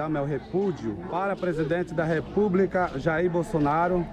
Mandar 0.00 0.08
meu 0.08 0.24
repúdio 0.24 0.96
para 1.10 1.36
presidente 1.36 1.92
da 1.92 2.04
República, 2.04 2.90
Jair 2.96 3.30
Bolsonaro, 3.30 4.06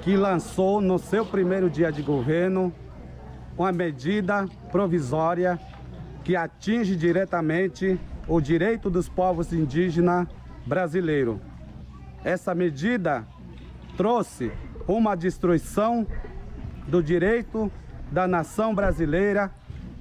que 0.00 0.16
lançou 0.16 0.80
no 0.80 0.98
seu 0.98 1.26
primeiro 1.26 1.68
dia 1.68 1.92
de 1.92 2.00
governo 2.00 2.72
uma 3.58 3.70
medida 3.70 4.46
provisória 4.72 5.60
que 6.24 6.34
atinge 6.34 6.96
diretamente 6.96 8.00
o 8.26 8.40
direito 8.40 8.88
dos 8.88 9.10
povos 9.10 9.52
indígenas 9.52 10.26
brasileiros. 10.64 11.38
Essa 12.24 12.54
medida 12.54 13.26
trouxe 13.94 14.50
uma 14.88 15.14
destruição 15.14 16.06
do 16.88 17.02
direito 17.02 17.70
da 18.10 18.26
nação 18.26 18.74
brasileira, 18.74 19.50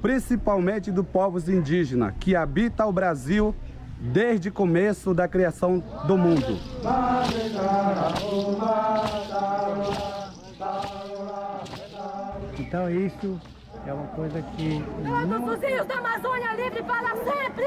principalmente 0.01 0.91
dos 0.91 1.05
povos 1.05 1.49
indígenas 1.49 2.13
que 2.21 2.37
habitam 2.37 2.87
o 2.87 2.93
Brasil 2.93 3.53
desde 3.97 4.49
o 4.49 4.51
começo 4.51 5.13
da 5.13 5.27
criação 5.27 5.79
do 6.05 6.17
mundo. 6.17 6.59
Então 12.57 12.89
isso 12.89 13.39
é 13.85 13.93
uma 13.93 14.07
coisa 14.07 14.41
que 14.41 14.83
Todos 15.03 15.55
os 15.55 15.61
rios 15.61 15.85
da 15.87 15.95
Amazônia 15.95 16.53
livre 16.55 16.83
para 16.83 17.15
sempre! 17.15 17.65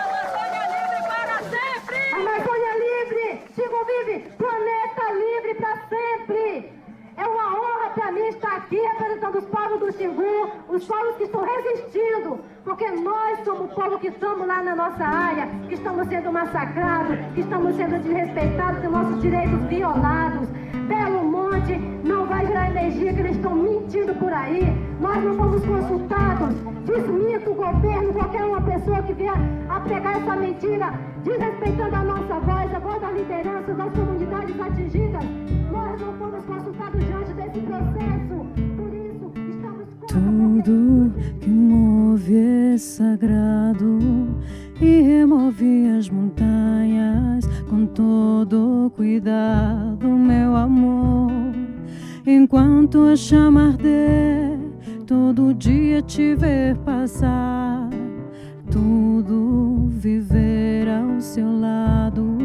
Amazônia 0.00 0.64
livre 0.74 1.00
para 1.08 1.38
sempre! 1.44 1.98
Amazônia 2.14 2.72
livre! 2.78 3.42
Chico 3.54 3.84
vive! 3.86 4.30
Planeta 4.36 5.12
livre 5.12 5.54
para 5.54 5.76
sempre! 5.88 6.79
É 7.20 7.26
uma 7.26 7.48
honra 7.48 7.90
para 7.94 8.12
mim 8.12 8.26
estar 8.28 8.56
aqui 8.56 8.76
representando 8.76 9.36
os 9.36 9.44
povos 9.44 9.78
do 9.78 9.92
Xingu, 9.92 10.50
os 10.70 10.86
povos 10.86 11.16
que 11.16 11.24
estão 11.24 11.44
resistindo, 11.44 12.40
porque 12.64 12.90
nós 12.92 13.44
somos 13.44 13.70
o 13.70 13.74
povo 13.74 13.98
que 13.98 14.06
estamos 14.06 14.46
lá 14.46 14.62
na 14.62 14.74
nossa 14.74 15.04
área, 15.04 15.46
que 15.68 15.74
estamos 15.74 16.08
sendo 16.08 16.32
massacrados, 16.32 17.18
que 17.34 17.42
estamos 17.42 17.76
sendo 17.76 18.02
desrespeitados, 18.02 18.80
temos 18.80 19.02
nossos 19.02 19.20
direitos 19.20 19.60
violados. 19.68 20.48
Belo 20.88 21.22
Monte 21.22 21.76
não 22.02 22.24
vai 22.24 22.46
gerar 22.46 22.70
energia, 22.70 23.12
que 23.12 23.20
eles 23.20 23.36
estão 23.36 23.54
mentindo 23.54 24.14
por 24.14 24.32
aí. 24.32 24.72
Nós 24.98 25.22
não 25.22 25.36
fomos 25.36 25.62
consultados. 25.62 26.54
Desminta 26.86 27.50
o 27.50 27.54
governo, 27.54 28.14
qualquer 28.14 28.44
uma 28.44 28.62
pessoa 28.62 29.02
que 29.02 29.12
vier 29.12 29.34
a 29.68 29.78
pegar 29.80 30.12
essa 30.12 30.36
mentira, 30.36 30.94
desrespeitando 31.22 31.96
a 31.96 32.02
nossa 32.02 32.40
voz, 32.40 32.74
a 32.74 32.78
voz 32.78 33.02
da 33.02 33.10
liderança 33.10 33.74
das 33.74 33.92
comunidades 33.92 34.58
atingidas. 34.58 35.49
Nós 35.90 36.00
não 36.02 36.12
fomos 36.14 36.44
consultados 36.44 37.04
diante 37.04 37.32
desse 37.32 37.60
processo. 37.66 38.46
Por 38.76 38.94
isso, 38.94 39.32
estamos 39.50 39.88
Tudo 40.06 41.12
que 41.40 41.50
move 41.50 42.36
é 42.36 42.78
sagrado 42.78 43.98
e 44.80 45.00
remove 45.00 45.88
as 45.98 46.08
montanhas 46.08 47.44
com 47.68 47.86
todo 47.86 48.92
cuidado, 48.94 50.08
meu 50.08 50.54
amor. 50.54 51.32
Enquanto 52.24 53.08
a 53.08 53.16
chama 53.16 53.70
arder, 53.70 54.60
todo 55.08 55.52
dia 55.52 56.02
te 56.02 56.36
ver 56.36 56.76
passar, 56.84 57.90
tudo 58.70 59.88
viver 59.88 60.88
ao 60.88 61.20
seu 61.20 61.50
lado, 61.60 62.38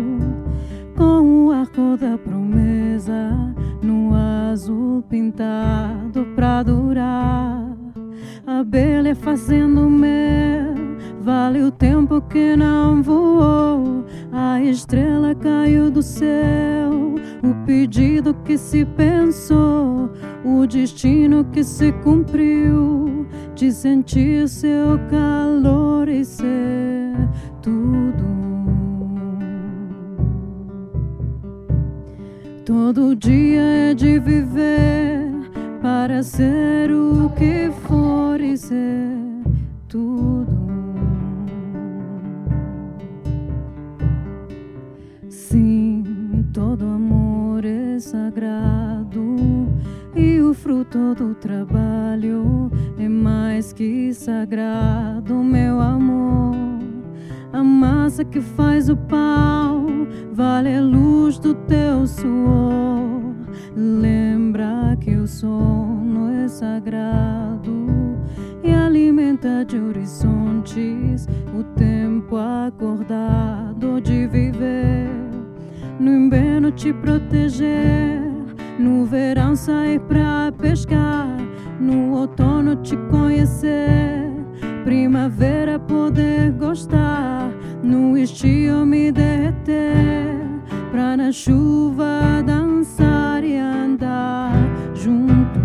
com 0.95 1.47
o 1.47 1.51
arco 1.51 1.97
da 1.97 2.17
promessa 2.17 3.53
no 3.81 4.13
azul 4.15 5.03
pintado 5.03 6.25
pra 6.35 6.63
durar. 6.63 7.75
Abelha 8.47 9.15
fazendo 9.15 9.89
mel, 9.89 10.73
vale 11.21 11.61
o 11.61 11.71
tempo 11.71 12.21
que 12.21 12.55
não 12.55 13.01
voou. 13.01 14.05
A 14.31 14.61
estrela 14.61 15.35
caiu 15.35 15.89
do 15.89 16.01
céu, 16.01 17.15
o 17.43 17.65
pedido 17.65 18.33
que 18.45 18.57
se 18.57 18.85
pensou, 18.85 20.11
o 20.43 20.65
destino 20.65 21.43
que 21.45 21.63
se 21.63 21.91
cumpriu, 22.03 23.25
de 23.55 23.71
sentir 23.71 24.47
seu 24.47 24.99
calor 25.09 26.07
e 26.07 26.23
ser 26.23 27.15
tudo. 27.61 28.44
Todo 32.65 33.15
dia 33.15 33.61
é 33.61 33.93
de 33.93 34.19
viver 34.19 35.29
para 35.83 36.23
ser 36.23 36.91
o 36.91 37.29
que 37.37 37.69
for 37.87 38.41
e 38.41 38.57
ser 38.57 39.15
tudo. 39.87 40.47
Sim, 45.29 46.43
todo 46.51 46.85
amor 46.85 47.63
é 47.63 47.99
sagrado 47.99 49.35
e 50.15 50.41
o 50.41 50.51
fruto 50.51 51.13
do 51.13 51.35
trabalho 51.35 52.71
é 52.97 53.07
mais 53.07 53.71
que 53.71 54.11
sagrado, 54.11 55.35
meu 55.35 55.79
amor. 55.79 56.74
A 57.55 57.63
massa 57.63 58.25
que 58.25 58.41
faz 58.41 58.89
o 58.89 58.97
pão 58.97 60.05
vale 60.33 60.75
a 60.75 60.81
luz 60.81 61.39
do 61.39 61.53
teu 61.53 62.05
suor. 62.05 63.33
Lembra 63.73 64.97
que 64.99 65.15
o 65.15 65.25
sono 65.25 66.29
é 66.43 66.49
sagrado 66.49 67.87
e 68.61 68.73
alimenta 68.73 69.63
de 69.63 69.79
horizontes 69.79 71.29
o 71.57 71.63
tempo 71.79 72.35
acordado 72.35 74.01
de 74.01 74.27
viver. 74.27 75.09
No 75.97 76.13
inverno 76.13 76.71
te 76.71 76.91
proteger, 76.91 78.19
no 78.77 79.05
verão 79.05 79.55
sair 79.55 80.01
pra 80.01 80.51
pescar, 80.57 81.29
no 81.79 82.17
outono 82.17 82.75
te 82.75 82.97
conhecer, 83.09 84.29
primavera 84.85 85.79
poder 85.79 86.51
gostar, 86.51 87.49
no 87.81 88.15
estio 88.15 88.85
me 88.85 89.11
derreter, 89.11 90.37
pra 90.91 91.17
na 91.17 91.31
chuva 91.31 92.43
dançar 92.45 93.43
e 93.43 93.57
andar 93.57 94.53
junto. 94.93 95.59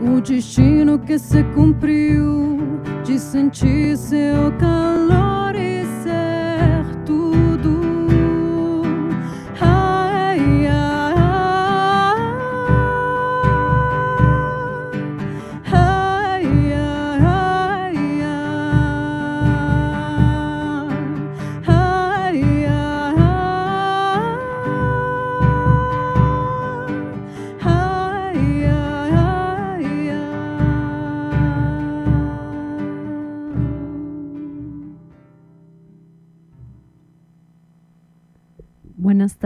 O 0.00 0.20
destino 0.20 1.00
que 1.00 1.18
se 1.18 1.42
cumpriu 1.52 2.56
de 3.04 3.18
sentir 3.18 3.96
seu 3.96 4.52
calor 4.60 5.35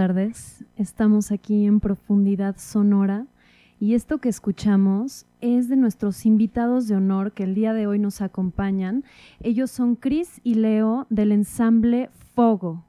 tardes, 0.01 0.65
estamos 0.79 1.31
aquí 1.31 1.67
en 1.67 1.79
Profundidad 1.79 2.57
Sonora 2.57 3.27
Y 3.79 3.93
esto 3.93 4.17
que 4.17 4.31
escuchamos 4.31 5.27
es 5.43 5.69
de 5.69 5.77
nuestros 5.77 6.25
invitados 6.25 6.89
de 6.89 6.97
honor 6.97 7.33
que 7.33 7.43
el 7.43 7.55
día 7.55 7.75
de 7.75 7.87
hoy 7.87 7.99
nos 7.99 8.23
acompañan. 8.23 9.05
Ellos 9.43 9.71
son 9.71 9.97
Cris 9.97 10.41
y 10.43 10.55
Leo 10.55 11.07
del 11.11 11.33
ensamble 11.33 12.09
Fogo. 12.35 12.87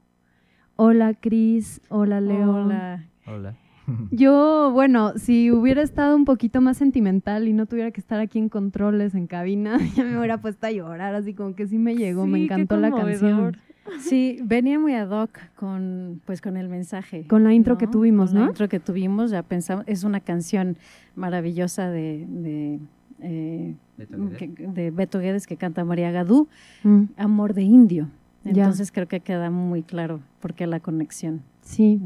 Hola 0.76 1.12
Cris, 1.12 1.82
hola 1.90 2.22
Leo. 2.22 2.64
Hola. 2.64 3.04
Hola. 3.26 3.58
Yo, 4.10 4.70
bueno, 4.72 5.12
si 5.18 5.50
hubiera 5.50 5.82
estado 5.82 6.16
un 6.16 6.24
poquito 6.24 6.62
más 6.62 6.78
sentimental 6.78 7.46
y 7.46 7.52
no 7.52 7.66
tuviera 7.66 7.90
que 7.90 8.00
estar 8.00 8.20
aquí 8.20 8.38
en 8.38 8.48
controles, 8.48 9.14
en 9.14 9.26
cabina, 9.26 9.76
ya 9.96 10.04
me 10.04 10.16
hubiera 10.16 10.40
puesto 10.40 10.66
a 10.66 10.70
llorar, 10.70 11.14
así 11.14 11.34
como 11.34 11.54
que 11.54 11.66
sí 11.66 11.76
me 11.76 11.94
llegó, 11.94 12.26
me 12.26 12.38
Sí, 12.38 12.44
encantó 12.44 12.78
la 12.78 12.90
canción. 12.90 13.58
Sí, 14.00 14.38
venía 14.44 14.78
muy 14.78 14.94
ad 14.94 15.10
hoc 15.10 15.38
con, 15.56 16.20
pues, 16.24 16.40
con 16.40 16.56
el 16.56 16.68
mensaje. 16.68 17.26
Con 17.26 17.44
la 17.44 17.52
intro 17.52 17.78
que 17.78 17.86
tuvimos, 17.86 18.30
Con 18.30 18.38
¿no? 18.38 18.44
La 18.44 18.50
intro 18.50 18.68
que 18.68 18.80
tuvimos, 18.80 19.30
ya 19.30 19.42
pensamos, 19.42 19.84
es 19.88 20.04
una 20.04 20.20
canción 20.20 20.76
maravillosa 21.16 21.90
de, 21.90 22.26
de, 22.28 22.78
eh, 23.20 23.74
Beto 23.96 24.16
Guedes. 24.18 24.38
que- 24.38 24.48
de 24.68 24.90
Beto 24.90 25.18
Guedes 25.18 25.46
que 25.46 25.56
canta 25.56 25.84
María 25.84 26.10
Gadú, 26.10 26.48
Mm, 26.84 27.02
Amor 27.16 27.54
de 27.54 27.62
Indio. 27.62 28.08
Ya. 28.44 28.50
Entonces 28.64 28.90
creo 28.90 29.06
que 29.06 29.20
queda 29.20 29.50
muy 29.50 29.82
claro 29.82 30.20
por 30.40 30.54
qué 30.54 30.66
la 30.66 30.80
conexión. 30.80 31.42
sí. 31.62 32.00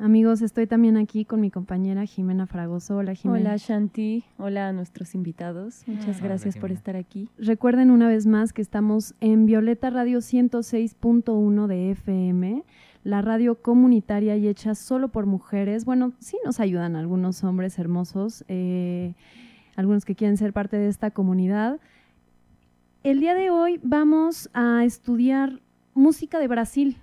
Amigos, 0.00 0.42
estoy 0.42 0.66
también 0.66 0.96
aquí 0.96 1.24
con 1.24 1.40
mi 1.40 1.50
compañera 1.50 2.04
Jimena 2.04 2.46
Fragoso. 2.46 2.96
Hola 2.96 3.14
Jimena. 3.14 3.50
Hola 3.50 3.56
Shanti, 3.56 4.24
hola 4.38 4.68
a 4.68 4.72
nuestros 4.72 5.14
invitados. 5.14 5.82
Muchas 5.86 6.18
Hola, 6.18 6.28
gracias 6.28 6.56
por 6.56 6.72
estar 6.72 6.96
aquí. 6.96 7.28
Recuerden 7.38 7.90
una 7.90 8.08
vez 8.08 8.26
más 8.26 8.52
que 8.52 8.62
estamos 8.62 9.14
en 9.20 9.46
Violeta 9.46 9.90
Radio 9.90 10.18
106.1 10.18 11.66
de 11.66 11.90
FM, 11.92 12.64
la 13.04 13.22
radio 13.22 13.62
comunitaria 13.62 14.36
y 14.36 14.48
hecha 14.48 14.74
solo 14.74 15.08
por 15.08 15.26
mujeres. 15.26 15.84
Bueno, 15.84 16.12
sí 16.18 16.38
nos 16.44 16.60
ayudan 16.60 16.96
algunos 16.96 17.44
hombres 17.44 17.78
hermosos, 17.78 18.44
eh, 18.48 19.14
algunos 19.76 20.04
que 20.04 20.14
quieren 20.14 20.36
ser 20.36 20.52
parte 20.52 20.76
de 20.76 20.88
esta 20.88 21.10
comunidad. 21.10 21.78
El 23.02 23.20
día 23.20 23.34
de 23.34 23.50
hoy 23.50 23.80
vamos 23.82 24.50
a 24.52 24.84
estudiar 24.84 25.60
música 25.94 26.38
de 26.38 26.48
Brasil. 26.48 26.96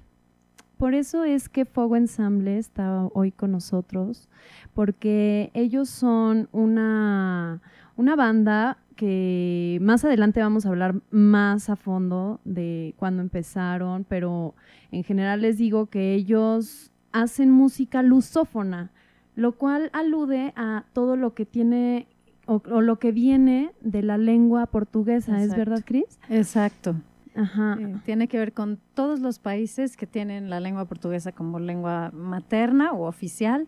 Por 0.77 0.93
eso 0.93 1.23
es 1.23 1.49
que 1.49 1.65
Fogo 1.65 1.95
Ensemble 1.95 2.57
está 2.57 3.07
hoy 3.13 3.31
con 3.31 3.51
nosotros, 3.51 4.29
porque 4.75 5.49
ellos 5.55 5.89
son 5.89 6.49
una, 6.51 7.61
una 7.95 8.15
banda 8.15 8.77
que 8.95 9.79
más 9.81 10.05
adelante 10.05 10.39
vamos 10.39 10.65
a 10.65 10.69
hablar 10.69 11.01
más 11.09 11.69
a 11.69 11.75
fondo 11.75 12.39
de 12.45 12.93
cuándo 12.97 13.21
empezaron, 13.21 14.03
pero 14.03 14.53
en 14.91 15.03
general 15.03 15.41
les 15.41 15.57
digo 15.57 15.87
que 15.87 16.13
ellos 16.13 16.91
hacen 17.11 17.49
música 17.49 18.03
lusófona, 18.03 18.91
lo 19.35 19.53
cual 19.53 19.89
alude 19.93 20.53
a 20.55 20.85
todo 20.93 21.15
lo 21.15 21.33
que 21.33 21.45
tiene 21.45 22.07
o, 22.45 22.61
o 22.71 22.81
lo 22.81 22.97
que 22.97 23.11
viene 23.11 23.71
de 23.81 24.03
la 24.03 24.17
lengua 24.17 24.67
portuguesa, 24.67 25.41
¿es 25.41 25.55
verdad, 25.55 25.83
Cris? 25.85 26.19
Exacto. 26.29 26.95
Ajá. 27.37 27.77
Eh, 27.79 27.95
tiene 28.03 28.27
que 28.27 28.37
ver 28.37 28.51
con 28.53 28.79
todos 28.93 29.19
los 29.19 29.39
países 29.39 29.95
que 29.95 30.07
tienen 30.07 30.49
la 30.49 30.59
lengua 30.59 30.85
portuguesa 30.85 31.31
como 31.31 31.59
lengua 31.59 32.11
materna 32.13 32.91
o 32.91 33.07
oficial. 33.07 33.67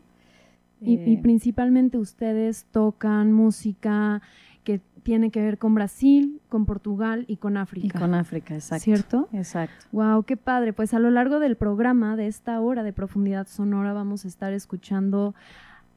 Y, 0.81 0.95
y 0.95 1.13
Eh, 1.16 1.19
principalmente 1.21 1.98
ustedes 1.98 2.66
tocan 2.71 3.31
música 3.31 4.21
que 4.63 4.81
tiene 5.04 5.30
que 5.31 5.42
ver 5.42 5.57
con 5.57 5.74
Brasil, 5.75 6.42
con 6.50 6.66
Portugal 6.66 7.25
y 7.27 7.38
con 7.38 7.56
y 7.56 7.57
África. 7.57 8.00
con 8.00 8.13
África, 8.13 8.54
exacto. 8.56 8.83
¿Cierto? 8.83 9.30
Exacto. 9.31 9.86
Wow, 9.92 10.24
qué 10.24 10.38
padre. 10.38 10.74
Pues 10.74 10.94
a 10.94 11.00
lo 11.00 11.10
largo 11.10 11.39
del 11.39 11.56
programa 11.56 12.16
de 12.16 12.27
esta 12.27 12.60
hora 12.60 12.83
de 12.83 12.94
profundidad 12.94 13.48
sonora 13.48 13.94
vamos 13.94 14.25
a 14.25 14.27
estar 14.27 14.54
escuchando 14.54 15.33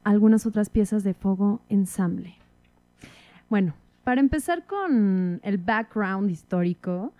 algunas 0.03 0.45
otras 0.45 0.69
piezas 0.69 1.03
de 1.03 1.13
Fogo 1.13 1.61
Ensamble. 1.69 2.35
Bueno, 3.49 3.73
para 4.03 4.19
empezar 4.19 4.65
con 4.65 5.39
el 5.43 5.57
background 5.59 6.29
histórico, 6.29 7.13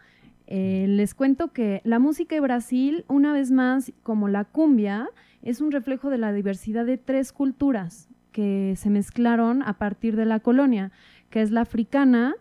eh, 0.47 0.85
les 0.89 1.13
cuento 1.13 1.49
que 1.53 1.81
la 1.83 1.99
música 1.99 2.35
de 2.35 2.41
Brasil, 2.41 3.05
una 3.07 3.33
vez 3.33 3.51
más, 3.51 3.91
como 4.03 4.27
la 4.27 4.43
cumbia, 4.45 5.09
es 5.41 5.61
un 5.61 5.71
reflejo 5.71 6.09
de 6.09 6.17
la 6.17 6.31
diversidad 6.33 6.85
de 6.85 6.97
tres 6.97 7.31
culturas 7.33 8.09
que 8.31 8.73
se 8.77 8.89
mezclaron 8.89 9.61
a 9.63 9.77
partir 9.77 10.15
de 10.15 10.25
la 10.25 10.39
colonia, 10.39 10.91
que 11.29 11.41
es 11.41 11.51
la 11.51 11.61
africana, 11.61 12.33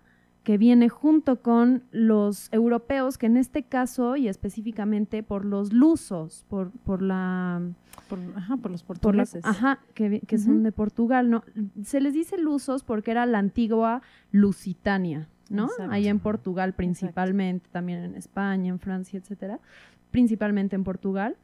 que 0.43 0.59
viene 0.59 0.89
junto 0.89 1.41
con 1.41 1.85
los 1.93 2.49
europeos, 2.53 3.17
que 3.19 3.27
en 3.27 3.37
este 3.37 3.63
caso 3.63 4.17
y 4.17 4.27
específicamente 4.27 5.23
por 5.23 5.45
los 5.45 5.73
lusos, 5.73 6.45
por, 6.49 6.71
por 6.85 7.01
la 7.03 7.61
Por, 8.09 8.19
ajá, 8.35 8.57
por 8.57 8.73
los 8.73 8.83
por 8.83 8.97
la- 8.97 9.01
portugueses. 9.01 9.45
ajá, 9.45 9.79
que, 9.95 10.21
son 10.39 10.65
de 10.65 10.73
Portugal, 10.73 11.31
¿no? 11.31 11.45
Se 11.85 12.01
les 12.01 12.13
dice 12.15 12.39
lusos 12.39 12.83
porque 12.83 13.13
era 13.13 13.25
la 13.27 13.39
antigua 13.39 14.03
Lusitania, 14.33 15.29
¿no? 15.53 15.67
Exacto. 15.67 15.93
Ahí 15.93 16.09
en 16.09 16.19
Portugal 16.19 16.73
principalmente, 16.75 17.69
también 17.71 18.03
en 18.03 18.15
España, 18.17 18.69
en 18.71 18.79
Francia, 18.79 19.19
etcétera, 19.19 19.61
principalmente 20.11 20.75
en 20.77 20.85
Portugal. 20.85 21.37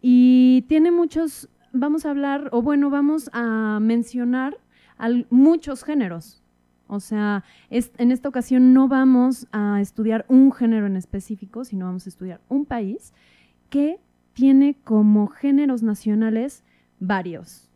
Y 0.00 0.64
tiene 0.68 0.90
muchos, 0.90 1.48
vamos 1.72 2.04
a 2.04 2.10
hablar, 2.10 2.48
o 2.52 2.60
bueno, 2.60 2.90
vamos 2.90 3.30
a 3.32 3.78
mencionar 3.80 4.58
al- 4.98 5.26
muchos 5.30 5.84
géneros. 5.84 6.42
O 6.88 7.00
sea, 7.00 7.44
es, 7.70 7.92
en 7.96 8.10
esta 8.10 8.28
ocasión 8.28 8.74
no 8.74 8.86
vamos 8.88 9.46
a 9.52 9.80
estudiar 9.80 10.26
un 10.28 10.52
género 10.52 10.86
en 10.86 10.96
específico, 10.96 11.64
sino 11.64 11.86
vamos 11.86 12.06
a 12.06 12.10
estudiar 12.10 12.40
un 12.48 12.66
país 12.66 13.14
que 13.70 13.98
tiene 14.34 14.76
como 14.84 15.28
géneros 15.28 15.82
nacionales 15.82 16.64
varios, 16.98 17.70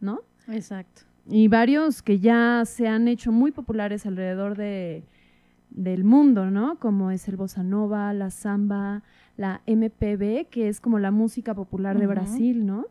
¿no? 0.00 0.20
Exacto. 0.48 1.02
Y 1.28 1.48
varios 1.48 2.02
que 2.02 2.18
ya 2.20 2.62
se 2.66 2.86
han 2.86 3.08
hecho 3.08 3.32
muy 3.32 3.50
populares 3.50 4.06
alrededor 4.06 4.56
de, 4.56 5.04
del 5.74 6.04
mundo, 6.04 6.50
¿no? 6.50 6.78
Como 6.78 7.10
es 7.10 7.28
el 7.28 7.36
bossa 7.36 7.62
nova, 7.62 8.12
la 8.14 8.30
samba, 8.30 9.02
la 9.36 9.60
MPB, 9.66 10.48
que 10.48 10.68
es 10.68 10.80
como 10.80 10.98
la 10.98 11.10
música 11.10 11.54
popular 11.54 11.98
de. 11.98 12.06
Brasil, 12.06 12.64
¿no? 12.64 12.86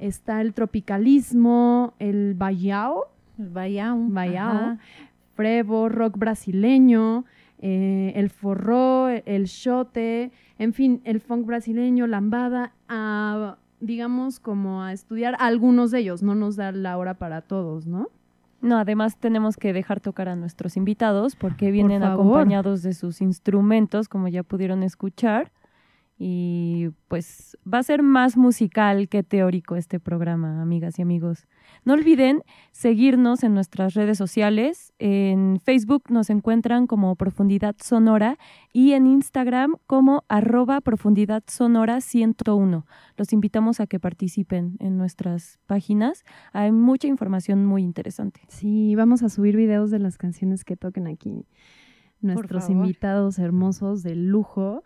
Está 0.00 0.40
el 0.40 0.52
tropicalismo, 0.54 1.94
el 1.98 2.34
baião, 2.34 3.02
El 3.38 3.48
Baião. 3.48 4.10
baião, 4.10 4.78
frevo, 5.34 5.88
rock 5.88 6.18
brasileño, 6.18 7.24
eh, 7.58 8.12
el 8.14 8.28
forró, 8.30 9.08
el 9.08 9.44
shote, 9.44 10.30
en 10.58 10.72
fin, 10.72 11.00
el 11.04 11.20
funk 11.20 11.46
brasileño, 11.46 12.06
lambada, 12.06 12.74
a, 12.88 13.56
digamos 13.80 14.40
como 14.40 14.82
a 14.82 14.92
estudiar 14.92 15.36
algunos 15.38 15.90
de 15.90 16.00
ellos, 16.00 16.22
no 16.22 16.34
nos 16.34 16.56
da 16.56 16.72
la 16.72 16.98
hora 16.98 17.14
para 17.14 17.40
todos, 17.42 17.86
¿no? 17.86 18.08
No, 18.60 18.78
además 18.78 19.16
tenemos 19.18 19.56
que 19.56 19.72
dejar 19.72 20.00
tocar 20.00 20.28
a 20.28 20.36
nuestros 20.36 20.76
invitados 20.76 21.34
porque 21.34 21.70
vienen 21.70 22.02
acompañados 22.02 22.82
de 22.82 22.92
sus 22.92 23.20
instrumentos, 23.20 24.08
como 24.08 24.28
ya 24.28 24.42
pudieron 24.42 24.82
escuchar. 24.82 25.50
Y 26.18 26.90
pues 27.08 27.56
va 27.66 27.78
a 27.78 27.82
ser 27.82 28.02
más 28.02 28.36
musical 28.36 29.08
que 29.08 29.22
teórico 29.22 29.76
este 29.76 29.98
programa, 29.98 30.60
amigas 30.60 30.98
y 30.98 31.02
amigos. 31.02 31.46
No 31.84 31.94
olviden 31.94 32.42
seguirnos 32.72 33.42
en 33.42 33.54
nuestras 33.54 33.94
redes 33.94 34.18
sociales. 34.18 34.92
En 34.98 35.60
Facebook 35.60 36.04
nos 36.10 36.30
encuentran 36.30 36.86
como 36.86 37.16
Profundidad 37.16 37.76
Sonora 37.82 38.38
y 38.72 38.92
en 38.92 39.06
Instagram 39.06 39.76
como 39.86 40.24
arroba 40.28 40.80
Profundidad 40.80 41.42
Sonora 41.46 42.00
101. 42.00 42.86
Los 43.16 43.32
invitamos 43.32 43.80
a 43.80 43.86
que 43.86 43.98
participen 43.98 44.76
en 44.78 44.98
nuestras 44.98 45.58
páginas. 45.66 46.24
Hay 46.52 46.72
mucha 46.72 47.08
información 47.08 47.64
muy 47.64 47.82
interesante. 47.82 48.40
Sí, 48.48 48.94
vamos 48.94 49.22
a 49.22 49.28
subir 49.28 49.56
videos 49.56 49.90
de 49.90 49.98
las 49.98 50.18
canciones 50.18 50.64
que 50.64 50.76
toquen 50.76 51.06
aquí 51.06 51.46
nuestros 52.20 52.68
invitados 52.70 53.38
hermosos 53.38 54.02
de 54.02 54.14
lujo. 54.14 54.82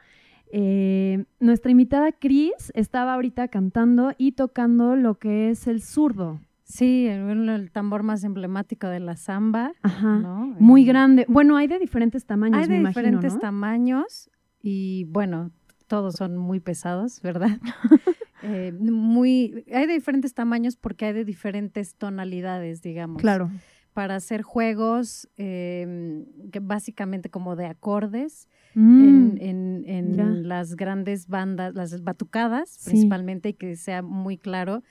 Eh, 0.52 1.24
nuestra 1.40 1.70
invitada 1.70 2.12
Cris 2.12 2.72
estaba 2.74 3.14
ahorita 3.14 3.48
cantando 3.48 4.12
y 4.18 4.32
tocando 4.32 4.96
lo 4.96 5.18
que 5.18 5.50
es 5.50 5.66
el 5.66 5.82
zurdo. 5.82 6.40
Sí, 6.64 7.06
el, 7.06 7.48
el 7.48 7.70
tambor 7.70 8.02
más 8.02 8.24
emblemático 8.24 8.88
de 8.88 9.00
la 9.00 9.16
samba. 9.16 9.72
Ajá. 9.82 10.18
¿no? 10.18 10.46
Muy 10.58 10.84
grande. 10.84 11.26
Bueno, 11.28 11.56
hay 11.56 11.66
de 11.66 11.78
diferentes 11.78 12.24
tamaños, 12.24 12.58
Hay 12.62 12.68
me 12.68 12.74
de 12.74 12.80
imagino, 12.80 13.02
diferentes 13.02 13.34
¿no? 13.34 13.40
tamaños 13.40 14.30
y 14.62 15.04
bueno, 15.04 15.50
todos 15.86 16.14
son 16.14 16.36
muy 16.36 16.60
pesados, 16.60 17.20
¿verdad? 17.22 17.58
Eh, 18.46 18.72
muy, 18.72 19.64
hay 19.72 19.86
de 19.86 19.94
diferentes 19.94 20.34
tamaños 20.34 20.76
porque 20.76 21.06
hay 21.06 21.14
de 21.14 21.24
diferentes 21.24 21.94
tonalidades, 21.94 22.82
digamos. 22.82 23.22
Claro. 23.22 23.50
Para 23.94 24.16
hacer 24.16 24.42
juegos 24.42 25.30
eh, 25.38 26.26
que 26.52 26.60
básicamente 26.60 27.30
como 27.30 27.56
de 27.56 27.64
acordes 27.66 28.48
Mm, 28.74 29.00
en, 29.00 29.38
en- 29.40 29.84
en 29.86 30.14
ya. 30.14 30.24
las 30.24 30.74
grandes 30.76 31.28
bandas, 31.28 31.74
las 31.74 32.02
batucadas 32.02 32.68
Sí. 32.70 32.90
principalmente, 32.90 33.50
y 33.50 33.54
que 33.54 33.76
sea 33.76 34.02
muy 34.02 34.36
claro. 34.36 34.82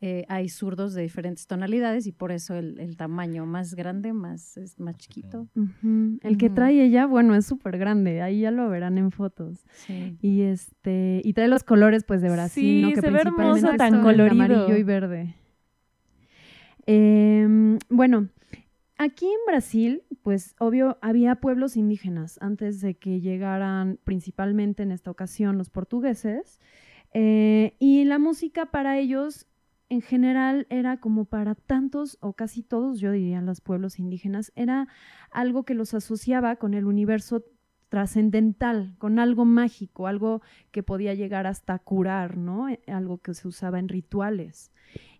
Eh, 0.00 0.24
hay 0.28 0.48
zurdos 0.48 0.94
de 0.94 1.02
diferentes 1.02 1.46
tonalidades 1.48 2.06
y 2.06 2.12
por 2.12 2.30
eso 2.30 2.54
el, 2.54 2.78
el 2.78 2.96
tamaño 2.96 3.46
más 3.46 3.74
grande, 3.74 4.12
más, 4.12 4.56
es 4.56 4.78
más 4.78 4.96
chiquito. 4.96 5.48
El 6.22 6.38
que 6.38 6.50
trae 6.50 6.84
ella, 6.84 7.06
bueno, 7.06 7.34
es 7.34 7.46
súper 7.46 7.78
grande. 7.78 8.22
Ahí 8.22 8.42
ya 8.42 8.52
lo 8.52 8.68
verán 8.68 8.96
en 8.98 9.10
fotos. 9.10 9.64
Sí. 9.72 10.16
Y 10.22 10.42
este, 10.42 11.20
y 11.24 11.32
trae 11.32 11.48
los 11.48 11.64
colores 11.64 12.04
pues 12.04 12.22
de 12.22 12.30
Brasil, 12.30 12.62
Sí, 12.62 12.82
¿no? 12.82 12.88
Que 12.94 13.00
se 13.00 13.10
ve 13.10 13.20
hermoso, 13.20 13.42
principalmente 13.52 13.78
tan 13.78 13.90
son 13.90 13.98
el 13.98 14.04
colorido. 14.04 14.44
amarillo 14.44 14.76
y 14.76 14.82
verde. 14.84 15.34
Em, 16.86 17.78
bueno, 17.88 18.28
aquí 18.96 19.26
en 19.26 19.40
Brasil, 19.46 20.02
pues 20.22 20.54
obvio, 20.58 20.98
había 21.02 21.34
pueblos 21.36 21.76
indígenas 21.76 22.38
antes 22.40 22.80
de 22.80 22.94
que 22.94 23.20
llegaran 23.20 23.98
principalmente 24.04 24.82
en 24.82 24.92
esta 24.92 25.10
ocasión 25.10 25.58
los 25.58 25.70
portugueses. 25.70 26.60
Eh, 27.14 27.74
y 27.78 28.04
la 28.04 28.18
música 28.18 28.66
para 28.66 28.98
ellos 28.98 29.46
en 29.88 30.02
general 30.02 30.66
era 30.70 30.98
como 30.98 31.24
para 31.24 31.54
tantos 31.54 32.18
o 32.20 32.34
casi 32.34 32.62
todos, 32.62 33.00
yo 33.00 33.12
diría, 33.12 33.40
los 33.40 33.60
pueblos 33.60 33.98
indígenas, 33.98 34.52
era 34.54 34.88
algo 35.30 35.64
que 35.64 35.74
los 35.74 35.94
asociaba 35.94 36.56
con 36.56 36.74
el 36.74 36.86
universo 36.86 37.44
trascendental, 37.88 38.94
con 38.98 39.18
algo 39.18 39.44
mágico, 39.44 40.06
algo 40.06 40.42
que 40.70 40.82
podía 40.82 41.14
llegar 41.14 41.46
hasta 41.46 41.78
curar, 41.78 42.36
¿no? 42.36 42.68
Eh, 42.68 42.80
algo 42.86 43.18
que 43.18 43.34
se 43.34 43.48
usaba 43.48 43.78
en 43.78 43.88
rituales. 43.88 44.72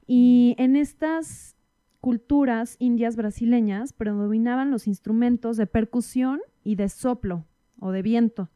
Y 0.07 0.55
en 0.59 0.77
estas 0.77 1.57
culturas 2.01 2.77
indias 2.79 3.17
brasileñas 3.17 3.93
predominaban 3.93 4.71
los 4.71 4.87
instrumentos 4.87 5.57
de 5.57 5.67
percusión 5.67 6.41
y 6.63 6.77
de 6.77 6.89
soplo 6.89 7.47
o 7.81 7.91
de 7.91 8.03
viento. 8.03 8.51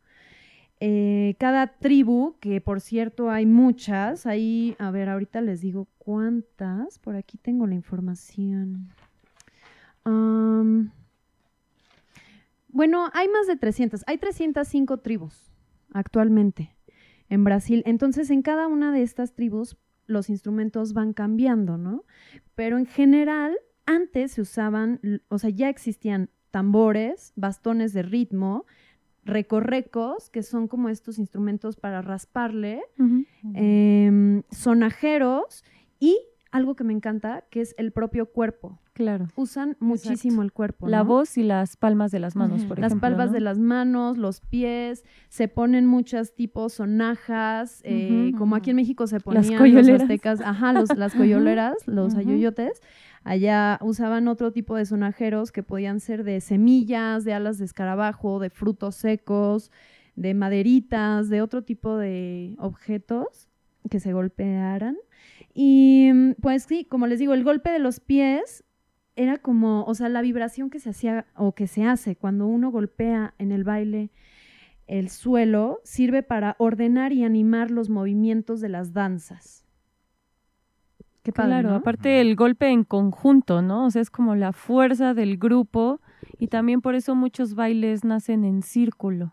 Eh, 0.85 1.37
cada 1.39 1.69
tribu, 1.69 2.35
que 2.41 2.61
por 2.61 2.81
cierto 2.81 3.31
hay 3.31 3.47
muchas, 3.47 4.27
ahí, 4.27 4.75
a 4.81 4.91
ver, 4.91 5.09
ahorita 5.09 5.41
les 5.41 5.61
digo 5.61 5.87
cuántas, 5.99 6.99
por 6.99 7.15
aquí 7.15 7.39
tengo 7.39 7.69
la 7.69 7.77
información. 7.77 8.89
bueno, 12.67 13.09
hay 13.15 13.29
más 13.29 13.47
de 13.47 13.55
300, 13.55 14.03
hay 14.09 14.19
305 14.19 14.97
tribus 14.97 15.53
actualmente 15.93 16.75
en 17.29 17.45
Brasil. 17.45 17.85
Entonces, 17.87 18.29
en 18.31 18.43
cada 18.43 18.67
una 18.67 18.91
de 18.91 19.03
estas 19.03 19.35
tribus 19.35 19.77
los 20.09 20.29
instrumentos 20.29 20.95
van 20.95 21.13
cambiando, 21.13 21.79
¿no? 21.79 22.05
Pero 22.57 22.77
en 22.77 22.87
general, 22.87 23.57
antes 23.87 24.33
se 24.33 24.41
usaban, 24.41 25.01
o 25.29 25.39
sea, 25.39 25.51
ya 25.51 25.69
existían 25.69 26.29
tambores, 26.51 27.33
bastones 27.37 27.93
de 27.93 28.03
ritmo, 28.03 28.67
recorrecos, 29.25 30.31
que 30.31 30.43
son 30.43 30.69
como 30.69 30.89
estos 30.89 31.19
instrumentos 31.19 31.77
para 31.77 32.03
rasparle, 32.03 32.83
em, 33.55 34.43
sonajeros 34.51 35.65
y 36.01 36.19
algo 36.51 36.77
que 36.77 36.85
me 36.85 36.93
encanta, 36.93 37.45
que 37.51 37.61
es 37.61 37.75
el 37.79 37.93
propio 37.93 38.27
cuerpo. 38.27 38.79
Claro. 38.93 39.29
Usan 39.37 39.77
muchísimo 39.81 40.43
el 40.43 40.53
cuerpo. 40.53 40.87
La 40.87 41.03
voz 41.03 41.39
y 41.39 41.43
las 41.43 41.79
palmas 41.79 42.11
de 42.11 42.19
las 42.19 42.37
manos, 42.37 42.67
por 42.67 42.79
ejemplo. 42.79 42.83
Las 42.83 42.95
palmas 42.97 43.33
de 43.33 43.41
las 43.41 43.59
manos, 43.59 44.19
los 44.19 44.43
pies, 44.43 45.03
se 45.31 45.49
ponen 45.49 45.87
muchos 45.87 46.35
tipos 46.35 46.75
sonajas, 46.75 47.81
eh, 47.85 48.33
como 48.37 48.55
aquí 48.55 48.71
en 48.71 48.77
México 48.77 49.07
se 49.07 49.19
ponían 49.19 49.51
las 49.51 49.87
los 49.87 50.03
aztecas, 50.03 50.43
ajá, 50.43 50.75
los, 50.75 50.95
las 50.95 51.15
coyoleras, 51.15 51.77
los 51.87 52.15
ayoyotes. 52.15 52.83
Allá 53.25 53.79
usaban 53.83 54.29
otro 54.29 54.53
tipo 54.53 54.77
de 54.77 54.85
sonajeros 54.85 55.53
que 55.53 55.63
podían 55.63 56.01
ser 56.01 56.25
de 56.25 56.41
semillas, 56.41 57.25
de 57.25 57.35
alas 57.35 57.59
de 57.59 57.65
escarabajo, 57.65 58.41
de 58.41 58.51
frutos 58.51 58.97
secos, 58.97 59.71
de 60.17 60.35
maderitas, 60.35 61.29
de 61.29 61.43
otro 61.43 61.63
tipo 61.63 61.97
de 61.97 62.55
objetos 62.59 63.49
que 63.91 64.01
se 64.01 64.13
golpearan. 64.13 64.97
Y 65.55 66.35
pues 66.41 66.65
sí, 66.65 66.85
como 66.85 67.07
les 67.07 67.19
digo, 67.19 67.35
el 67.35 67.45
golpe 67.45 67.71
de 67.71 67.79
los 67.79 68.01
pies 68.01 68.65
era 69.15 69.39
como, 69.39 69.85
o 69.85 69.95
sea, 69.95 70.09
la 70.09 70.23
vibración 70.23 70.71
que 70.71 70.81
se 70.81 70.91
hacía 70.91 71.27
o 71.37 71.53
que 71.53 71.67
se 71.67 71.85
hace 71.85 72.17
cuando 72.17 72.47
uno 72.47 72.71
golpea 72.71 73.35
en 73.39 73.53
el 73.53 73.65
baile 73.65 74.11
el 74.87 75.11
suelo 75.11 75.81
sirve 75.85 76.23
para 76.23 76.57
ordenar 76.59 77.13
y 77.13 77.25
animar 77.25 77.71
los 77.71 77.89
movimientos 77.89 78.61
de 78.61 78.69
las 78.69 78.93
danzas. 78.93 79.62
Qué 81.23 81.31
claro, 81.33 81.75
aparte 81.75 82.21
el 82.21 82.35
golpe 82.35 82.69
en 82.69 82.83
conjunto, 82.83 83.63
¿no? 83.63 83.87
O 83.87 83.91
sea, 83.91 84.03
es 84.03 84.11
como 84.11 84.35
la 84.35 84.53
fuerza 84.53 85.15
del 85.15 85.39
grupo 85.39 86.01
y 86.39 86.49
también 86.49 86.81
por 86.81 86.97
eso 86.97 87.15
muchos 87.15 87.55
bailes 87.55 88.05
nacen 88.05 88.45
en 88.45 88.63
círculo. 88.63 89.33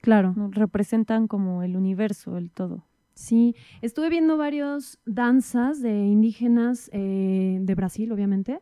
Claro. 0.00 0.34
Representan 0.50 1.28
como 1.28 1.62
el 1.62 1.76
universo, 1.76 2.38
el 2.38 2.50
todo. 2.50 2.84
Sí, 3.16 3.54
estuve 3.80 4.10
viendo 4.10 4.36
varios 4.36 4.98
danzas 5.06 5.80
de 5.80 6.06
indígenas 6.06 6.90
eh, 6.92 7.58
de 7.62 7.74
Brasil, 7.74 8.12
obviamente, 8.12 8.60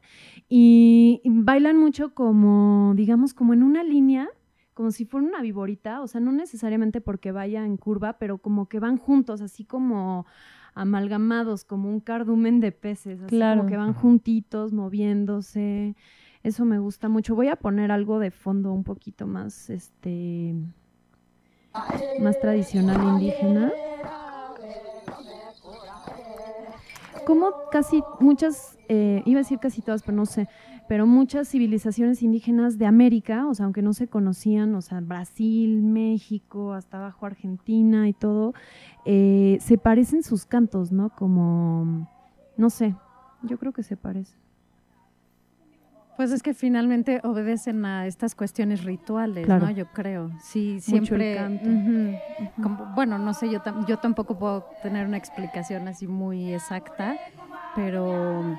y 0.49 1.21
bailan 1.25 1.76
mucho 1.76 2.14
como, 2.14 2.93
digamos, 2.95 3.35
como 3.35 3.52
en 3.52 3.64
una 3.64 3.83
línea, 3.83 4.28
como 4.73 4.93
si 4.93 5.07
fuera 5.07 5.26
una 5.26 5.43
viborita, 5.43 6.02
o 6.02 6.07
sea, 6.07 6.21
no 6.21 6.31
necesariamente 6.31 7.00
porque 7.00 7.33
vaya 7.33 7.66
en 7.66 7.76
curva, 7.76 8.16
pero 8.19 8.38
como 8.38 8.69
que 8.69 8.78
van 8.78 8.97
juntos, 8.97 9.40
así 9.40 9.64
como 9.64 10.25
amalgamados, 10.75 11.64
como 11.64 11.88
un 11.88 12.00
cardumen 12.00 12.61
de 12.61 12.73
peces, 12.73 13.21
así 13.21 13.28
claro. 13.28 13.59
como 13.59 13.71
que 13.71 13.76
van 13.76 13.95
juntitos, 13.95 14.73
moviéndose. 14.73 15.95
Eso 16.43 16.64
me 16.64 16.78
gusta 16.78 17.09
mucho. 17.09 17.35
Voy 17.35 17.49
a 17.49 17.57
poner 17.57 17.90
algo 17.90 18.19
de 18.19 18.31
fondo 18.31 18.73
un 18.73 18.85
poquito 18.85 19.26
más, 19.26 19.71
este, 19.71 20.54
más 22.21 22.38
tradicional 22.40 23.02
indígena. 23.02 23.73
como 27.25 27.52
casi 27.71 28.02
muchas, 28.21 28.78
eh, 28.88 29.23
iba 29.25 29.40
a 29.40 29.43
decir 29.43 29.59
casi 29.59 29.83
todas, 29.83 30.02
pero 30.02 30.16
no 30.16 30.26
sé, 30.26 30.49
pero 30.88 31.06
muchas 31.06 31.48
civilizaciones 31.48 32.22
indígenas 32.22 32.78
de 32.78 32.86
América, 32.86 33.46
o 33.46 33.54
sea, 33.54 33.64
aunque 33.64 33.82
no 33.82 33.92
se 33.92 34.08
conocían, 34.08 34.74
o 34.74 34.82
sea, 34.82 35.00
Brasil, 35.00 35.82
México, 35.82 36.72
hasta 36.72 36.98
abajo 36.98 37.26
Argentina 37.26 38.08
y 38.08 38.12
todo, 38.12 38.54
eh, 39.04 39.58
se 39.60 39.78
parecen 39.78 40.22
sus 40.22 40.44
cantos, 40.44 40.92
¿no? 40.92 41.10
Como, 41.10 42.08
no 42.56 42.70
sé, 42.70 42.94
yo 43.42 43.58
creo 43.58 43.72
que 43.72 43.82
se 43.82 43.96
parecen. 43.96 44.38
Pues 46.16 46.30
es 46.30 46.44
que 46.44 46.54
finalmente 46.54 47.20
obedecen 47.24 47.84
a 47.84 48.06
estas 48.06 48.36
cuestiones 48.36 48.84
rituales, 48.84 49.48
¿no? 49.48 49.68
Yo 49.70 49.86
creo. 49.86 50.30
Sí, 50.40 50.78
siempre. 50.80 51.36
bueno, 52.94 53.18
no 53.18 53.34
sé, 53.34 53.50
yo, 53.50 53.60
yo 53.88 53.98
tampoco 53.98 54.38
puedo 54.38 54.66
tener 54.82 55.08
una 55.08 55.16
explicación 55.16 55.88
así 55.88 56.06
muy 56.06 56.52
exacta, 56.52 57.16
pero 57.74 58.56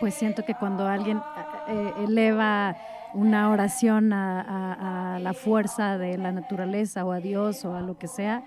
pues 0.00 0.14
siento 0.14 0.44
que 0.44 0.54
cuando 0.54 0.86
alguien 0.86 1.20
eh, 1.68 1.92
eleva 2.04 2.76
una 3.14 3.50
oración 3.50 4.12
a, 4.12 5.18
la 5.20 5.34
fuerza 5.34 5.98
de 5.98 6.18
la 6.18 6.32
naturaleza 6.32 7.04
o 7.04 7.12
a 7.12 7.20
Dios 7.20 7.64
o 7.64 7.74
a 7.74 7.80
lo 7.80 7.98
que 7.98 8.08
sea, 8.08 8.42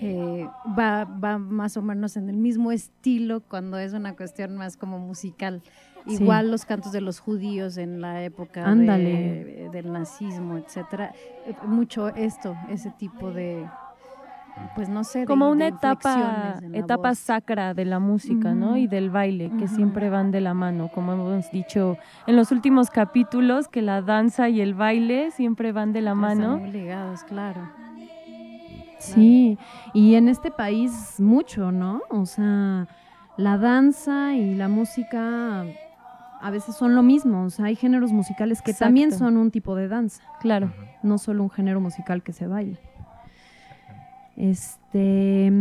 eh, 0.00 0.46
va, 0.78 1.04
va 1.04 1.38
más 1.38 1.76
o 1.76 1.82
menos 1.82 2.16
en 2.16 2.28
el 2.28 2.36
mismo 2.36 2.72
estilo 2.72 3.40
cuando 3.40 3.78
es 3.78 3.92
una 3.94 4.14
cuestión 4.14 4.56
más 4.56 4.76
como 4.76 4.98
musical. 4.98 5.62
Igual 6.06 6.50
los 6.50 6.66
cantos 6.66 6.92
de 6.92 7.00
los 7.00 7.18
judíos 7.18 7.78
en 7.78 8.00
la 8.00 8.22
época 8.22 8.62
del 8.74 9.92
nazismo, 9.92 10.58
etcétera. 10.58 11.14
Eh, 11.46 11.54
mucho 11.66 12.08
esto, 12.08 12.54
ese 12.68 12.90
tipo 12.90 13.32
de, 13.32 13.66
pues 14.74 14.88
no 14.88 15.04
sé, 15.04 15.24
como 15.24 15.50
una 15.50 15.68
etapa 15.68 16.60
etapa 16.72 17.14
sacra 17.14 17.74
de 17.74 17.84
la 17.84 17.98
música, 17.98 18.54
¿no? 18.54 18.76
Y 18.76 18.86
del 18.86 19.10
baile 19.10 19.50
que 19.58 19.68
siempre 19.68 20.10
van 20.10 20.30
de 20.30 20.40
la 20.40 20.54
mano, 20.54 20.88
como 20.88 21.12
hemos 21.12 21.50
dicho 21.50 21.96
en 22.26 22.36
los 22.36 22.52
últimos 22.52 22.90
capítulos 22.90 23.68
que 23.68 23.82
la 23.82 24.02
danza 24.02 24.48
y 24.48 24.60
el 24.60 24.74
baile 24.74 25.30
siempre 25.30 25.72
van 25.72 25.92
de 25.92 26.02
la 26.02 26.14
mano. 26.14 26.58
muy 26.58 26.70
ligados, 26.70 27.24
claro. 27.24 27.60
Sí, 28.98 29.58
y 29.92 30.14
en 30.14 30.28
este 30.28 30.50
país 30.50 31.16
mucho, 31.18 31.70
¿no? 31.72 32.00
O 32.08 32.24
sea, 32.24 32.88
la 33.36 33.58
danza 33.58 34.34
y 34.34 34.54
la 34.54 34.68
música 34.68 35.64
a 36.40 36.50
veces 36.50 36.76
son 36.76 36.94
lo 36.94 37.02
mismo. 37.02 37.44
O 37.44 37.50
sea, 37.50 37.66
hay 37.66 37.76
géneros 37.76 38.12
musicales 38.12 38.62
que 38.62 38.72
también 38.72 39.12
son 39.12 39.36
un 39.36 39.50
tipo 39.50 39.74
de 39.76 39.88
danza. 39.88 40.22
Claro. 40.40 40.72
No 41.02 41.18
solo 41.18 41.42
un 41.42 41.50
género 41.50 41.80
musical 41.80 42.22
que 42.22 42.32
se 42.32 42.46
baile. 42.46 42.78
Este, 44.36 45.52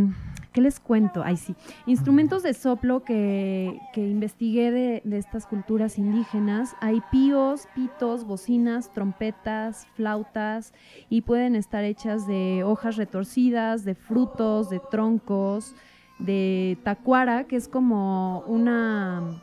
¿qué 0.52 0.62
les 0.62 0.80
cuento? 0.80 1.22
Ay, 1.24 1.38
sí. 1.38 1.56
Instrumentos 1.86 2.44
de 2.44 2.54
soplo 2.54 3.04
que, 3.04 3.80
que 3.94 4.08
investigué 4.08 4.72
de, 4.72 5.02
de, 5.04 5.18
estas 5.18 5.46
culturas 5.46 5.98
indígenas. 5.98 6.76
Hay 6.82 7.02
píos, 7.12 7.68
pitos, 7.76 8.26
bocinas, 8.26 8.92
trompetas, 8.94 9.88
flautas 9.96 10.74
y 11.10 11.22
pueden 11.22 11.56
estar 11.56 11.84
hechas 11.84 12.28
de 12.28 12.64
hojas 12.64 12.98
retorcidas, 12.98 13.86
de 13.86 13.96
frutos, 13.96 14.70
de 14.70 14.82
troncos, 14.92 15.76
de 16.20 16.78
tacuara, 16.84 17.46
que 17.46 17.56
es 17.56 17.68
como 17.68 18.44
una 18.48 19.42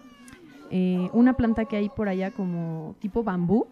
eh, 0.71 1.11
una 1.13 1.33
planta 1.33 1.65
que 1.65 1.77
hay 1.77 1.89
por 1.89 2.09
allá 2.09 2.31
como 2.31 2.95
tipo 3.01 3.25
bambú. 3.25 3.67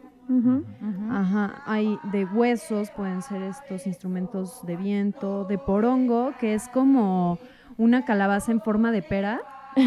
Ajá, 1.11 1.63
hay 1.67 1.99
de 2.13 2.25
huesos, 2.25 2.91
pueden 2.91 3.23
ser 3.23 3.43
estos 3.43 3.87
instrumentos 3.87 4.65
de 4.67 4.77
viento, 4.77 5.45
de 5.45 5.59
porongo, 5.59 6.33
que 6.39 6.55
es 6.55 6.69
como 6.69 7.39
una 7.77 8.05
calabaza 8.05 8.53
en 8.53 8.61
forma 8.61 8.93
de 8.93 9.03
pera. 9.03 9.41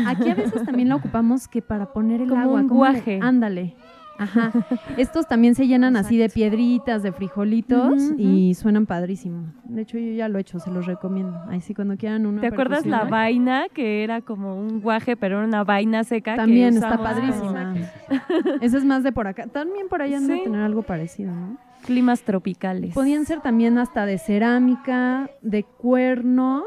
Aquí 0.07 0.29
a 0.29 0.36
veces 0.36 0.63
también 0.65 0.89
la 0.89 0.95
ocupamos 0.95 1.48
que 1.48 1.62
para 1.62 1.93
poner 1.93 2.21
el 2.21 2.33
agua. 2.33 2.62
Un 2.62 2.67
guaje. 2.67 3.19
ándale. 3.21 3.75
Ajá. 4.22 4.51
Estos 4.98 5.28
también 5.28 5.56
se 5.56 5.68
llenan 5.68 5.96
así 5.96 6.16
de 6.18 6.30
piedritas, 6.30 7.01
de 7.01 7.12
frijolitos 7.12 8.13
y 8.18 8.54
suenan 8.54 8.86
padrísimo. 8.86 9.51
De 9.63 9.82
hecho, 9.82 9.98
yo 9.98 10.13
ya 10.13 10.30
lo 10.30 10.38
he 10.38 10.42
hecho, 10.42 10.60
se 10.60 10.70
los 10.70 10.86
recomiendo. 10.86 11.42
Ahí 11.48 11.60
sí, 11.62 11.74
cuando 11.74 11.98
quieran 11.98 12.25
uno. 12.28 12.40
¿Te 12.40 12.48
acuerdas 12.48 12.86
la 12.86 13.06
vaina 13.06 13.66
que 13.74 14.04
era 14.04 14.22
como 14.22 14.56
un 14.56 14.80
guaje, 14.80 15.18
pero 15.18 15.38
era 15.38 15.48
una 15.48 15.63
vaina 15.63 16.04
seca? 16.04 16.36
También 16.36 16.75
está 16.75 16.98
padrísima. 16.98 17.74
Esa 18.62 18.78
es 18.78 18.86
más 18.86 19.04
de 19.04 19.12
por 19.12 19.25
acá. 19.25 19.48
También 19.48 19.88
por 19.90 20.04
allá 20.04 20.20
no 20.20 20.28
tener 20.28 20.62
algo 20.62 20.84
parecido, 20.84 21.34
¿no? 21.34 21.58
Climas 21.84 22.22
tropicales. 22.22 22.94
Podían 22.94 23.25
ser 23.25 23.42
también 23.42 23.80
hasta 23.80 24.06
de 24.06 24.20
cerámica, 24.20 25.32
de 25.42 25.63
cuerno 25.63 26.63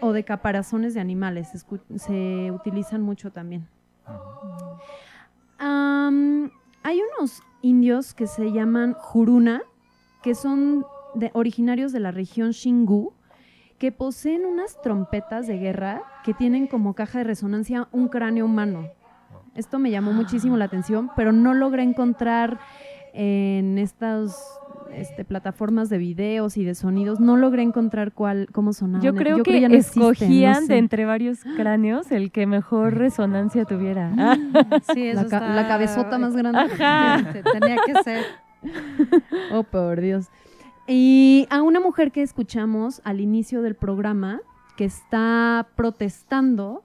o 0.00 0.12
de 0.12 0.24
caparazones 0.24 0.94
de 0.94 1.00
animales. 1.00 1.52
Se, 1.94 2.50
utilizan 2.50 3.02
mucho 3.02 3.30
también. 3.30 3.68
Hay 6.86 7.00
unos 7.18 7.42
indios 7.62 8.14
que 8.14 8.28
se 8.28 8.52
llaman 8.52 8.92
Juruna, 8.92 9.64
que 10.22 10.36
son 10.36 10.86
de, 11.16 11.32
originarios 11.34 11.90
de 11.90 11.98
la 11.98 12.12
región 12.12 12.52
Xingu, 12.52 13.12
que 13.80 13.90
poseen 13.90 14.46
unas 14.46 14.80
trompetas 14.82 15.48
de 15.48 15.58
guerra 15.58 16.04
que 16.22 16.32
tienen 16.32 16.68
como 16.68 16.94
caja 16.94 17.18
de 17.18 17.24
resonancia 17.24 17.88
un 17.90 18.06
cráneo 18.06 18.44
humano. 18.44 18.88
Esto 19.56 19.80
me 19.80 19.90
llamó 19.90 20.12
muchísimo 20.12 20.56
la 20.56 20.66
atención, 20.66 21.10
pero 21.16 21.32
no 21.32 21.54
logré 21.54 21.82
encontrar 21.82 22.60
en 23.16 23.78
estas 23.78 24.60
este, 24.92 25.24
plataformas 25.24 25.88
de 25.88 25.98
videos 25.98 26.56
y 26.56 26.64
de 26.64 26.74
sonidos, 26.74 27.18
no 27.18 27.36
logré 27.36 27.62
encontrar 27.62 28.12
cuál, 28.12 28.48
cómo 28.52 28.72
sonaban. 28.72 29.02
Yo 29.02 29.14
creo 29.14 29.42
que, 29.42 29.64
escogían 29.66 30.66
de 30.66 30.78
entre 30.78 31.06
varios 31.06 31.40
cráneos 31.56 32.10
el 32.12 32.30
que 32.30 32.46
mejor 32.46 32.94
resonancia 32.94 33.64
tuviera. 33.64 34.12
Sí, 34.92 35.12
la, 35.12 35.24
la, 35.24 35.68
cabezota 35.68 36.18
más 36.18 36.36
grande. 36.36 37.42
Tenía 37.52 37.76
que 37.84 38.02
ser. 38.02 38.24
Oh, 39.52 39.62
por 39.62 40.00
Dios. 40.00 40.28
Y 40.88 41.46
a 41.50 41.62
una 41.62 41.78
mujer 41.78 42.10
que 42.10 42.22
escuchamos 42.22 43.00
al 43.04 43.20
inicio 43.20 43.62
del 43.62 43.76
programa, 43.76 44.40
que 44.76 44.84
está 44.84 45.68
protestando 45.76 46.82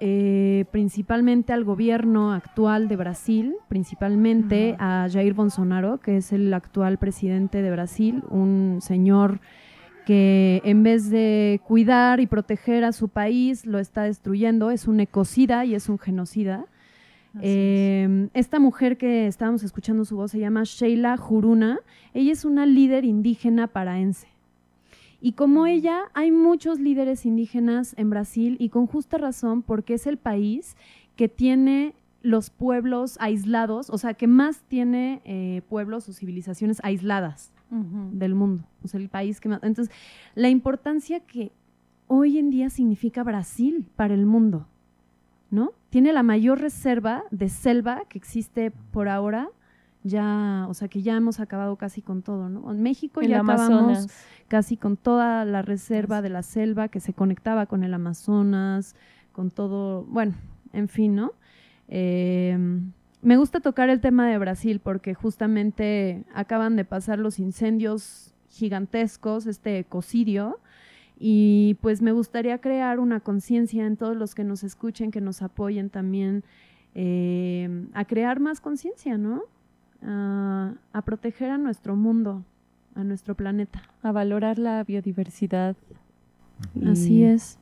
eh, 0.00 0.64
principalmente 0.70 1.52
al 1.52 1.64
gobierno 1.64 2.32
actual 2.32 2.86
de 2.86 2.96
Brasil, 2.96 3.56
principalmente 3.68 4.76
a 4.78 5.08
Jair 5.10 5.34
Bolsonaro, 5.34 5.98
que 5.98 6.18
es 6.18 6.32
el 6.32 6.54
actual 6.54 6.98
presidente 6.98 7.62
de 7.62 7.70
Brasil, 7.70 8.22
un 8.30 8.78
señor 8.80 9.40
que 10.06 10.62
en 10.64 10.84
vez 10.84 11.10
de 11.10 11.60
cuidar 11.66 12.20
y 12.20 12.26
proteger 12.26 12.84
a 12.84 12.92
su 12.92 13.08
país, 13.08 13.66
lo 13.66 13.78
está 13.78 14.04
destruyendo, 14.04 14.70
es 14.70 14.86
un 14.88 15.00
ecocida 15.00 15.64
y 15.64 15.74
es 15.74 15.88
un 15.88 15.98
genocida. 15.98 16.64
Em, 17.42 18.30
esta 18.34 18.58
mujer 18.58 18.96
que 18.96 19.26
estábamos 19.26 19.62
escuchando 19.62 20.04
su 20.04 20.16
voz 20.16 20.30
se 20.30 20.38
llama 20.38 20.62
Sheila 20.64 21.16
Juruna, 21.16 21.80
ella 22.14 22.32
es 22.32 22.44
una 22.44 22.66
líder 22.66 23.04
indígena 23.04 23.66
paraense. 23.66 24.28
Y 25.20 25.32
como 25.32 25.66
ella, 25.66 26.02
hay 26.14 26.30
muchos 26.30 26.78
líderes 26.78 27.26
indígenas 27.26 27.94
en 27.98 28.10
Brasil 28.10 28.56
y 28.60 28.68
con 28.68 28.86
justa 28.86 29.18
razón 29.18 29.62
porque 29.62 29.94
es 29.94 30.06
el 30.06 30.16
país 30.16 30.76
que 31.16 31.28
tiene 31.28 31.94
los 32.22 32.50
pueblos 32.50 33.16
aislados, 33.20 33.90
o 33.90 33.98
sea, 33.98 34.14
que 34.14 34.26
más 34.26 34.62
tiene 34.68 35.20
eh, 35.24 35.62
pueblos 35.68 36.08
o 36.08 36.12
civilizaciones 36.12 36.80
aisladas 36.82 37.52
del 37.70 38.34
mundo. 38.34 38.64
O 38.82 38.88
sea, 38.88 38.98
el 38.98 39.10
país 39.10 39.40
que 39.40 39.48
más... 39.50 39.62
Entonces, 39.62 39.94
la 40.34 40.48
importancia 40.48 41.20
que 41.20 41.52
hoy 42.06 42.38
en 42.38 42.48
día 42.48 42.70
significa 42.70 43.22
Brasil 43.22 43.86
para 43.94 44.14
el 44.14 44.24
mundo, 44.24 44.66
¿no? 45.50 45.72
Tiene 45.90 46.14
la 46.14 46.22
mayor 46.22 46.60
reserva 46.60 47.24
de 47.30 47.50
selva 47.50 48.04
que 48.08 48.16
existe 48.16 48.70
por 48.70 49.08
ahora 49.08 49.50
ya, 50.04 50.66
o 50.68 50.74
sea 50.74 50.88
que 50.88 51.02
ya 51.02 51.16
hemos 51.16 51.40
acabado 51.40 51.76
casi 51.76 52.02
con 52.02 52.22
todo, 52.22 52.48
¿no? 52.48 52.70
En 52.70 52.82
México 52.82 53.20
ya 53.22 53.40
acabamos 53.40 54.08
casi 54.46 54.76
con 54.76 54.96
toda 54.96 55.44
la 55.44 55.62
reserva 55.62 56.22
de 56.22 56.28
la 56.28 56.42
selva 56.42 56.88
que 56.88 57.00
se 57.00 57.12
conectaba 57.12 57.66
con 57.66 57.84
el 57.84 57.92
Amazonas, 57.94 58.94
con 59.32 59.50
todo, 59.50 60.04
bueno, 60.04 60.34
en 60.72 60.88
fin, 60.88 61.14
¿no? 61.14 61.32
Em, 61.88 62.92
me 63.22 63.36
gusta 63.36 63.60
tocar 63.60 63.90
el 63.90 64.00
tema 64.00 64.28
de 64.28 64.38
Brasil 64.38 64.80
porque 64.80 65.14
justamente 65.14 66.24
acaban 66.34 66.76
de 66.76 66.84
pasar 66.84 67.18
los 67.18 67.38
incendios 67.38 68.34
gigantescos, 68.48 69.46
este 69.46 69.78
ecocidio, 69.78 70.60
y 71.18 71.76
pues 71.80 72.00
me 72.00 72.12
gustaría 72.12 72.58
crear 72.58 73.00
una 73.00 73.20
conciencia 73.20 73.86
en 73.86 73.96
todos 73.96 74.16
los 74.16 74.36
que 74.36 74.44
nos 74.44 74.62
escuchen, 74.62 75.10
que 75.10 75.20
nos 75.20 75.42
apoyen 75.42 75.90
también 75.90 76.44
em, 76.94 77.88
a 77.92 78.04
crear 78.04 78.38
más 78.38 78.60
conciencia, 78.60 79.18
¿no? 79.18 79.42
A, 80.02 81.02
proteger 81.04 81.50
a 81.50 81.58
nuestro 81.58 81.96
mundo, 81.96 82.44
a 82.94 83.04
nuestro 83.04 83.34
planeta. 83.34 83.82
A 84.02 84.12
valorar 84.12 84.58
la 84.58 84.84
biodiversidad. 84.84 85.76
Así 86.86 87.24
es. 87.24 87.58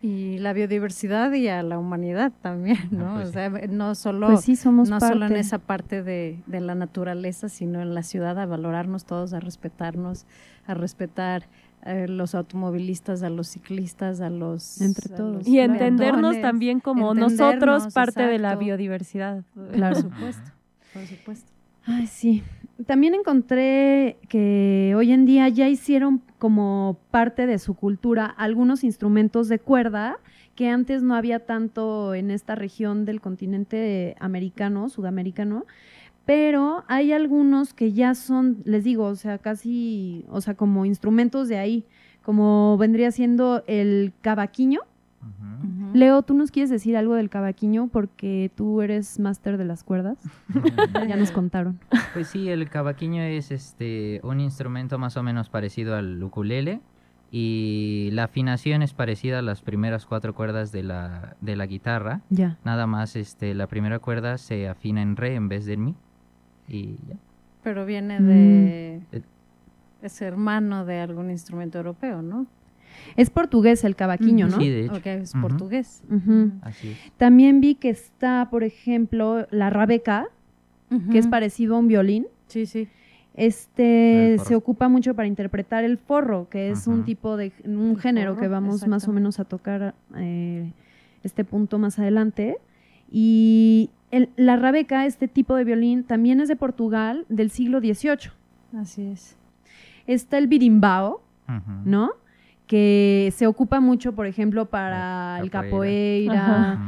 Y 0.00 0.36
la 0.38 0.52
biodiversidad 0.52 1.32
y 1.32 1.48
a 1.48 1.62
la 1.62 1.78
humanidad 1.78 2.30
también, 2.42 2.88
¿no? 2.90 3.14
Pues 3.14 3.30
o 3.30 3.32
sea, 3.32 3.48
no 3.48 3.94
solo, 3.94 4.26
pues 4.26 4.66
no 4.66 5.00
solo 5.00 5.24
en 5.24 5.36
esa 5.36 5.58
parte 5.58 6.02
de, 6.02 6.42
de, 6.46 6.60
la 6.60 6.74
naturaleza, 6.74 7.48
sino 7.48 7.80
en 7.80 7.94
la 7.94 8.02
ciudad, 8.02 8.38
a 8.38 8.44
valorarnos 8.44 9.06
todos, 9.06 9.32
a 9.32 9.40
respetarnos, 9.40 10.26
a 10.66 10.74
respetar 10.74 11.46
a 11.84 12.06
los 12.06 12.34
automovilistas, 12.34 13.22
a 13.22 13.30
los 13.30 13.48
ciclistas, 13.48 14.20
a 14.20 14.30
los... 14.30 14.80
Entre 14.80 15.14
todos. 15.14 15.46
Y 15.46 15.60
entendernos 15.60 16.40
también 16.40 16.80
como 16.80 17.14
nosotros 17.14 17.92
parte 17.92 18.26
de 18.26 18.38
la 18.38 18.56
biodiversidad. 18.56 19.44
Claro. 19.72 19.94
Por 19.94 20.02
supuesto, 20.02 20.50
por 20.92 21.06
supuesto. 21.06 21.53
Ay, 21.86 22.06
sí. 22.06 22.42
También 22.86 23.14
encontré 23.14 24.18
que 24.28 24.94
hoy 24.96 25.12
en 25.12 25.26
día 25.26 25.48
ya 25.48 25.68
hicieron 25.68 26.22
como 26.38 26.98
parte 27.10 27.46
de 27.46 27.58
su 27.58 27.74
cultura 27.74 28.26
algunos 28.26 28.82
instrumentos 28.82 29.48
de 29.48 29.60
cuerda 29.60 30.18
que 30.54 30.68
antes 30.68 31.02
no 31.02 31.14
había 31.14 31.46
tanto 31.46 32.14
en 32.14 32.30
esta 32.30 32.54
región 32.54 33.04
del 33.04 33.20
continente 33.20 34.16
americano, 34.18 34.88
sudamericano, 34.88 35.66
pero 36.24 36.84
hay 36.88 37.12
algunos 37.12 37.74
que 37.74 37.92
ya 37.92 38.14
son, 38.14 38.62
les 38.64 38.82
digo, 38.82 39.04
o 39.04 39.16
sea, 39.16 39.38
casi, 39.38 40.24
o 40.28 40.40
sea, 40.40 40.54
como 40.54 40.84
instrumentos 40.84 41.48
de 41.48 41.58
ahí, 41.58 41.84
como 42.22 42.76
vendría 42.78 43.10
siendo 43.10 43.62
el 43.66 44.12
cavaquinho, 44.20 44.80
Leo, 45.92 46.22
¿tú 46.22 46.34
nos 46.34 46.50
quieres 46.50 46.70
decir 46.70 46.96
algo 46.96 47.14
del 47.14 47.30
cavaquinho? 47.30 47.86
Porque 47.86 48.50
tú 48.54 48.82
eres 48.82 49.20
máster 49.20 49.56
de 49.56 49.64
las 49.64 49.84
cuerdas. 49.84 50.18
ya 51.08 51.16
nos 51.16 51.30
contaron. 51.30 51.78
Pues 52.12 52.28
sí, 52.28 52.48
el 52.48 52.68
cavaquinho 52.68 53.22
es 53.22 53.50
este 53.50 54.20
un 54.24 54.40
instrumento 54.40 54.98
más 54.98 55.16
o 55.16 55.22
menos 55.22 55.48
parecido 55.50 55.94
al 55.94 56.22
ukulele 56.22 56.80
y 57.30 58.10
la 58.12 58.24
afinación 58.24 58.82
es 58.82 58.92
parecida 58.92 59.38
a 59.38 59.42
las 59.42 59.62
primeras 59.62 60.06
cuatro 60.06 60.34
cuerdas 60.34 60.72
de 60.72 60.82
la, 60.82 61.36
de 61.40 61.56
la 61.56 61.66
guitarra. 61.66 62.22
Ya. 62.28 62.58
Nada 62.64 62.86
más 62.86 63.16
este 63.16 63.54
la 63.54 63.66
primera 63.66 63.98
cuerda 63.98 64.38
se 64.38 64.68
afina 64.68 65.00
en 65.02 65.16
re 65.16 65.34
en 65.34 65.48
vez 65.48 65.64
de 65.64 65.74
en 65.74 65.84
mi 65.84 65.94
y 66.68 66.96
ya. 67.08 67.16
Pero 67.62 67.86
viene 67.86 68.20
de... 68.20 69.00
Mm. 69.12 69.16
Es 70.04 70.20
hermano 70.20 70.84
de 70.84 71.00
algún 71.00 71.30
instrumento 71.30 71.78
europeo, 71.78 72.20
¿no? 72.20 72.46
Es 73.16 73.30
portugués 73.30 73.84
el 73.84 73.96
cavaquinho, 73.96 74.48
¿no? 74.48 74.58
Sí, 74.58 74.68
de 74.68 74.86
hecho. 74.86 75.00
es 75.04 75.32
portugués. 75.40 76.02
Así 76.62 76.90
es. 76.90 76.98
También 77.16 77.60
vi 77.60 77.74
que 77.74 77.90
está, 77.90 78.48
por 78.50 78.64
ejemplo, 78.64 79.46
la 79.50 79.70
rabeca, 79.70 80.28
que 81.10 81.18
es 81.18 81.26
parecido 81.26 81.76
a 81.76 81.78
un 81.78 81.88
violín. 81.88 82.26
Sí, 82.46 82.66
sí. 82.66 82.88
Este 83.34 84.36
se 84.44 84.54
ocupa 84.54 84.88
mucho 84.88 85.14
para 85.14 85.26
interpretar 85.26 85.82
el 85.82 85.98
forro, 85.98 86.48
que 86.48 86.70
es 86.70 86.86
un 86.86 87.04
tipo 87.04 87.36
de 87.36 87.52
un 87.64 87.96
género 87.96 88.36
que 88.36 88.48
vamos 88.48 88.86
más 88.86 89.08
o 89.08 89.12
menos 89.12 89.40
a 89.40 89.44
tocar 89.44 89.94
eh, 90.16 90.72
este 91.24 91.44
punto 91.44 91.78
más 91.78 91.98
adelante. 91.98 92.58
Y 93.10 93.90
la 94.36 94.56
rabeca, 94.56 95.06
este 95.06 95.28
tipo 95.28 95.56
de 95.56 95.64
violín, 95.64 96.04
también 96.04 96.40
es 96.40 96.48
de 96.48 96.56
Portugal 96.56 97.26
del 97.28 97.50
siglo 97.50 97.80
XVIII. 97.80 98.30
Así 98.76 99.02
es. 99.06 99.36
Está 100.06 100.38
el 100.38 100.46
birimbao, 100.46 101.22
¿no? 101.84 102.12
Que 102.66 103.32
se 103.36 103.46
ocupa 103.46 103.80
mucho, 103.80 104.14
por 104.14 104.26
ejemplo, 104.26 104.66
para 104.66 105.38
el 105.40 105.50
capoeira. 105.50 106.78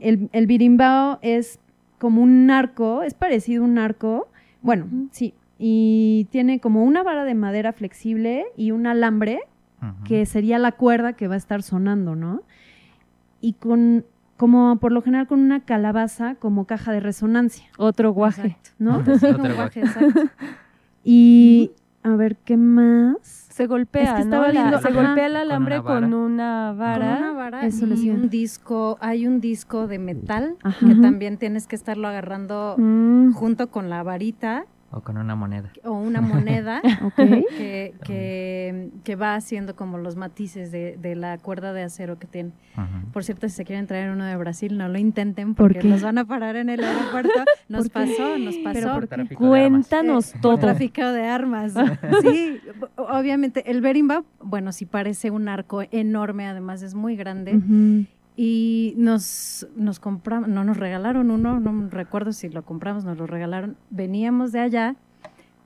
El, 0.00 0.28
el 0.32 0.46
birimbao 0.46 1.18
es 1.22 1.58
como 1.98 2.22
un 2.22 2.46
narco, 2.46 3.02
es 3.02 3.14
parecido 3.14 3.62
a 3.62 3.66
un 3.66 3.74
narco, 3.74 4.28
bueno, 4.62 4.86
sí, 5.10 5.34
y 5.58 6.26
tiene 6.30 6.58
como 6.58 6.82
una 6.82 7.04
vara 7.04 7.24
de 7.24 7.34
madera 7.34 7.72
flexible 7.72 8.46
y 8.56 8.72
un 8.72 8.88
alambre, 8.88 9.40
que 10.04 10.26
sería 10.26 10.58
la 10.58 10.72
cuerda 10.72 11.12
que 11.12 11.28
va 11.28 11.34
a 11.34 11.38
estar 11.38 11.62
sonando, 11.62 12.16
¿no? 12.16 12.42
Y 13.40 13.54
con, 13.54 14.04
como 14.36 14.76
por 14.80 14.92
lo 14.92 15.02
general 15.02 15.26
con 15.28 15.40
una 15.40 15.64
calabaza 15.64 16.36
como 16.36 16.66
caja 16.66 16.92
de 16.92 17.00
resonancia. 17.00 17.66
Otro 17.78 18.12
guaje, 18.12 18.56
¿no? 18.78 18.98
Otro 18.98 19.54
guaje, 19.54 19.80
exacto. 19.80 20.22
Y 21.04 21.72
a 22.04 22.10
ver, 22.16 22.36
¿qué 22.44 22.56
más? 22.56 23.41
Se 23.52 23.66
golpea, 23.66 24.24
¿no? 24.24 24.80
se 24.80 24.92
golpea 24.92 25.26
el 25.26 25.36
alambre 25.36 25.82
con 25.82 26.14
una 26.14 26.72
vara. 26.72 27.16
Con 27.16 27.24
una 27.24 27.32
vara 27.34 27.66
Eso 27.66 27.86
y 27.86 28.08
un 28.08 28.30
disco, 28.30 28.96
hay 29.00 29.26
un 29.26 29.40
disco 29.40 29.86
de 29.86 29.98
metal 29.98 30.56
que 30.80 30.94
también 30.94 31.36
tienes 31.36 31.66
que 31.66 31.76
estarlo 31.76 32.08
agarrando 32.08 32.76
mm. 32.78 33.32
junto 33.32 33.70
con 33.70 33.90
la 33.90 34.02
varita 34.02 34.64
o 34.92 35.00
con 35.00 35.16
una 35.16 35.34
moneda. 35.34 35.72
O 35.84 35.92
una 35.92 36.20
moneda 36.20 36.82
que, 37.16 37.94
que, 39.04 39.16
va 39.16 39.34
haciendo 39.34 39.74
como 39.74 39.98
los 39.98 40.16
matices 40.16 40.70
de, 40.70 40.96
de, 40.96 41.14
la 41.16 41.38
cuerda 41.38 41.72
de 41.72 41.82
acero 41.82 42.18
que 42.18 42.26
tiene. 42.26 42.52
Por 43.12 43.24
cierto, 43.24 43.48
si 43.48 43.56
se 43.56 43.64
quieren 43.64 43.86
traer 43.86 44.10
uno 44.10 44.24
de 44.24 44.36
Brasil, 44.36 44.76
no 44.76 44.88
lo 44.88 44.98
intenten 44.98 45.54
porque 45.54 45.82
los 45.82 46.02
van 46.02 46.18
a 46.18 46.24
parar 46.24 46.56
en 46.56 46.68
el 46.68 46.84
aeropuerto. 46.84 47.32
Nos 47.68 47.88
pasó, 47.88 48.36
nos 48.38 48.56
pasó. 48.56 49.00
Cuéntanos 49.36 50.34
todo. 50.42 50.58
Tráfico 50.58 51.02
de 51.02 51.24
armas. 51.24 51.72
sí, 52.22 52.60
obviamente 52.96 53.70
el 53.70 53.80
berimbau, 53.80 54.24
bueno, 54.42 54.72
sí 54.72 54.84
parece 54.84 55.30
un 55.30 55.48
arco 55.48 55.82
enorme, 55.90 56.46
además 56.46 56.82
es 56.82 56.94
muy 56.94 57.16
grande 57.16 57.58
y 58.36 58.94
nos, 58.96 59.66
nos 59.76 60.00
compramos, 60.00 60.48
no 60.48 60.64
nos 60.64 60.76
regalaron 60.76 61.30
uno, 61.30 61.60
no 61.60 61.88
recuerdo 61.90 62.32
si 62.32 62.48
lo 62.48 62.64
compramos, 62.64 63.04
nos 63.04 63.18
lo 63.18 63.26
regalaron. 63.26 63.76
Veníamos 63.90 64.52
de 64.52 64.60
allá 64.60 64.96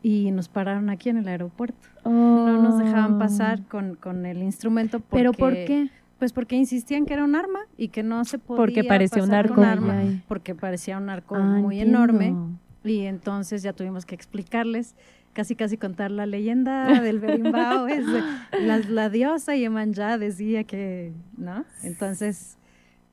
y 0.03 0.31
nos 0.33 0.49
pararon 0.49 0.91
aquí 0.91 1.09
en 1.09 1.19
el 1.19 1.29
aeropuerto. 1.29 1.89
No 2.05 2.63
nos 2.63 2.79
dejaban 2.79 3.15
oh. 3.15 3.19
pasar 3.19 3.63
con, 3.65 3.95
con 3.95 4.27
el 4.27 4.43
instrumento. 4.43 5.01
Porque, 5.01 5.17
¿Pero 5.17 5.33
por 5.33 5.53
qué? 5.53 5.91
Pues 6.19 6.33
porque 6.33 6.57
insistían 6.57 7.05
que 7.07 7.13
era 7.13 7.25
un 7.25 7.37
arma 7.37 7.61
y 7.77 7.89
que 7.89 8.03
no 8.03 8.25
se 8.25 8.39
podía 8.39 8.57
porque 8.57 8.85
parecía 8.85 9.23
un 9.23 9.35
arco, 9.35 9.61
arma, 9.61 10.03
porque 10.27 10.55
parecía 10.55 10.97
un 10.97 11.11
arco 11.11 11.35
ah, 11.35 11.41
muy 11.41 11.81
enorme 11.81 12.35
y 12.83 13.03
entonces 13.03 13.63
ya 13.63 13.73
tuvimos 13.73 14.07
que 14.07 14.15
explicarles 14.15 14.95
casi 15.35 15.55
casi 15.55 15.77
contar 15.77 16.11
la 16.11 16.25
leyenda 16.25 17.01
del 17.01 17.19
berimbau 17.19 17.87
es 17.89 18.07
la, 18.07 18.79
la, 18.79 19.11
diosa 19.11 19.55
Yemanjá 19.55 20.17
decía 20.17 20.65
que 20.65 21.13
no 21.37 21.65
entonces 21.83 22.56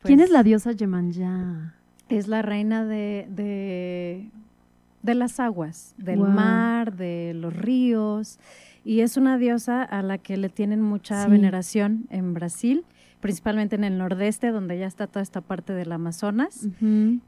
quién 0.03 0.19
es 0.19 0.27
pues 0.27 0.31
la 0.31 0.43
diosa 0.43 0.71
Yemanjá 0.71 1.75
es 2.09 2.27
la 2.27 2.41
reina 2.41 2.85
de, 2.85 3.27
de, 3.29 5.13
las 5.15 5.39
aguas 5.39 5.95
del 5.97 6.19
mar 6.19 6.95
de 6.95 7.33
los 7.35 7.55
ríos 7.55 8.39
y 8.85 8.99
es 8.99 9.17
una 9.17 9.37
diosa 9.37 9.83
a 9.83 10.01
la 10.01 10.17
que 10.17 10.37
le 10.37 10.49
tienen 10.49 10.81
mucha 10.81 11.27
veneración 11.27 12.05
en 12.09 12.33
Brasil 12.33 12.85
principalmente 13.23 13.77
en 13.77 13.85
el 13.85 13.97
nordeste, 13.97 14.51
donde 14.51 14.77
ya 14.77 14.85
está 14.85 15.07
toda 15.07 15.23
esta 15.23 15.39
parte 15.39 15.71
del 15.71 15.93
Amazonas, 15.93 16.67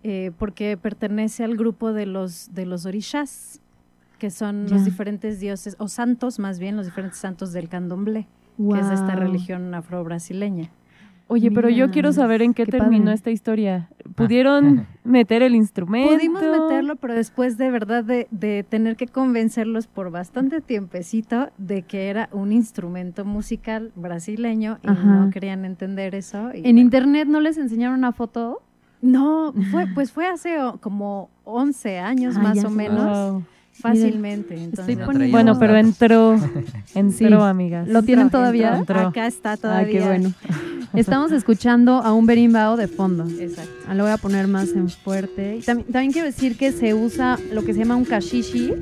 eh, 0.03 0.33
porque 0.37 0.75
pertenece 0.75 1.45
al 1.45 1.55
grupo 1.55 1.93
de 1.93 2.05
los, 2.05 2.53
de 2.53 2.65
los 2.65 2.85
orishas, 2.85 3.61
que 4.19 4.29
son 4.29 4.69
los 4.69 4.83
diferentes 4.83 5.39
dioses, 5.39 5.77
o 5.79 5.87
santos 5.87 6.37
más 6.37 6.59
bien, 6.59 6.75
los 6.75 6.85
diferentes 6.85 7.19
santos 7.19 7.53
del 7.53 7.69
candomblé, 7.69 8.27
que 8.57 8.77
es 8.77 8.87
esta 8.87 9.15
religión 9.15 9.73
afro-brasileña. 9.73 10.69
Oye, 11.27 11.49
pero 11.49 11.69
yo 11.69 11.89
quiero 11.89 12.13
saber 12.13 12.41
en 12.43 12.53
qué, 12.53 12.65
terminó 12.65 13.11
esta 13.11 13.31
historia. 13.31 13.89
¿Pudieron 14.15 14.85
meter 15.03 15.41
el 15.41 15.55
instrumento? 15.55 16.13
Pudimos 16.13 16.43
meterlo, 16.43 16.95
pero 16.97 17.15
después 17.15 17.57
de 17.57 17.71
verdad 17.71 18.03
de, 18.03 18.65
tener 18.69 18.95
que 18.95 19.07
convencerlos 19.07 19.87
por 19.87 20.11
bastante 20.11 20.61
tiempecito 20.61 21.49
de 21.57 21.81
que 21.81 22.09
era 22.09 22.29
un 22.31 22.51
instrumento 22.51 23.25
musical 23.25 23.91
brasileño 23.95 24.77
y 24.83 24.87
no 24.87 25.29
querían 25.31 25.65
entender 25.65 26.13
eso. 26.13 26.51
¿En 26.53 26.77
internet 26.77 27.27
no 27.27 27.39
les 27.39 27.57
enseñaron 27.57 27.97
una 27.97 28.11
foto? 28.11 28.61
No, 29.01 29.53
fue, 29.71 29.87
pues 29.93 30.11
fue 30.11 30.27
hace 30.27 30.57
como 30.79 31.29
11 31.43 31.99
años 31.99 32.37
más 32.37 32.63
o 32.63 32.69
menos. 32.69 33.43
Fácilmente. 33.79 34.55
Entonces, 34.55 34.97
bueno, 35.31 35.59
pero 35.59 35.75
entró, 35.75 36.39
entró, 36.95 37.43
amigas. 37.43 37.87
¿Lo 37.87 38.03
tienen 38.03 38.29
todavía? 38.29 38.75
Acá 38.75 39.27
está 39.27 39.57
todavía. 39.57 39.99
qué 39.99 40.05
bueno. 40.05 40.33
Estamos 40.93 41.33
escuchando 41.33 41.97
a 41.97 42.13
un 42.13 42.25
berimbau 42.25 42.77
de 42.77 42.87
fondo. 42.87 43.27
Exacto. 43.39 43.73
Ah, 43.87 43.95
lo 43.95 44.03
voy 44.03 44.13
a 44.13 44.17
poner 44.17 44.47
más 44.47 44.69
en 44.69 44.89
fuerte. 44.89 45.59
también, 45.65 46.11
quiero 46.11 46.25
decir 46.25 46.57
que 46.57 46.71
se 46.71 46.93
usa 46.93 47.37
lo 47.51 47.65
que 47.65 47.73
se 47.73 47.79
llama 47.79 47.97
un 47.97 48.05
kashishi 48.05 48.73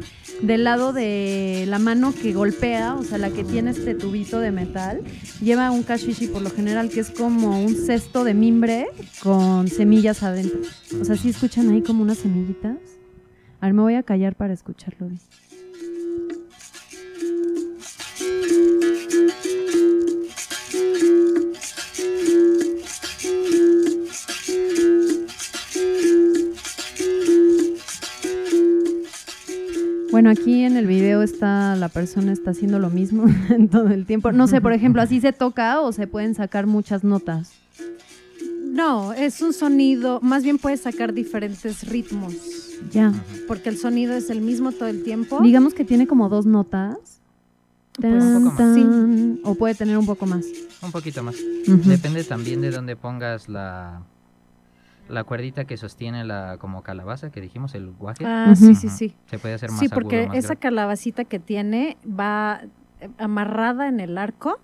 del 0.43 0.63
lado 0.63 0.93
de 0.93 1.65
la 1.67 1.79
mano 1.79 2.13
que 2.13 2.33
golpea, 2.33 2.95
o 2.95 3.03
sea, 3.03 3.17
la 3.17 3.31
que 3.31 3.43
tiene 3.43 3.71
este 3.71 3.95
tubito 3.95 4.39
de 4.39 4.51
metal. 4.51 5.01
Lleva 5.41 5.71
un 5.71 5.81
kashishi 5.81 6.27
por 6.27 6.43
lo 6.43 6.51
general 6.51 6.89
que 6.89 6.99
es 6.99 7.09
como 7.09 7.63
un 7.63 7.75
cesto 7.75 8.23
de 8.23 8.35
mimbre 8.35 8.87
con 9.23 9.67
semillas 9.67 10.21
adentro. 10.21 10.59
O 11.01 11.05
sea, 11.05 11.15
¿sí 11.15 11.29
escuchan 11.29 11.69
ahí 11.71 11.81
como 11.81 12.03
unas 12.03 12.19
semillitas? 12.19 12.92
A 13.63 13.67
ver, 13.67 13.73
me 13.75 13.81
voy 13.81 13.95
a 13.95 14.03
callar 14.03 14.35
para 14.35 14.53
escucharlo 14.53 15.07
Bueno, 30.11 30.29
aquí 30.29 30.65
en 30.65 30.75
el 30.75 30.85
video 30.85 31.21
está 31.21 31.77
la 31.77 31.87
persona 31.87 32.33
está 32.33 32.51
haciendo 32.51 32.79
lo 32.79 32.89
mismo 32.89 33.27
en 33.49 33.69
todo 33.69 33.87
el 33.87 34.05
tiempo. 34.05 34.33
No 34.33 34.47
sé, 34.47 34.59
por 34.59 34.73
ejemplo, 34.73 35.01
así 35.01 35.21
se 35.21 35.31
toca 35.31 35.79
o 35.79 35.93
se 35.93 36.05
pueden 36.05 36.35
sacar 36.35 36.67
muchas 36.67 37.05
notas. 37.05 37.53
No, 38.61 39.13
es 39.13 39.41
un 39.41 39.53
sonido, 39.53 40.19
más 40.21 40.43
bien 40.43 40.57
puedes 40.57 40.81
sacar 40.81 41.13
diferentes 41.13 41.87
ritmos. 41.87 42.52
Ya. 42.91 43.13
Porque 43.47 43.69
el 43.69 43.77
sonido 43.77 44.13
es 44.13 44.29
el 44.29 44.41
mismo 44.41 44.71
todo 44.71 44.87
el 44.87 45.03
tiempo. 45.03 45.41
Digamos 45.41 45.73
que 45.73 45.85
tiene 45.85 46.07
como 46.07 46.29
dos 46.29 46.45
notas. 46.45 47.21
Pues 47.99 48.23
un 48.23 48.49
poco 48.49 48.63
más. 48.63 48.75
Sí. 48.75 49.41
O 49.43 49.55
puede 49.55 49.75
tener 49.75 49.97
un 49.97 50.05
poco 50.05 50.25
más. 50.25 50.45
Un 50.81 50.91
poquito 50.91 51.23
más. 51.23 51.35
Depende 51.67 52.23
también 52.23 52.61
de 52.61 52.71
dónde 52.71 52.95
pongas 52.95 53.49
la, 53.49 54.01
la 55.09 55.23
cuerdita 55.23 55.65
que 55.65 55.77
sostiene 55.77 56.23
la 56.23 56.57
como 56.57 56.81
calabaza 56.81 57.31
que 57.31 57.41
dijimos, 57.41 57.75
el 57.75 57.91
guaje. 57.91 58.25
Ah, 58.25 58.55
sí, 58.55 58.73
sí, 58.75 58.89
sí. 58.89 59.15
Se 59.27 59.37
puede 59.37 59.53
hacer 59.53 59.69
más 59.69 59.79
Sí, 59.79 59.89
porque 59.89 60.29
esa 60.33 60.55
calabacita 60.55 61.25
que 61.25 61.39
tiene 61.39 61.97
va 62.07 62.61
amarrada 63.17 63.87
en 63.87 63.99
el 63.99 64.17
arco 64.17 64.59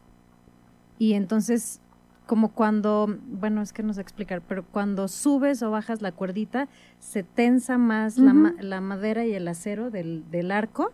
y 0.97 1.13
entonces 1.13 1.82
como 2.29 2.49
cuando, 2.49 3.17
bueno, 3.27 3.63
es 3.63 3.73
que 3.73 3.81
no 3.81 3.91
sé 3.91 4.01
explicar, 4.01 4.43
pero 4.47 4.63
cuando 4.63 5.07
subes 5.07 5.63
o 5.63 5.71
bajas 5.71 6.03
la 6.03 6.11
cuerdita, 6.11 6.67
se 6.99 7.23
tensa 7.23 7.79
más 7.79 8.19
la, 8.19 8.81
madera 8.81 9.25
y 9.25 9.33
el 9.33 9.47
acero 9.47 9.89
del, 9.89 10.51
arco 10.51 10.91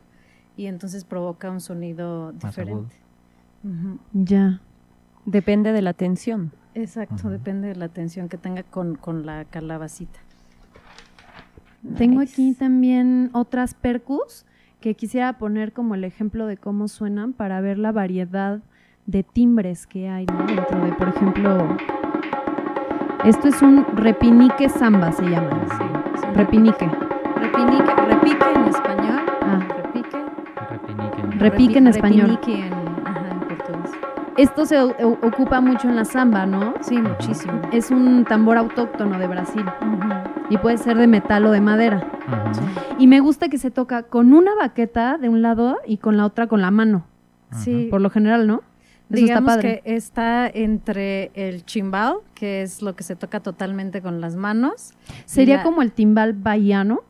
y 0.55 0.67
entonces 0.67 1.03
provoca 1.03 1.51
un 1.51 1.59
sonido 1.59 2.31
diferente. 2.31 2.95
Ya. 4.13 4.61
Depende 5.25 5.73
de 5.73 5.81
la 5.81 5.91
tensión. 5.91 6.53
Exacto, 6.73 7.29
depende 7.29 7.67
de 7.67 7.75
la 7.75 7.89
tensión 7.89 8.29
que 8.29 8.37
tenga 8.37 8.63
con, 8.63 9.25
la 9.25 9.43
calabacita. 9.43 10.21
Tengo 11.97 12.21
aquí 12.21 12.53
también 12.53 13.29
otras 13.33 13.73
percus 13.73 14.45
que 14.79 14.93
quisiera 14.93 15.37
poner 15.37 15.73
como 15.73 15.95
el 15.95 16.05
ejemplo 16.05 16.47
de 16.47 16.55
cómo 16.55 16.87
suenan 16.87 17.33
para 17.33 17.59
ver 17.59 17.77
la 17.77 17.91
variedad 17.91 18.61
de 19.05 19.23
timbres 19.23 19.85
que 19.85 20.09
hay 20.09 20.25
dentro 20.47 20.83
de, 20.83 20.91
por 20.93 21.09
ejemplo, 21.09 21.77
esto 23.23 23.47
es 23.47 23.61
un 23.61 23.85
repinique 23.95 24.69
samba, 24.69 25.11
se 25.11 25.23
llama. 25.23 25.49
Sí, 25.77 26.25
repinique. 26.33 26.89
Repinique, 27.35 27.95
repique 27.95 28.45
en 28.55 28.65
español. 28.65 29.21
Ah. 29.41 29.59
Repique. 29.77 30.17
Repinique. 30.69 31.39
Repique 31.39 31.77
en 31.77 31.87
español. 31.87 32.29
Repinique 32.31 32.67
en, 32.67 32.73
ajá, 33.05 33.31
en 33.31 33.39
portugués. 33.39 33.91
Esto 34.37 34.65
se 34.65 34.81
ocupa 34.81 35.61
mucho 35.61 35.87
en 35.87 35.95
la 35.95 36.05
samba, 36.05 36.45
¿no? 36.45 36.73
Sí, 36.81 36.97
muchísimo. 36.97 37.61
Es 37.71 37.91
un 37.91 38.25
tambor 38.25 38.57
autóctono 38.57 39.17
de 39.17 39.27
Brasil. 39.27 39.65
Y 40.49 40.57
puede 40.57 40.77
ser 40.77 40.97
de 40.97 41.07
metal 41.07 41.45
o 41.45 41.51
de 41.51 41.61
madera. 41.61 42.05
Y 42.99 43.07
me 43.07 43.19
gusta 43.19 43.49
que 43.49 43.57
se 43.57 43.71
toca 43.71 44.03
con 44.03 44.33
una 44.33 44.53
baqueta 44.55 45.17
de 45.17 45.29
un 45.29 45.41
lado 45.41 45.77
y 45.87 45.97
con 45.97 46.17
la 46.17 46.25
otra 46.25 46.47
con 46.47 46.61
la 46.61 46.69
mano. 46.69 47.05
Sí. 47.51 47.87
Por 47.89 48.01
lo 48.01 48.09
general, 48.09 48.45
¿no? 48.45 48.61
Digamos 49.09 49.57
que 49.57 49.81
está 49.85 50.47
entre 50.47 51.31
el 51.35 51.63
chimbal, 51.65 52.15
que 52.33 52.61
es 52.63 52.81
lo 52.81 52.95
que 52.95 53.03
se 53.03 53.15
toca 53.15 53.39
totalmente 53.39 54.01
con 54.01 54.19
las 54.19 54.35
manos. 54.35 54.93
¿Sería 55.25 55.63
como 55.63 55.81
el 55.81 55.91
timbal 55.91 56.33
bahiano? 56.33 57.01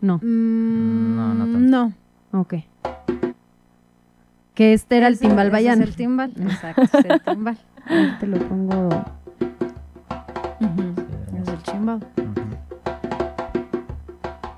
No. 0.00 0.16
Mm, 0.18 1.16
no, 1.16 1.34
no 1.34 1.44
tanto. 1.44 1.58
No. 1.58 1.92
Ok. 2.32 2.54
Que 4.54 4.72
este 4.72 4.96
era 4.96 5.08
el 5.08 5.18
timbal 5.18 5.50
bahiano. 5.50 5.82
Es 5.82 5.90
el 5.90 5.96
timbal, 5.96 6.32
exacto, 6.40 6.82
es 6.82 7.04
el 7.04 7.20
timbal. 7.24 7.58
Te 8.18 8.26
lo 8.26 8.38
pongo. 8.38 8.88
Es 11.42 11.48
el 11.48 11.62
chimbal. 11.62 12.00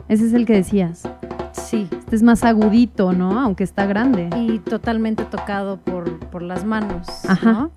Ese 0.09 0.27
es 0.27 0.33
el 0.33 0.47
que 0.47 0.55
decías. 0.55 1.09
Sí. 1.53 1.89
Este 2.13 2.19
es 2.19 2.25
más 2.25 2.45
agudito, 2.45 3.15
¿no? 3.15 3.41
Aunque 3.41 3.65
está 3.65 3.87
grande. 3.87 4.29
Y 4.37 4.59
totalmente 4.59 5.25
tocado 5.25 5.79
por, 5.79 6.19
por 6.19 6.43
las 6.43 6.63
manos. 6.63 7.09
Ajá. 7.27 7.71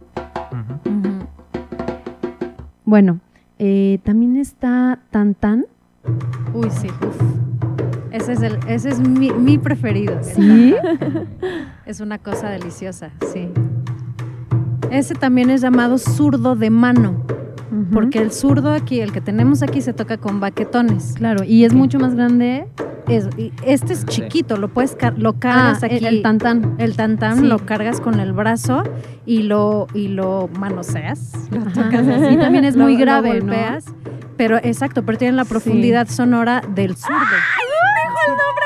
Bueno, 2.83 3.21
eh, 3.59 3.99
también 4.03 4.35
está 4.35 4.99
Tan 5.09 5.35
Tan. 5.35 5.67
Uy, 6.53 6.69
sí. 6.69 6.89
Uf. 6.89 7.15
Ese 8.11 8.33
es, 8.33 8.41
el, 8.41 8.59
ese 8.67 8.89
es 8.89 8.99
mi, 8.99 9.31
mi 9.31 9.57
preferido. 9.57 10.19
¿Sí? 10.21 10.75
Es 11.85 12.01
una 12.01 12.17
cosa 12.17 12.49
deliciosa, 12.49 13.11
sí. 13.31 13.47
Ese 14.91 15.15
también 15.15 15.49
es 15.49 15.61
llamado 15.61 15.97
zurdo 15.97 16.57
de 16.57 16.71
mano. 16.71 17.23
Porque 17.93 18.19
el 18.19 18.33
zurdo 18.33 18.73
aquí, 18.73 18.99
el 18.99 19.13
que 19.13 19.21
tenemos 19.21 19.63
aquí, 19.63 19.79
se 19.79 19.93
toca 19.93 20.17
con 20.17 20.41
baquetones. 20.41 21.13
Claro, 21.13 21.45
y 21.45 21.63
es 21.63 21.73
mucho 21.73 21.99
más 21.99 22.15
grande. 22.15 22.67
Es, 23.07 23.27
este 23.63 23.93
es 23.93 24.05
chiquito, 24.05 24.57
lo 24.57 24.67
puedes 24.69 24.97
lo 25.17 25.33
cargas 25.39 25.83
ah, 25.83 25.87
aquí. 25.87 26.05
El, 26.05 26.21
tantán. 26.21 26.75
El 26.79 26.95
tantán 26.95 27.49
lo 27.49 27.59
cargas 27.59 28.01
con 28.01 28.19
el 28.19 28.33
brazo 28.33 28.83
y 29.25 29.43
lo, 29.43 29.87
y 29.93 30.07
lo 30.07 30.49
manoseas. 30.59 31.33
Lo 31.51 31.63
tocas 31.71 32.07
así. 32.07 32.37
también 32.37 32.65
es 32.65 32.75
muy 32.75 32.95
grave, 32.95 33.41
¿no? 33.41 33.53
Pero 34.37 34.57
exacto, 34.57 35.03
pero 35.05 35.17
tiene 35.17 35.37
la 35.37 35.45
profundidad 35.45 36.07
sonora 36.09 36.61
del 36.73 36.95
zurdo. 36.95 37.15
¡Ay! 37.15 37.65
¡Dijo 38.05 38.17
el 38.27 38.31
nombre 38.31 38.64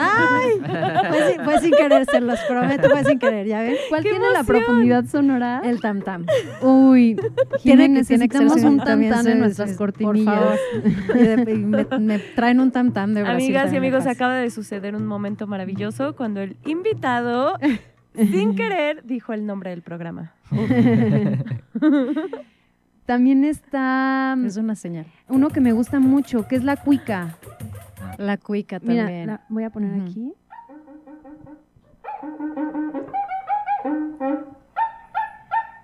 ¡Ay! 0.00 0.60
Fue 1.44 1.60
sin, 1.60 1.72
querer, 1.72 2.06
se 2.06 2.20
los 2.20 2.38
prometo, 2.40 2.90
fue 2.90 3.04
sin 3.04 3.18
querer, 3.18 3.46
¿ya 3.46 3.60
ven? 3.60 3.76
¿Cuál 3.88 4.02
tiene 4.02 4.30
la 4.32 4.44
profundidad 4.44 5.04
sonora? 5.06 5.62
El 5.64 5.80
tam 5.80 6.02
tam. 6.02 6.26
Uy, 6.62 7.16
tiene, 7.62 7.88
necesitamos 7.88 8.62
un 8.62 8.78
tam 8.78 9.08
tam 9.08 9.26
en 9.26 9.40
nuestras 9.40 9.76
cortinillas. 9.76 10.58
Y, 11.14 11.54
me, 11.54 11.86
me, 11.98 12.18
traen 12.18 12.60
un 12.60 12.70
tam 12.70 12.92
tam 12.92 13.14
de 13.14 13.22
Brasil. 13.22 13.44
Amigas 13.44 13.72
y 13.72 13.76
amigos, 13.76 14.06
acaba 14.06 14.36
de 14.36 14.50
suceder 14.50 14.94
un 14.94 15.06
momento 15.06 15.46
maravilloso 15.46 16.16
cuando 16.16 16.40
el 16.40 16.56
invitado, 16.64 17.58
sin 18.14 18.56
querer, 18.56 19.04
dijo 19.04 19.32
el 19.32 19.46
nombre 19.46 19.70
del 19.70 19.82
programa. 19.82 20.34
También 23.10 23.42
está. 23.42 24.36
Es 24.46 24.56
una 24.56 24.76
señal. 24.76 25.04
Uno 25.28 25.48
que 25.48 25.60
me 25.60 25.72
gusta 25.72 25.98
mucho, 25.98 26.46
que 26.46 26.54
es 26.54 26.62
la 26.62 26.76
cuica. 26.76 27.34
La 28.18 28.36
cuica 28.36 28.78
también. 28.78 29.06
Mira, 29.06 29.26
la 29.26 29.40
voy 29.48 29.64
a 29.64 29.70
poner 29.70 30.00
aquí. 30.00 30.32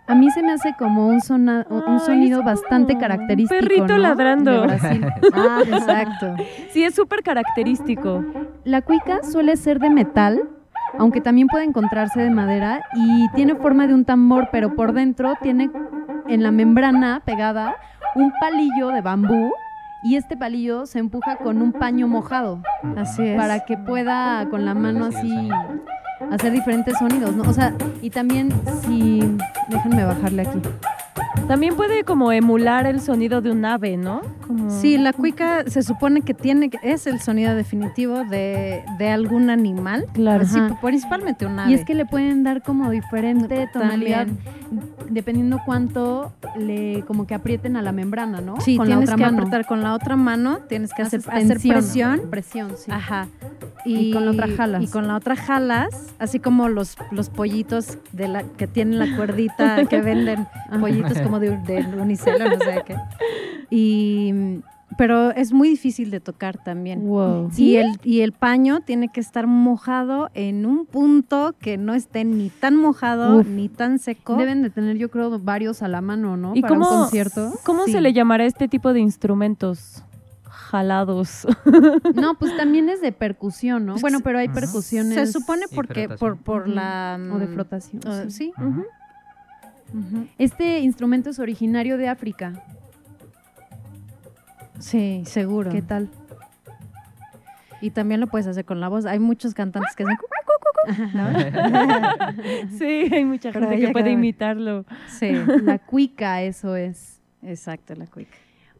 A 0.06 0.14
mí 0.14 0.30
se 0.30 0.40
me 0.44 0.52
hace 0.52 0.76
como 0.78 1.08
un, 1.08 1.18
un 1.18 1.98
sonido 1.98 2.44
bastante 2.44 2.96
característico. 2.96 3.60
Un 3.60 3.68
perrito 3.68 3.98
ladrando. 3.98 4.62
ah, 5.34 5.62
exacto. 5.66 6.36
Sí, 6.70 6.84
es 6.84 6.94
súper 6.94 7.24
característico. 7.24 8.24
La 8.62 8.82
cuica 8.82 9.24
suele 9.24 9.56
ser 9.56 9.80
de 9.80 9.90
metal, 9.90 10.48
aunque 10.96 11.20
también 11.20 11.48
puede 11.48 11.64
encontrarse 11.64 12.20
de 12.20 12.30
madera 12.30 12.84
y 12.94 13.28
tiene 13.34 13.56
forma 13.56 13.88
de 13.88 13.94
un 13.94 14.04
tambor, 14.04 14.48
pero 14.52 14.76
por 14.76 14.92
dentro 14.92 15.34
tiene 15.42 15.72
en 16.28 16.42
la 16.42 16.50
membrana 16.50 17.22
pegada 17.24 17.76
un 18.14 18.32
palillo 18.40 18.88
de 18.88 19.00
bambú 19.00 19.52
y 20.02 20.16
este 20.16 20.36
palillo 20.36 20.86
se 20.86 20.98
empuja 20.98 21.36
con 21.36 21.60
un 21.62 21.72
paño 21.72 22.06
mojado. 22.08 22.62
Así 22.96 23.26
es. 23.26 23.36
Para 23.36 23.64
que 23.64 23.76
pueda 23.76 24.46
con 24.50 24.64
la 24.64 24.74
mano 24.74 25.06
así 25.06 25.48
hacer 26.30 26.52
diferentes 26.52 26.96
sonidos, 26.98 27.34
¿no? 27.34 27.42
O 27.42 27.52
sea, 27.52 27.74
y 28.02 28.10
también 28.10 28.50
si 28.82 29.20
déjenme 29.68 30.04
bajarle 30.04 30.42
aquí. 30.42 30.60
También 31.49 31.77
puede 31.77 32.03
como 32.05 32.33
emular 32.33 32.87
el 32.87 33.01
sonido 33.01 33.40
de 33.40 33.53
un 33.53 33.64
ave, 33.64 33.96
¿no? 33.96 34.22
Sí, 34.68 34.99
la 34.99 35.12
cuica 35.12 35.64
se 35.66 35.83
supone 35.83 36.22
que 36.22 36.35
tiene 36.35 36.70
es 36.83 37.07
el 37.07 37.20
sonido 37.20 37.55
definitivo 37.55 38.25
de, 38.25 38.83
algún 39.12 39.51
animal. 39.51 40.07
Claro. 40.12 40.44
Sí, 40.44 40.59
principalmente 40.83 41.46
un 41.46 41.59
ave. 41.59 41.70
Y 41.70 41.75
es 41.75 41.85
que 41.85 41.94
le 41.94 42.05
pueden 42.05 42.42
dar 42.42 42.62
como 42.62 42.90
diferente 42.90 43.68
tonalidad 43.72 44.27
dependiendo 45.09 45.61
cuánto 45.64 46.33
le 46.57 47.05
como 47.07 47.27
que 47.27 47.35
aprieten 47.35 47.77
a 47.77 47.83
la 47.83 47.92
membrana, 47.92 48.40
¿no? 48.40 48.61
Sí, 48.61 48.77
con 48.77 48.87
tienes 48.87 49.09
la 49.09 49.14
otra 49.14 49.29
que 49.29 49.35
apretar 49.35 49.66
con 49.66 49.83
la 49.83 49.94
otra 49.94 50.16
mano, 50.16 50.59
tienes 50.68 50.92
que 50.92 51.03
hacer, 51.03 51.20
hacer 51.31 51.59
presión. 51.61 52.22
Presión, 52.31 52.72
sí. 52.77 52.90
Ajá. 52.90 53.29
Y, 53.85 54.12
con 54.12 54.25
la 54.25 54.33
otra 54.33 54.49
jalas. 54.49 54.83
Y 54.83 54.88
con 54.88 55.07
la 55.07 55.14
otra 55.14 55.37
jalas, 55.37 56.12
así 56.18 56.40
como 56.40 56.68
los, 56.68 56.96
los 57.12 57.31
pollitos 57.31 57.99
de 58.12 58.27
la 58.27 58.42
que 58.42 58.66
tienen 58.66 58.99
la 58.99 59.16
cuerdita 59.16 59.85
que 59.88 60.01
venden 60.01 60.49
pollitos 60.81 61.18
como 61.26 61.40
de, 61.40 61.56
de 61.58 61.84
unicelo, 62.00 62.48
no 62.48 62.58
sé 62.58 62.82
qué. 62.86 62.96
Y 63.70 64.62
pero 64.96 65.30
es 65.32 65.52
muy 65.52 65.68
difícil 65.68 66.10
de 66.10 66.20
tocar 66.20 66.62
también. 66.62 67.06
Y, 67.56 67.76
el, 67.76 67.98
y 68.02 68.20
el 68.20 68.32
paño 68.32 68.80
tiene 68.80 69.08
que 69.08 69.20
estar 69.20 69.46
mojado 69.46 70.30
en 70.34 70.64
un 70.64 70.86
punto 70.86 71.54
que 71.60 71.76
no 71.76 71.94
esté 71.94 72.24
ni 72.24 72.50
tan 72.50 72.76
mojado 72.76 73.42
ni 73.42 73.68
tan 73.68 73.98
seco. 73.98 74.36
Deben 74.36 74.62
de 74.62 74.70
tener, 74.70 74.96
yo 74.96 75.10
creo, 75.10 75.38
varios 75.38 75.82
a 75.82 75.88
la 75.88 76.00
mano, 76.00 76.36
¿no? 76.36 76.54
¿Y 76.54 76.62
Para 76.62 76.74
cómo, 76.74 76.88
un 76.88 76.96
concierto. 77.02 77.52
¿Cómo 77.64 77.86
se 77.86 78.00
le 78.00 78.12
llamará 78.12 78.46
este 78.46 78.68
tipo 78.68 78.92
de 78.92 79.00
instrumentos? 79.00 80.02
jalados. 80.48 81.46
No, 82.14 82.34
pues 82.38 82.56
también 82.56 82.88
es 82.88 83.00
de 83.00 83.12
percusión, 83.12 83.86
¿no? 83.86 83.96
Bueno, 83.96 84.20
pero 84.20 84.38
hay 84.38 84.48
percusiones. 84.48 85.14
Se 85.14 85.26
supone 85.26 85.66
porque 85.72 86.08
por, 86.08 86.38
por 86.38 86.68
la 86.68 87.18
o 87.32 87.38
de 87.38 87.46
flotación. 87.46 88.30
sí. 88.30 88.52
Este 90.38 90.81
instrumento 90.81 91.31
es 91.31 91.38
originario 91.38 91.96
de 91.96 92.09
África. 92.09 92.62
Sí, 94.79 95.22
seguro. 95.25 95.70
¿Qué 95.70 95.83
tal? 95.83 96.11
Y 97.81 97.90
también 97.90 98.20
lo 98.20 98.27
puedes 98.27 98.46
hacer 98.46 98.64
con 98.64 98.81
la 98.81 98.88
voz. 98.88 99.07
Hay 99.07 99.18
muchos 99.18 99.55
cantantes 99.55 99.94
que 99.94 100.05
hacen... 100.05 100.16
sí, 102.79 103.09
hay 103.12 103.25
mucha 103.25 103.53
gente 103.53 103.79
que 103.79 103.88
puede 103.88 104.12
imitarlo. 104.12 104.85
Sí, 105.09 105.33
la 105.62 105.79
cuica, 105.79 106.42
eso 106.42 106.77
es. 106.77 107.20
Exacto, 107.42 107.94
la 107.94 108.07
cuica. 108.07 108.37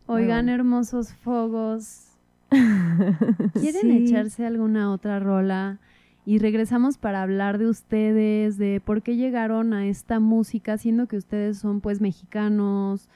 Oigan, 0.07 0.49
hermosos 0.49 1.13
fogos. 1.15 2.05
¿Quieren 2.51 3.91
echarse 3.91 4.47
alguna 4.47 4.93
otra 4.93 5.19
rola? 5.19 5.79
Y 6.27 6.39
regresamos 6.39 6.99
para 6.99 7.23
hablar 7.23 7.57
de 7.57 7.69
ustedes, 7.69 8.59
de 8.59 8.83
por 8.85 9.03
qué 9.03 9.15
llegaron 9.15 9.73
a 9.73 9.87
esta 9.87 10.19
música, 10.19 10.77
siendo 10.77 11.07
que 11.07 11.17
ustedes 11.17 11.57
son 11.59 11.81
pues 11.81 12.01
mexicanos, 12.01 13.09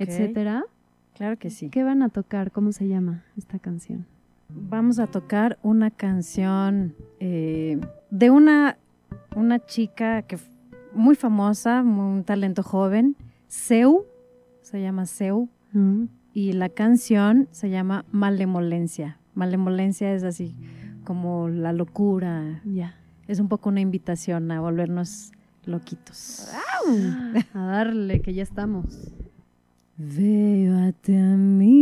etcétera. 0.00 0.64
Claro 1.14 1.38
que 1.38 1.50
sí. 1.50 1.70
¿Qué 1.70 1.84
van 1.84 2.02
a 2.02 2.08
tocar? 2.08 2.50
¿Cómo 2.50 2.72
se 2.72 2.88
llama 2.88 3.22
esta 3.36 3.60
canción? 3.60 4.06
Vamos 4.48 4.98
a 4.98 5.06
tocar 5.06 5.56
una 5.62 5.92
canción 5.92 6.96
eh, 7.20 7.78
de 8.10 8.30
una, 8.30 8.76
una 9.36 9.64
chica 9.64 10.22
que 10.22 10.36
muy 10.92 11.14
famosa, 11.14 11.80
un 11.82 12.24
talento 12.24 12.64
joven, 12.64 13.14
Seu, 13.46 14.04
se 14.62 14.82
llama 14.82 15.06
Seu, 15.06 15.48
mm. 15.74 16.06
y 16.34 16.54
la 16.54 16.70
canción 16.70 17.46
se 17.52 17.70
llama 17.70 18.04
Malemolencia. 18.10 19.20
Malemolencia 19.34 20.12
es 20.12 20.24
así 20.24 20.56
como 21.08 21.48
la 21.48 21.72
locura. 21.72 22.60
Ya. 22.66 22.94
Es 23.26 23.40
un 23.40 23.48
poco 23.48 23.70
una 23.70 23.80
invitación 23.80 24.50
a 24.50 24.60
volvernos 24.60 25.32
loquitos. 25.64 26.50
a 27.54 27.58
darle, 27.58 28.20
que 28.20 28.34
ya 28.34 28.42
estamos. 28.42 28.84
Veio 29.96 30.76
até 30.86 31.14
mim 31.14 31.78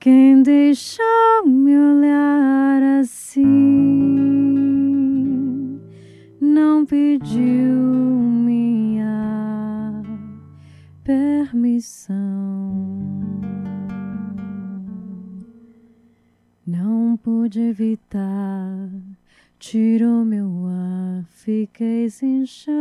quem 0.00 0.42
deixou 0.42 1.46
me 1.46 1.78
olhar 1.78 2.82
assim, 3.00 3.44
não 6.40 6.84
pediu 6.84 7.80
minha 8.44 10.02
permissão, 11.04 12.14
não 17.14 17.16
pude 17.16 17.60
evitar 17.60 18.90
Tirou 19.56 20.24
meu 20.24 20.66
ar, 20.66 21.24
fiquei 21.30 22.10
sem 22.10 22.44
chão. 22.44 22.74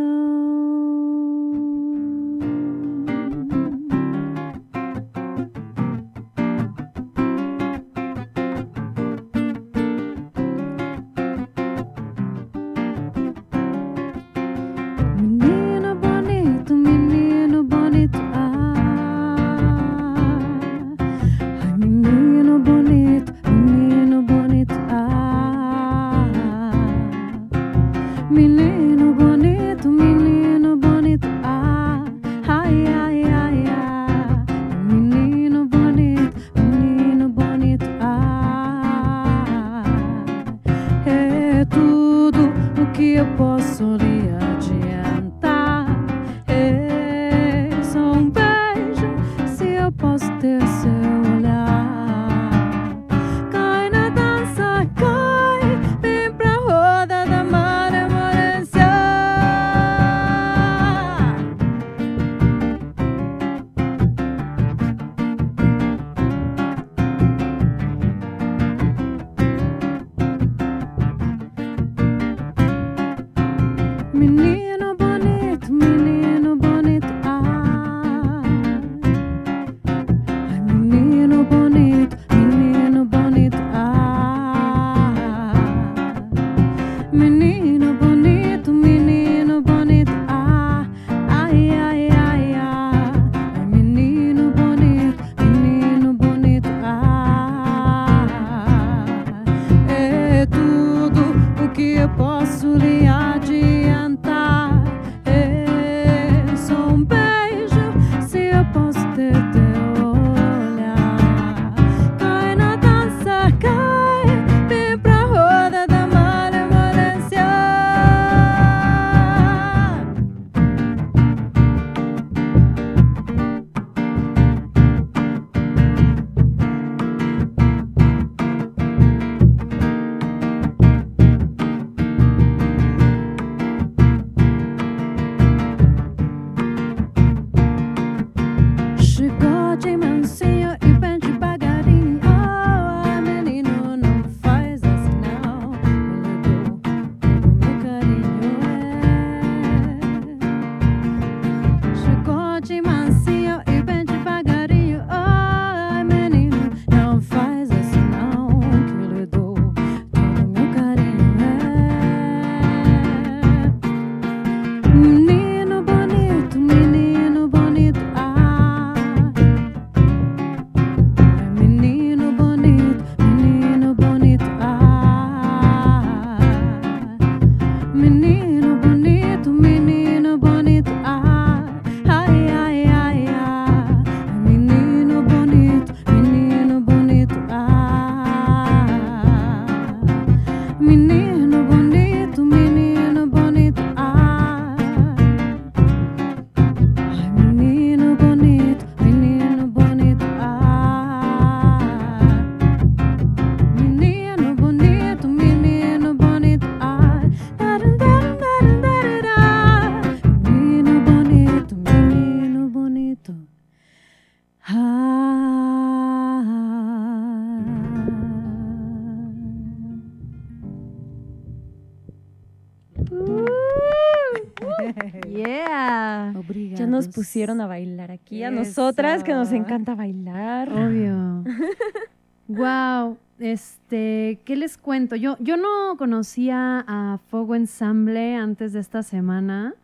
Pusieron 227.13 227.61
a 227.61 227.67
bailar 227.67 228.11
aquí, 228.11 228.43
a 228.43 228.51
nosotras 228.51 229.23
que 229.23 229.33
nos 229.33 229.51
encanta 229.51 229.95
bailar. 229.95 230.71
Obvio. 230.71 231.43
wow, 232.47 233.17
este, 233.39 234.39
¿qué 234.45 234.55
les 234.55 234.77
cuento? 234.77 235.15
Yo, 235.15 235.37
yo 235.39 235.57
no 235.57 235.97
conocía 235.97 236.83
a 236.87 237.19
Fuego 237.29 237.55
Ensamble 237.55 238.35
antes 238.35 238.73
de 238.73 238.79
esta 238.79 239.03
semana. 239.03 239.75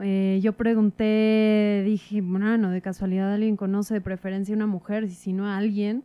Eh, 0.00 0.40
yo 0.42 0.54
pregunté, 0.54 1.82
dije, 1.84 2.20
bueno, 2.20 2.70
de 2.70 2.80
casualidad 2.80 3.32
alguien 3.32 3.56
conoce 3.56 3.94
de 3.94 4.00
preferencia 4.00 4.54
una 4.54 4.66
mujer, 4.66 5.04
y 5.04 5.10
si 5.10 5.32
no 5.32 5.46
a 5.46 5.56
alguien 5.56 6.02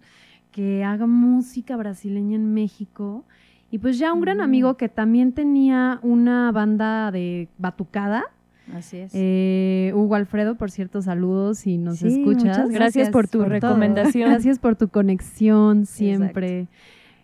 que 0.51 0.84
haga 0.84 1.06
música 1.08 1.75
brasileña 1.75 2.36
en 2.36 2.53
México. 2.53 3.25
Y 3.69 3.80
pues 3.80 3.99
ya 3.99 4.13
un 4.13 4.21
gran 4.21 4.39
amigo 4.41 4.77
que 4.77 4.89
también 4.89 5.34
tenía 5.34 5.99
una 6.01 6.51
banda 6.51 7.12
de 7.12 7.49
batucada. 7.58 8.25
Así 8.73 8.97
es. 8.97 9.12
Eh, 9.13 9.91
Hugo 9.95 10.15
Alfredo, 10.15 10.56
por 10.56 10.71
cierto, 10.71 11.01
saludos 11.01 11.60
si 11.60 11.77
nos 11.77 12.03
escuchas. 12.03 12.69
Gracias, 12.69 13.10
por 13.10 13.27
tu 13.27 13.43
recomendación. 13.43 14.30
Gracias 14.30 14.60
por 14.60 14.75
tu 14.75 14.89
conexión 14.89 15.86
siempre. 15.86 16.67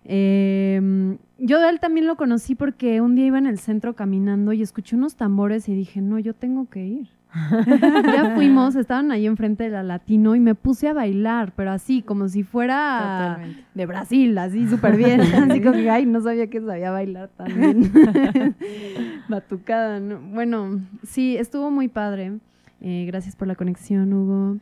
Eh, 0.06 1.18
yo 1.38 1.60
a 1.60 1.70
él 1.70 1.80
también 1.80 2.08
lo 2.08 2.16
conocí 2.16 2.56
porque 2.56 3.02
un 3.02 3.16
día 3.16 3.26
iba 3.26 3.38
en 3.38 3.48
el 3.48 3.60
centro 3.60 3.96
caminando 3.96 4.54
y 4.54 4.62
escuché 4.62 4.96
unos 4.96 5.16
tambores 5.16 5.68
y 5.70 5.76
dije, 5.76 6.02
no, 6.02 6.20
yo 6.20 6.34
tengo 6.34 6.70
que 6.70 6.86
ir. 6.86 7.10
ya 8.06 8.34
fuimos, 8.36 8.76
estaban 8.76 9.12
ahí 9.12 9.26
enfrente 9.26 9.64
de 9.64 9.70
la 9.72 9.84
Latino 9.84 10.36
y 10.36 10.40
me 10.40 10.56
puse 10.56 10.88
a 10.88 10.94
bailar, 10.94 11.54
pero 11.56 11.72
así, 11.72 12.02
como 12.02 12.28
si 12.30 12.44
fuera 12.44 13.40
de 13.74 13.86
Brasil, 13.86 14.38
así 14.38 14.68
súper 14.68 14.98
bien. 14.98 15.22
así 15.52 15.62
como 15.62 15.74
que, 15.74 15.90
ay, 15.90 16.06
no 16.06 16.22
sabía 16.22 16.48
que 16.48 16.62
sabía 16.62 16.92
bailar 16.92 17.30
también. 17.36 17.92
Batucada, 19.30 20.00
¿no? 20.00 20.20
Bueno, 20.20 20.82
sí, 21.04 21.36
estuvo 21.38 21.72
muy 21.72 21.88
padre. 21.88 22.34
Eh, 22.82 23.06
gracias 23.08 23.36
por 23.36 23.48
la 23.48 23.56
conexión, 23.56 24.14
Hugo. 24.14 24.58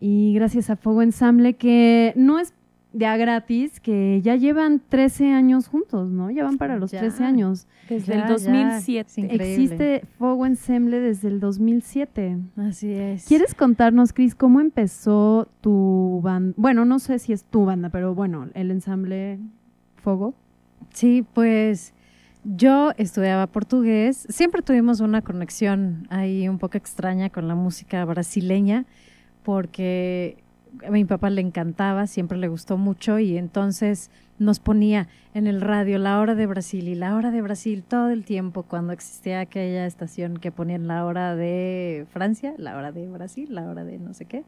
Y 0.00 0.32
gracias 0.32 0.70
a 0.70 0.76
Fuego 0.76 1.02
Ensamble, 1.02 1.54
que 1.54 2.12
no 2.16 2.38
es 2.38 2.54
de 2.92 3.06
a 3.06 3.16
gratis 3.16 3.80
que 3.80 4.20
ya 4.22 4.36
llevan 4.36 4.80
13 4.88 5.32
años 5.32 5.68
juntos, 5.68 6.10
¿no? 6.10 6.30
Ya 6.30 6.44
van 6.44 6.56
para 6.56 6.76
los 6.76 6.90
13 6.90 7.22
años. 7.22 7.66
Desde 7.88 8.14
el 8.14 8.26
2007. 8.26 9.34
Existe 9.34 10.04
Fuego 10.18 10.46
Ensemble 10.46 11.00
desde 11.00 11.28
el 11.28 11.40
2007. 11.40 12.38
Así 12.56 12.92
es. 12.92 13.26
¿Quieres 13.26 13.54
contarnos, 13.54 14.12
Cris, 14.12 14.34
cómo 14.34 14.60
empezó 14.60 15.48
tu 15.60 16.20
banda? 16.22 16.54
Bueno, 16.56 16.84
no 16.84 16.98
sé 16.98 17.18
si 17.18 17.32
es 17.32 17.44
tu 17.44 17.64
banda, 17.64 17.90
pero 17.90 18.14
bueno, 18.14 18.48
el 18.54 18.70
ensamble 18.70 19.38
Fuego. 19.96 20.34
Sí, 20.90 21.26
pues 21.34 21.92
yo 22.44 22.92
estudiaba 22.96 23.46
portugués. 23.48 24.26
Siempre 24.30 24.62
tuvimos 24.62 25.00
una 25.00 25.22
conexión 25.22 26.06
ahí 26.08 26.48
un 26.48 26.58
poco 26.58 26.78
extraña 26.78 27.28
con 27.28 27.48
la 27.48 27.54
música 27.54 28.04
brasileña 28.04 28.86
porque 29.42 30.38
a 30.86 30.90
mi 30.90 31.04
papá 31.04 31.30
le 31.30 31.40
encantaba, 31.40 32.06
siempre 32.06 32.38
le 32.38 32.48
gustó 32.48 32.76
mucho 32.76 33.18
y 33.18 33.36
entonces 33.36 34.10
nos 34.38 34.60
ponía 34.60 35.08
en 35.34 35.46
el 35.46 35.60
radio 35.60 35.98
la 35.98 36.20
hora 36.20 36.34
de 36.34 36.46
Brasil 36.46 36.88
y 36.88 36.94
la 36.94 37.16
hora 37.16 37.30
de 37.30 37.42
Brasil 37.42 37.82
todo 37.86 38.10
el 38.10 38.24
tiempo 38.24 38.62
cuando 38.62 38.92
existía 38.92 39.40
aquella 39.40 39.86
estación 39.86 40.36
que 40.38 40.52
ponían 40.52 40.86
la 40.86 41.04
hora 41.04 41.34
de 41.34 42.06
Francia, 42.12 42.54
la 42.56 42.76
hora 42.76 42.92
de 42.92 43.08
Brasil, 43.08 43.48
la 43.50 43.68
hora 43.68 43.84
de 43.84 43.98
no 43.98 44.14
sé 44.14 44.24
qué. 44.24 44.44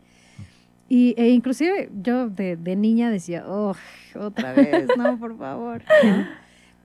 Y, 0.89 1.15
e 1.17 1.29
inclusive 1.29 1.89
yo 2.03 2.29
de, 2.29 2.57
niña 2.77 3.11
decía, 3.11 3.45
oh, 3.47 3.75
otra 4.19 4.53
vez, 4.55 4.89
no, 4.97 5.19
por 5.19 5.39
favor. 5.39 5.83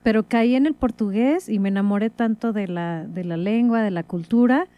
Pero 0.02 0.22
caí 0.22 0.54
en 0.54 0.66
el 0.66 0.74
portugués 0.74 1.48
y 1.48 1.58
me 1.58 1.68
enamoré 1.68 2.10
tanto 2.10 2.52
de 2.52 2.68
la, 2.68 3.04
de 3.04 3.24
la 3.24 3.36
lengua, 3.36 3.82
de 3.82 3.90
la 3.90 4.04
cultura, 4.04 4.68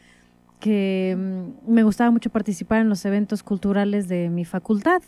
que 0.60 1.16
mm, 1.16 1.72
me 1.72 1.82
gustaba 1.82 2.10
mucho 2.10 2.30
participar 2.30 2.80
en 2.80 2.88
los 2.88 3.04
eventos 3.04 3.42
culturales 3.42 4.08
de 4.08 4.30
mi 4.30 4.44
facultad. 4.44 5.02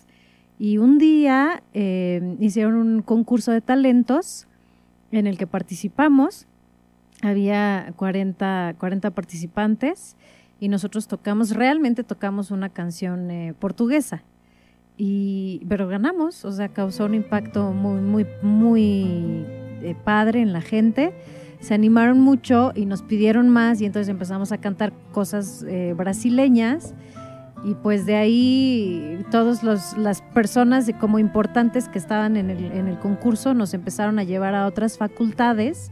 Y 0.58 0.78
un 0.78 0.98
día 0.98 1.62
eh, 1.72 2.36
hicieron 2.38 2.74
un 2.74 3.02
concurso 3.02 3.50
de 3.50 3.60
talentos 3.60 4.46
en 5.10 5.26
el 5.26 5.38
que 5.38 5.46
participamos. 5.46 6.46
Había 7.22 7.92
40, 7.96 8.74
40 8.78 9.10
participantes 9.10 10.16
y 10.58 10.68
nosotros 10.68 11.08
tocamos, 11.08 11.50
realmente 11.50 12.04
tocamos 12.04 12.50
una 12.50 12.68
canción 12.68 13.30
eh, 13.30 13.54
portuguesa. 13.58 14.22
Y, 14.98 15.62
pero 15.66 15.88
ganamos, 15.88 16.44
o 16.44 16.52
sea, 16.52 16.68
causó 16.68 17.06
un 17.06 17.14
impacto 17.14 17.72
muy, 17.72 18.02
muy, 18.02 18.26
muy 18.42 19.04
eh, 19.82 19.96
padre 20.04 20.42
en 20.42 20.52
la 20.52 20.60
gente 20.60 21.14
se 21.60 21.74
animaron 21.74 22.20
mucho 22.20 22.72
y 22.74 22.86
nos 22.86 23.02
pidieron 23.02 23.48
más 23.48 23.80
y 23.80 23.86
entonces 23.86 24.08
empezamos 24.08 24.52
a 24.52 24.58
cantar 24.58 24.92
cosas 25.12 25.64
eh, 25.68 25.94
brasileñas. 25.96 26.94
Y 27.62 27.74
pues 27.74 28.06
de 28.06 28.16
ahí 28.16 29.22
todas 29.30 29.62
las 29.62 30.22
personas 30.22 30.90
como 30.98 31.18
importantes 31.18 31.90
que 31.90 31.98
estaban 31.98 32.38
en 32.38 32.48
el, 32.48 32.72
en 32.72 32.88
el 32.88 32.98
concurso 32.98 33.52
nos 33.52 33.74
empezaron 33.74 34.18
a 34.18 34.24
llevar 34.24 34.54
a 34.54 34.66
otras 34.66 34.96
facultades 34.96 35.90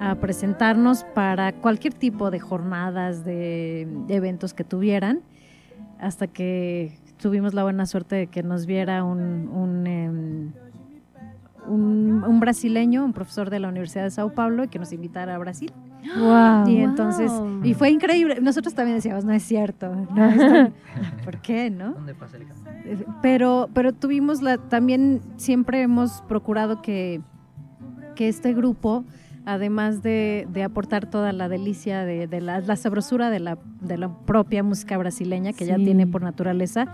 a 0.00 0.14
presentarnos 0.16 1.04
para 1.04 1.52
cualquier 1.52 1.94
tipo 1.94 2.30
de 2.30 2.40
jornadas, 2.40 3.24
de, 3.24 3.88
eventos 4.08 4.54
que 4.54 4.64
tuvieran, 4.64 5.20
hasta 5.98 6.26
que 6.26 6.98
tuvimos 7.18 7.54
la 7.54 7.62
buena 7.62 7.86
suerte 7.86 8.16
de 8.16 8.26
que 8.26 8.42
nos 8.42 8.66
viera 8.66 9.04
un, 9.04 9.86
em, 9.86 10.52
un, 11.68 12.40
brasileño, 12.40 13.04
un 13.04 13.12
profesor 13.12 13.50
de 13.50 13.60
la 13.60 13.68
Universidad 13.68 14.04
de 14.04 14.10
Sao 14.10 14.32
Paulo, 14.32 14.68
que 14.68 14.78
nos 14.78 14.92
invitara 14.92 15.34
a 15.34 15.38
Brasil. 15.38 15.72
Wow, 16.18 16.68
y 16.68 16.78
entonces, 16.78 17.32
y 17.64 17.74
fue 17.74 17.90
increíble. 17.90 18.38
Nosotros 18.40 18.74
también 18.74 18.96
decíamos, 18.96 19.24
no 19.24 19.32
es 19.32 19.42
cierto. 19.42 19.90
¿Por 21.24 21.38
qué, 21.38 21.70
no? 21.70 21.92
¿Dónde 21.92 22.14
pasa 22.14 22.36
el 22.36 22.46
Pero, 23.22 23.68
pero 23.72 23.92
tuvimos 23.92 24.42
la, 24.42 24.58
también 24.58 25.20
siempre 25.36 25.82
hemos 25.82 26.22
procurado 26.22 26.82
que, 26.82 27.20
que 28.14 28.28
este 28.28 28.54
grupo, 28.54 29.04
además 29.44 30.02
de, 30.02 30.46
de 30.52 30.62
aportar 30.62 31.06
toda 31.06 31.32
la 31.32 31.48
delicia 31.48 32.04
de, 32.04 32.26
de 32.26 32.40
la, 32.40 32.60
la, 32.60 32.76
sabrosura 32.76 33.30
de 33.30 33.40
la, 33.40 33.58
de 33.80 33.98
la 33.98 34.08
propia 34.08 34.62
música 34.62 34.96
brasileña 34.96 35.52
que 35.52 35.66
ya 35.66 35.76
tiene 35.76 36.06
por 36.06 36.22
naturaleza, 36.22 36.86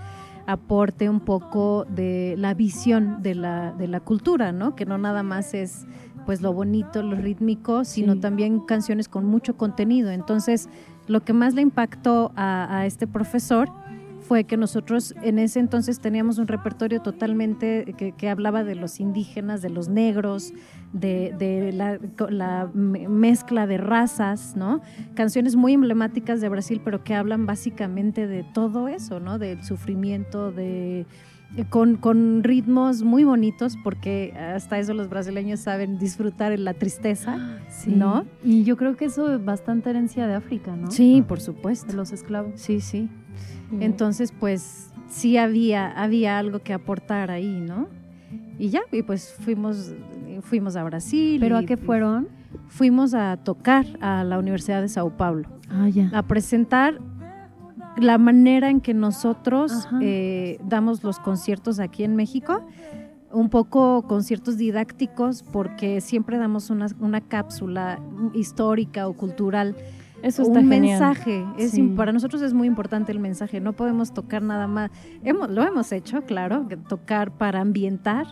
aporte 0.46 1.08
un 1.08 1.20
poco 1.20 1.86
de 1.88 2.34
la 2.38 2.54
visión 2.54 3.22
de 3.22 3.34
la, 3.34 3.72
de 3.72 3.88
la 3.88 4.00
cultura, 4.00 4.52
¿no? 4.52 4.74
Que 4.74 4.86
no 4.86 4.98
nada 4.98 5.22
más 5.22 5.54
es 5.54 5.86
pues 6.26 6.40
lo 6.40 6.52
bonito, 6.52 7.02
lo 7.02 7.16
rítmico, 7.16 7.84
sino 7.84 8.18
también 8.20 8.60
canciones 8.60 9.08
con 9.08 9.24
mucho 9.24 9.56
contenido. 9.56 10.10
Entonces, 10.10 10.68
lo 11.08 11.24
que 11.24 11.32
más 11.32 11.54
le 11.54 11.62
impactó 11.62 12.30
a, 12.36 12.78
a 12.78 12.86
este 12.86 13.08
profesor 13.08 13.68
fue 14.22 14.44
que 14.44 14.56
nosotros 14.56 15.14
en 15.22 15.38
ese 15.38 15.60
entonces 15.60 16.00
teníamos 16.00 16.38
un 16.38 16.46
repertorio 16.46 17.02
totalmente 17.02 17.94
que, 18.16 18.30
hablaba 18.30 18.64
de 18.64 18.76
los 18.76 19.00
indígenas, 19.00 19.60
de 19.60 19.68
los 19.68 19.88
negros, 19.88 20.52
de, 20.92 21.72
la, 22.30 22.70
mezcla 22.74 23.66
de 23.66 23.78
razas, 23.78 24.54
¿no? 24.56 24.80
Canciones 25.14 25.56
muy 25.56 25.72
emblemáticas 25.72 26.40
de 26.40 26.48
Brasil, 26.48 26.80
pero 26.84 27.02
que 27.02 27.14
hablan 27.14 27.46
básicamente 27.46 28.26
de 28.26 28.44
todo 28.44 28.88
eso, 28.88 29.20
¿no? 29.20 29.38
Del 29.38 29.62
sufrimiento, 29.62 30.52
de... 30.52 31.06
Con, 31.68 32.42
ritmos 32.42 33.02
muy 33.02 33.24
bonitos, 33.24 33.76
porque 33.84 34.32
hasta 34.32 34.78
eso 34.78 34.94
los 34.94 35.10
brasileños 35.10 35.60
saben 35.60 35.98
disfrutar 35.98 36.52
en 36.52 36.64
la 36.64 36.72
tristeza, 36.72 37.58
¿no? 37.86 38.24
Y 38.42 38.64
yo 38.64 38.78
creo 38.78 38.96
que 38.96 39.04
eso 39.04 39.34
es 39.34 39.44
bastante 39.44 39.90
herencia 39.90 40.26
de 40.26 40.34
África, 40.34 40.74
¿no? 40.74 40.90
Sí, 40.90 41.22
por 41.26 41.40
supuesto. 41.40 41.88
De 41.88 41.92
los 41.92 42.10
esclavos. 42.12 42.52
Sí, 42.56 42.80
sí. 42.80 43.10
Entonces, 43.80 44.32
pues 44.32 44.92
sí 45.10 45.36
había, 45.36 45.90
había 45.90 46.38
algo 46.38 46.60
que 46.60 46.72
aportar 46.72 47.30
ahí, 47.30 47.60
¿no? 47.60 47.88
Y 48.58 48.68
ya, 48.70 48.82
y 48.90 49.02
pues 49.02 49.34
fuimos, 49.40 49.92
fuimos 50.42 50.76
a 50.76 50.84
Brasil. 50.84 51.40
¿Pero 51.40 51.56
a 51.56 51.64
qué 51.64 51.76
fueron? 51.76 52.28
Fuimos 52.68 53.14
a 53.14 53.36
tocar 53.38 53.86
a 54.00 54.24
la 54.24 54.38
Universidad 54.38 54.82
de 54.82 54.88
Sao 54.88 55.16
Paulo. 55.16 55.48
Ah, 55.70 55.88
ya. 55.88 56.10
A 56.12 56.22
presentar 56.22 57.00
la 57.96 58.18
manera 58.18 58.70
en 58.70 58.80
que 58.80 58.94
nosotros 58.94 59.88
eh, 60.00 60.58
damos 60.64 61.02
los 61.02 61.18
conciertos 61.18 61.78
aquí 61.78 62.04
en 62.04 62.16
México 62.16 62.62
un 63.30 63.48
poco 63.48 64.02
conciertos 64.02 64.58
didácticos 64.58 65.42
porque 65.42 66.02
siempre 66.02 66.36
damos 66.36 66.68
una, 66.68 66.88
una 67.00 67.22
cápsula 67.22 67.98
histórica 68.34 69.08
o 69.08 69.14
cultural 69.14 69.74
eso 70.22 70.46
un 70.46 70.68
mensaje. 70.68 71.44
Es, 71.58 71.78
Para 71.96 72.12
nosotros 72.12 72.42
es 72.42 72.54
muy 72.54 72.68
importante 72.68 73.10
el 73.12 73.18
mensaje. 73.18 73.60
No 73.60 73.72
podemos 73.72 74.14
tocar 74.14 74.42
nada 74.42 74.68
más. 74.68 74.90
Hemos, 75.24 75.50
lo 75.50 75.62
hemos 75.62 75.90
hecho, 75.90 76.22
claro, 76.22 76.66
tocar 76.88 77.32
para 77.32 77.60
ambientar, 77.60 78.26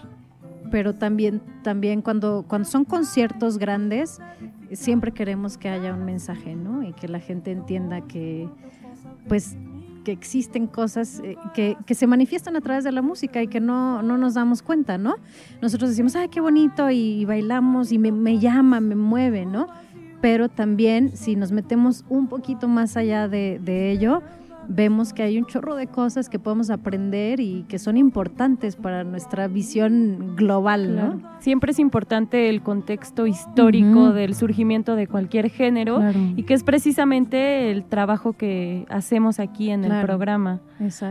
pero 0.71 0.95
también, 0.95 1.41
también 1.63 2.03
cuando, 2.03 2.45
cuando 2.47 2.69
son 2.69 2.85
conciertos 2.85 3.59
grandes, 3.59 4.21
siempre 4.73 5.13
queremos 5.13 5.59
que 5.59 5.69
haya 5.69 5.95
un 5.95 6.05
mensaje, 6.05 6.55
¿no? 6.55 6.83
Y 6.83 6.93
que 6.93 7.09
la 7.09 7.21
gente 7.21 7.51
entienda 7.51 8.03
que, 8.03 8.49
pues, 9.29 9.57
que 10.05 10.13
existen 10.13 10.67
cosas 10.67 11.21
eh, 11.23 11.37
que, 11.53 11.77
que, 11.85 11.95
se 11.95 12.07
manifiestan 12.07 12.57
a 12.57 12.61
través 12.61 12.85
de 12.85 12.93
la 12.93 13.03
música 13.03 13.43
y 13.43 13.49
que 13.49 13.61
no, 13.61 14.03
no 14.03 14.17
nos 14.17 14.35
damos 14.35 14.63
cuenta, 14.63 14.97
¿no? 14.97 15.17
Nosotros 15.61 15.91
decimos, 15.91 16.17
ay, 16.17 16.29
qué 16.29 16.41
bonito, 16.41 16.91
y 16.91 17.25
bailamos, 17.25 17.93
y 17.93 17.99
me, 17.99 18.13
me 18.13 18.39
llama, 18.39 18.81
me 18.81 18.95
mueve, 18.95 19.45
¿no? 19.45 19.69
pero 20.21 20.49
también 20.49 21.17
si 21.17 21.37
nos 21.37 21.53
metemos 21.53 22.05
un 22.09 22.29
poquito 22.29 22.69
más 22.69 22.97
allá 22.97 23.29
de, 23.29 23.91
ello, 23.91 24.23
vemos 24.71 25.13
que 25.13 25.25
hay 25.25 25.37
un 25.37 25.47
chorro 25.47 25.75
de 25.75 25.89
cosas 25.89 26.29
que 26.29 26.39
podemos 26.39 26.71
aprender 26.71 27.41
y 27.41 27.65
que 27.69 27.79
son 27.81 27.97
importantes 27.97 28.77
para 28.77 29.03
nuestra 29.03 29.49
visión 29.49 30.37
global, 30.37 30.95
¿no? 30.95 31.21
Siempre 31.41 31.73
es 31.73 31.81
importante 31.81 32.49
el 32.49 32.63
contexto 32.63 33.27
histórico 33.27 34.13
del 34.13 34.35
surgimiento 34.35 34.95
de 34.95 35.09
cualquier 35.09 35.51
género 35.51 36.01
y 36.37 36.45
que 36.45 36.55
es 36.55 36.63
precisamente 36.63 37.71
el 37.73 37.85
trabajo 37.85 38.33
que 38.33 38.87
hacemos 38.89 39.41
aquí 39.41 39.71
en 39.71 39.85
el 39.85 40.05
programa. 40.05 40.61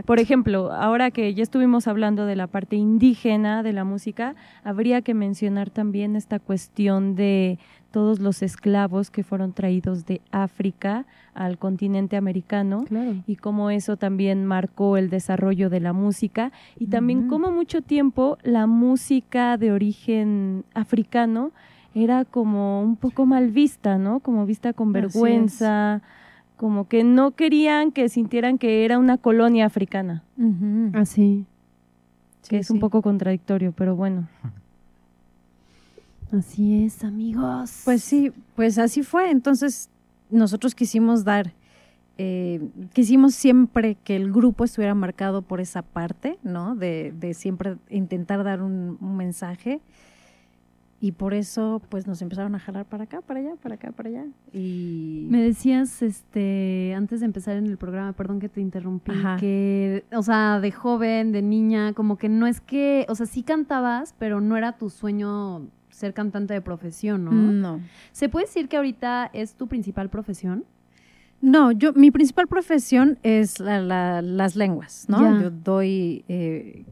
Por 0.06 0.20
ejemplo, 0.20 0.72
ahora 0.72 1.12
que 1.12 1.34
ya 1.34 1.44
estuvimos 1.44 1.88
hablando 1.88 2.26
de 2.26 2.38
la 2.38 2.48
parte 2.48 2.78
indígena 2.78 3.62
de 3.62 3.74
la 3.74 3.84
música, 3.84 4.36
habría 4.64 5.02
que 5.02 5.14
mencionar 5.14 5.70
también 5.70 6.16
esta 6.16 6.40
cuestión 6.40 7.16
de 7.16 7.60
todos 7.92 8.20
los 8.20 8.42
esclavos 8.42 9.10
que 9.10 9.24
fueron 9.24 9.54
traídos 9.54 10.06
de 10.06 10.22
África 10.32 11.06
al 11.34 11.58
continente 11.58 12.18
americano 12.18 12.86
y 13.28 13.36
cómo 13.36 13.70
eso 13.70 13.98
también 13.98 14.46
marcó 14.46 14.98
el 14.98 15.10
desarrollo 15.10 15.70
de 15.70 15.80
la 15.80 15.94
música 15.94 16.52
y 16.78 16.88
también 16.88 17.28
cómo 17.28 17.52
mucho 17.52 17.82
tiempo 17.82 18.38
la 18.44 18.68
música 18.68 19.58
de 19.58 19.72
origen 19.72 20.64
africano 20.74 21.52
era 21.96 22.26
como 22.26 22.82
un 22.82 22.96
poco 22.96 23.26
mal 23.26 23.50
vista, 23.52 23.98
¿no? 23.98 24.20
Como 24.20 24.46
vista 24.46 24.74
con 24.74 24.92
vergüenza, 24.92 26.02
como 26.58 26.88
que 26.88 27.04
no 27.04 27.32
querían 27.32 27.92
que 27.92 28.10
sintieran 28.10 28.58
que 28.58 28.86
era 28.86 29.00
una 29.00 29.18
colonia 29.18 29.66
africana. 29.66 30.24
Así. 30.94 31.46
que 32.48 32.58
es 32.58 32.70
un 32.70 32.80
poco 32.80 33.02
contradictorio, 33.02 33.72
pero 33.72 33.96
bueno. 33.96 34.28
Así 36.32 36.84
es, 36.84 37.04
amigos. 37.04 37.82
Pues 37.86 38.04
sí, 38.04 38.32
pues 38.56 38.78
así 38.78 39.04
fue. 39.04 39.32
Entonces, 39.32 39.90
nosotros 40.30 40.76
quisimos 40.76 41.24
dar, 41.24 41.54
eh, 42.18 42.62
quisimos 42.94 43.34
siempre 43.34 43.96
que 43.96 44.16
el 44.16 44.32
grupo 44.32 44.64
estuviera 44.64 44.94
marcado 44.94 45.42
por 45.42 45.60
esa 45.60 45.82
parte, 45.82 46.38
¿no? 46.44 46.76
De, 46.76 47.14
de 47.20 47.34
siempre 47.34 47.78
intentar 47.90 48.44
dar 48.44 48.62
un, 48.62 48.98
mensaje. 49.02 49.82
Y 51.02 51.14
por 51.14 51.34
eso, 51.34 51.82
pues 51.88 52.08
nos 52.08 52.22
empezaron 52.22 52.54
a 52.56 52.60
jalar 52.60 52.86
para 52.86 53.06
acá, 53.06 53.22
para 53.22 53.40
allá, 53.40 53.56
para 53.56 53.76
acá, 53.76 53.94
para 53.94 54.10
allá. 54.10 54.26
Y 54.52 55.28
me 55.30 55.42
decías, 55.42 56.02
este, 56.02 56.94
antes 56.94 57.22
de 57.22 57.26
empezar 57.26 57.56
en 57.56 57.68
el 57.68 57.78
programa, 57.78 58.12
perdón 58.12 58.42
que 58.42 58.50
te 58.50 58.60
interrumpí, 58.60 59.14
que, 59.40 60.04
o 60.12 60.22
sea, 60.22 60.60
de 60.60 60.74
joven, 60.74 61.32
de 61.32 61.42
niña, 61.42 61.94
como 61.94 62.18
que 62.18 62.28
no 62.28 62.48
es 62.48 62.60
que, 62.60 63.06
o 63.08 63.16
sea, 63.16 63.28
sí 63.28 63.44
cantabas, 63.44 64.14
pero 64.20 64.42
no 64.42 64.58
era 64.58 64.74
tu 64.74 64.90
sueño 64.90 65.70
ser 66.00 66.14
cantante 66.14 66.54
de 66.54 66.62
profesión, 66.62 67.26
¿no? 67.26 67.32
No. 67.32 67.82
¿Se 68.12 68.30
puede 68.30 68.46
decir 68.46 68.68
que 68.70 68.78
ahorita 68.78 69.30
es 69.34 69.56
tu 69.56 69.68
principal 69.68 70.10
profesión? 70.10 70.64
No, 71.42 71.72
yo 71.72 71.94
mi 71.94 72.12
principal 72.12 72.48
profesión 72.48 73.18
es 73.24 73.60
las 73.60 74.56
lenguas, 74.56 75.06
¿no? 75.08 75.42
Yo 75.42 75.52
doy, 75.52 76.24
eh, 76.28 76.86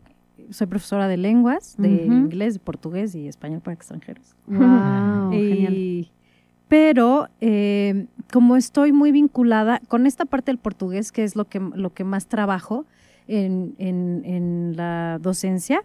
soy 0.51 0.67
profesora 0.67 1.07
de 1.07 1.17
lenguas, 1.17 1.75
de 1.77 2.05
inglés, 2.05 2.53
de 2.55 2.59
portugués 2.59 3.15
y 3.15 3.27
español 3.27 3.61
para 3.61 3.73
extranjeros. 3.75 4.35
Wow, 4.45 5.31
genial. 5.31 6.11
Pero 6.67 7.29
eh, 7.39 8.07
como 8.31 8.57
estoy 8.57 8.91
muy 8.91 9.13
vinculada 9.13 9.81
con 9.87 10.05
esta 10.05 10.25
parte 10.25 10.51
del 10.51 10.59
portugués, 10.59 11.13
que 11.13 11.23
es 11.23 11.37
lo 11.37 11.45
que, 11.45 11.59
lo 11.59 11.93
que 11.93 12.03
más 12.03 12.27
trabajo 12.27 12.85
en, 13.27 13.73
en, 13.77 14.23
en 14.25 14.75
la 14.75 15.17
docencia, 15.21 15.81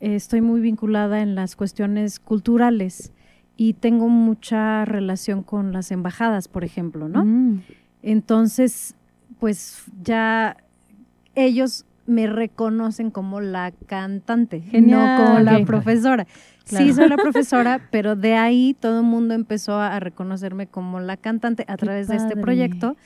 estoy 0.00 0.40
muy 0.40 0.60
vinculada 0.60 1.20
en 1.20 1.34
las 1.34 1.56
cuestiones 1.56 2.20
culturales 2.20 3.12
y 3.56 3.74
tengo 3.74 4.08
mucha 4.08 4.84
relación 4.84 5.42
con 5.42 5.72
las 5.72 5.90
embajadas, 5.90 6.48
por 6.48 6.64
ejemplo, 6.64 7.08
¿no? 7.08 7.24
Mm. 7.24 7.62
Entonces, 8.02 8.96
pues 9.38 9.84
ya 10.02 10.56
ellos 11.34 11.86
me 12.06 12.26
reconocen 12.26 13.10
como 13.10 13.40
la 13.40 13.72
cantante, 13.86 14.62
no 14.72 15.16
como 15.16 15.38
la 15.40 15.64
profesora. 15.64 16.26
Sí, 16.64 16.92
soy 16.92 17.08
la 17.08 17.16
profesora, 17.16 17.88
pero 17.90 18.16
de 18.16 18.34
ahí 18.34 18.76
todo 18.78 19.00
el 19.00 19.06
mundo 19.06 19.34
empezó 19.34 19.78
a 19.78 19.98
reconocerme 20.00 20.66
como 20.66 21.00
la 21.00 21.16
cantante 21.16 21.64
a 21.68 21.76
través 21.76 22.08
de 22.08 22.16
este 22.16 22.36
proyecto 22.36 22.96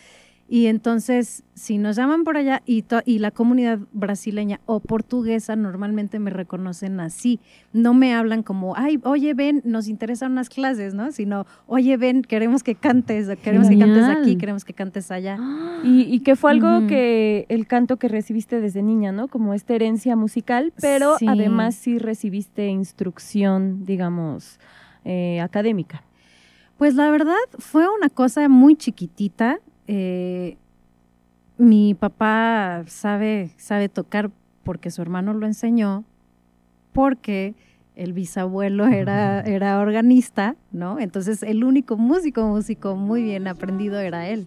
y 0.50 0.66
entonces, 0.66 1.44
si 1.52 1.76
nos 1.76 1.96
llaman 1.96 2.24
por 2.24 2.38
allá 2.38 2.62
y, 2.64 2.82
y 3.04 3.18
la 3.18 3.30
comunidad 3.30 3.80
brasileña 3.92 4.60
o 4.64 4.80
portuguesa 4.80 5.56
normalmente 5.56 6.18
me 6.18 6.30
reconocen 6.30 7.00
así, 7.00 7.38
no 7.74 7.92
me 7.92 8.14
hablan 8.14 8.42
como, 8.42 8.74
ay, 8.74 8.98
oye, 9.04 9.34
ven, 9.34 9.60
nos 9.66 9.88
interesan 9.88 10.32
unas 10.32 10.48
clases, 10.48 10.94
¿no? 10.94 11.12
Sino, 11.12 11.44
oye, 11.66 11.98
ven, 11.98 12.22
queremos 12.22 12.62
que 12.62 12.74
cantes, 12.74 13.28
queremos 13.42 13.68
que 13.68 13.78
cantes 13.78 14.04
aquí, 14.04 14.36
queremos 14.36 14.64
que 14.64 14.72
cantes 14.72 15.10
allá. 15.10 15.38
Y, 15.84 16.02
y 16.12 16.20
que 16.20 16.34
fue 16.34 16.50
algo 16.50 16.88
que 16.88 17.46
el 17.48 17.68
canto 17.68 17.98
que 17.98 18.08
recibiste 18.08 18.60
desde 18.60 18.82
niña, 18.82 19.12
¿no? 19.12 19.28
Como 19.28 19.54
esta 19.54 19.74
herencia 19.74 20.16
musical, 20.16 20.72
pero 20.80 21.16
además 21.24 21.76
sí 21.76 21.98
recibiste 21.98 22.66
instrucción, 22.66 23.84
digamos, 23.84 24.58
eh, 25.04 25.40
académica. 25.40 26.02
Pues 26.78 26.96
la 26.96 27.10
verdad 27.10 27.36
fue 27.58 27.86
una 27.96 28.08
cosa 28.08 28.48
muy 28.48 28.74
chiquitita 28.74 29.60
eh, 29.88 30.58
mi 31.56 31.94
papá 31.94 32.84
sabe, 32.86 33.50
sabe 33.56 33.88
tocar 33.88 34.30
porque 34.62 34.90
su 34.90 35.02
hermano 35.02 35.32
lo 35.32 35.46
enseñó, 35.46 36.04
porque 36.92 37.54
el 37.96 38.12
bisabuelo 38.12 38.86
era, 38.86 39.40
era 39.40 39.80
organista, 39.80 40.56
¿no? 40.72 41.00
Entonces 41.00 41.42
el 41.42 41.64
único 41.64 41.96
músico, 41.96 42.46
músico 42.46 42.94
muy 42.94 43.22
bien 43.22 43.48
aprendido 43.48 43.98
era 43.98 44.28
él. 44.28 44.46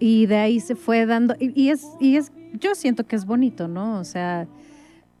Y 0.00 0.26
de 0.26 0.38
ahí 0.38 0.60
se 0.60 0.74
fue 0.74 1.06
dando, 1.06 1.36
y, 1.38 1.68
es, 1.68 1.86
y 2.00 2.16
es, 2.16 2.32
yo 2.54 2.74
siento 2.74 3.06
que 3.06 3.16
es 3.16 3.26
bonito, 3.26 3.68
¿no? 3.68 3.98
O 3.98 4.04
sea, 4.04 4.48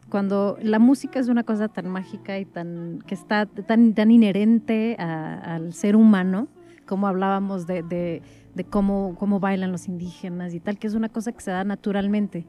cuando 0.08 0.58
la 0.62 0.78
música 0.78 1.20
es 1.20 1.28
una 1.28 1.44
cosa 1.44 1.68
tan 1.68 1.86
mágica 1.88 2.38
y 2.38 2.46
tan, 2.46 3.04
que 3.06 3.14
está 3.14 3.46
tan, 3.46 3.92
tan 3.94 4.10
inherente 4.10 4.96
al 4.98 5.74
ser 5.74 5.96
humano, 5.96 6.48
como 6.86 7.06
hablábamos 7.06 7.66
de 7.66 7.82
de 7.82 8.22
cómo, 8.62 9.16
cómo 9.18 9.40
bailan 9.40 9.72
los 9.72 9.88
indígenas 9.88 10.54
y 10.54 10.60
tal, 10.60 10.78
que 10.78 10.86
es 10.86 10.94
una 10.94 11.08
cosa 11.08 11.32
que 11.32 11.40
se 11.40 11.50
da 11.50 11.64
naturalmente. 11.64 12.46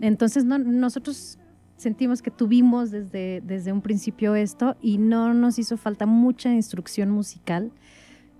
Entonces, 0.00 0.46
no, 0.46 0.58
nosotros 0.58 1.38
sentimos 1.76 2.22
que 2.22 2.30
tuvimos 2.30 2.90
desde, 2.90 3.42
desde 3.44 3.72
un 3.72 3.82
principio 3.82 4.34
esto 4.34 4.76
y 4.80 4.96
no 4.96 5.34
nos 5.34 5.58
hizo 5.58 5.76
falta 5.76 6.06
mucha 6.06 6.54
instrucción 6.54 7.10
musical, 7.10 7.72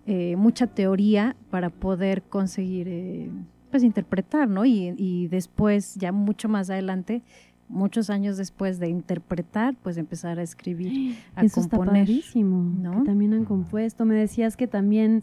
eh, 0.07 0.37
mucha 0.37 0.67
teoría 0.67 1.37
para 1.51 1.69
poder 1.69 2.23
conseguir 2.23 2.89
eh, 2.89 3.31
pues 3.71 3.83
interpretar, 3.83 4.49
¿no? 4.49 4.65
Y, 4.65 4.95
y, 4.97 5.29
después, 5.29 5.97
ya 5.97 6.13
mucho 6.13 6.49
más 6.49 6.71
adelante, 6.71 7.23
muchos 7.69 8.11
años 8.11 8.37
después 8.37 8.79
de 8.79 8.89
interpretar, 8.89 9.75
pues 9.83 9.97
empezar 9.97 10.39
a 10.39 10.43
escribir, 10.43 11.17
a 11.35 11.45
Eso 11.45 11.61
componer. 11.61 12.09
Está 12.09 12.39
¿no? 12.41 13.01
Que 13.01 13.07
también 13.07 13.35
han 13.35 13.45
compuesto. 13.45 14.05
Me 14.05 14.15
decías 14.15 14.57
que 14.57 14.67
también 14.67 15.23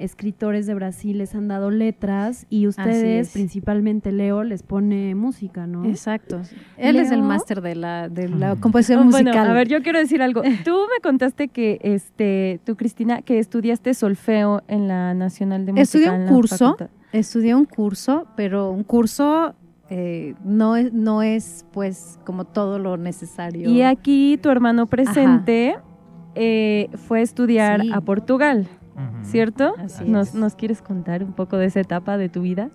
escritores 0.00 0.66
de 0.66 0.74
Brasil 0.74 1.18
les 1.18 1.34
han 1.34 1.48
dado 1.48 1.70
letras 1.70 2.46
y 2.50 2.66
ustedes, 2.66 3.30
principalmente 3.30 4.12
Leo, 4.12 4.42
les 4.42 4.62
pone 4.62 5.14
música, 5.14 5.66
¿no? 5.66 5.84
Exacto. 5.84 6.40
Él 6.76 6.96
es 6.96 7.10
el 7.10 7.22
máster 7.22 7.60
de 7.60 7.76
la, 7.76 8.08
de 8.08 8.28
la 8.28 8.56
composición 8.56 9.04
musical. 9.06 9.34
Bueno, 9.34 9.50
a 9.50 9.52
ver, 9.52 9.68
yo 9.68 9.82
quiero 9.82 9.98
decir 9.98 10.22
algo. 10.22 10.42
Tú 10.64 10.72
me 10.94 11.00
contaste 11.02 11.48
que, 11.48 11.78
este, 11.82 12.60
tú, 12.64 12.76
Cristina, 12.76 13.22
que 13.22 13.38
estudiaste 13.38 13.94
solfeo 13.94 14.62
en 14.68 14.88
la 14.88 15.14
Nacional 15.14 15.66
de 15.66 15.72
Música. 15.72 15.98
Estudié 15.98 16.10
un 16.10 16.28
curso, 16.28 16.76
estudié 17.12 17.54
un 17.54 17.64
curso, 17.64 18.26
pero 18.36 18.70
un 18.70 18.84
curso 18.84 19.54
eh, 19.90 20.34
no, 20.44 20.76
es, 20.76 20.92
no 20.92 21.22
es, 21.22 21.66
pues, 21.72 22.18
como 22.24 22.44
todo 22.44 22.78
lo 22.78 22.96
necesario. 22.96 23.68
Y 23.68 23.82
aquí 23.82 24.38
tu 24.40 24.48
hermano 24.48 24.86
presente 24.86 25.76
eh, 26.36 26.88
fue 26.94 27.18
a 27.18 27.22
estudiar 27.22 27.82
a 27.92 28.00
Portugal. 28.00 28.68
¿Cierto? 29.22 29.74
¿Nos, 30.04 30.34
¿Nos 30.34 30.54
quieres 30.54 30.82
contar 30.82 31.24
un 31.24 31.32
poco 31.32 31.56
de 31.56 31.66
esa 31.66 31.80
etapa 31.80 32.18
de 32.18 32.28
tu 32.28 32.42
vida? 32.42 32.70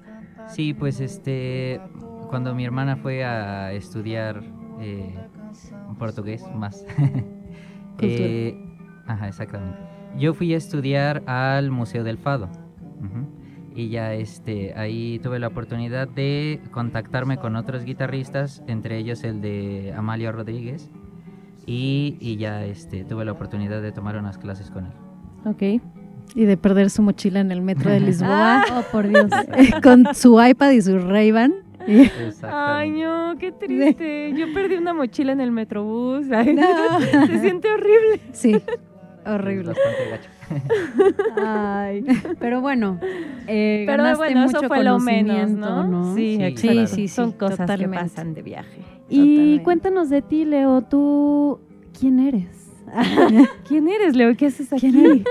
Sí, 0.47 0.73
pues 0.73 0.99
este, 0.99 1.81
cuando 2.29 2.53
mi 2.53 2.65
hermana 2.65 2.97
fue 2.97 3.23
a 3.23 3.71
estudiar 3.73 4.43
eh, 4.79 5.15
portugués 5.97 6.43
más. 6.53 6.85
eh, 8.01 8.57
ajá, 9.07 9.27
exactamente. 9.27 9.77
Yo 10.17 10.33
fui 10.33 10.53
a 10.53 10.57
estudiar 10.57 11.23
al 11.27 11.71
Museo 11.71 12.03
del 12.03 12.17
Fado. 12.17 12.49
Y 13.77 13.89
ya 13.89 14.13
este, 14.13 14.73
ahí 14.77 15.19
tuve 15.19 15.37
la 15.37 15.47
oportunidad 15.47 16.07
de 16.07 16.61
contactarme 16.71 17.35
con 17.35 17.57
otros 17.57 17.83
guitarristas, 17.83 18.63
entre 18.67 18.97
ellos 18.97 19.25
el 19.25 19.41
de 19.41 19.93
Amalio 19.95 20.31
Rodríguez. 20.31 20.89
Y, 21.65 22.17
y 22.21 22.37
ya 22.37 22.63
este, 22.63 23.03
tuve 23.03 23.25
la 23.25 23.33
oportunidad 23.33 23.81
de 23.81 23.91
tomar 23.91 24.15
unas 24.15 24.37
clases 24.37 24.71
con 24.71 24.85
él. 24.85 24.91
Ok. 25.45 25.81
Y 26.33 26.45
de 26.45 26.57
perder 26.57 26.89
su 26.89 27.01
mochila 27.01 27.39
en 27.39 27.51
el 27.51 27.61
metro 27.61 27.91
de 27.91 27.99
Lisboa. 27.99 28.63
oh, 28.73 28.81
por 28.91 29.07
Dios. 29.07 29.29
con 29.83 30.13
su 30.13 30.41
iPad 30.43 30.71
y 30.71 30.81
su 30.81 30.97
Ray-Ban. 30.99 31.53
Ay, 32.43 32.89
no, 32.91 33.35
qué 33.39 33.51
triste. 33.51 34.33
Yo 34.35 34.51
perdí 34.53 34.75
una 34.75 34.93
mochila 34.93 35.33
en 35.33 35.41
el 35.41 35.51
metrobús. 35.51 36.25
Se 36.25 37.39
siente 37.39 37.71
horrible. 37.71 38.21
Sí. 38.31 38.55
Horrible. 39.25 39.73
bastante 39.73 40.09
gacho. 40.11 40.29
Ay, 41.43 42.05
pero 42.39 42.61
bueno, 42.61 42.99
eh, 43.47 43.83
Pero 43.87 44.03
ganaste 44.03 44.17
bueno, 44.25 44.41
mucho 44.41 44.57
eso 44.59 44.67
fue 44.67 44.83
lo 44.83 44.99
menos, 44.99 45.35
conocimiento, 45.37 45.83
¿no? 45.87 46.15
Sí, 46.15 46.37
Sí, 46.39 46.53
claro. 46.55 46.87
sí, 46.87 46.95
sí, 46.95 47.07
Son 47.07 47.31
cosas 47.31 47.57
totalmente. 47.57 47.97
que 47.97 48.03
pasan 48.03 48.33
de 48.35 48.41
viaje. 48.43 48.81
Y 49.09 49.17
Totalmente. 49.17 49.63
cuéntanos 49.63 50.09
de 50.09 50.21
ti, 50.21 50.45
Leo, 50.45 50.81
tú, 50.83 51.59
¿quién 51.99 52.19
eres? 52.19 52.64
¿Quién 53.67 53.87
eres, 53.87 54.15
Leo? 54.15 54.35
¿Qué 54.35 54.47
haces 54.47 54.71
aquí? 54.73 54.91
¿Quién 54.91 55.05
eres? 55.05 55.23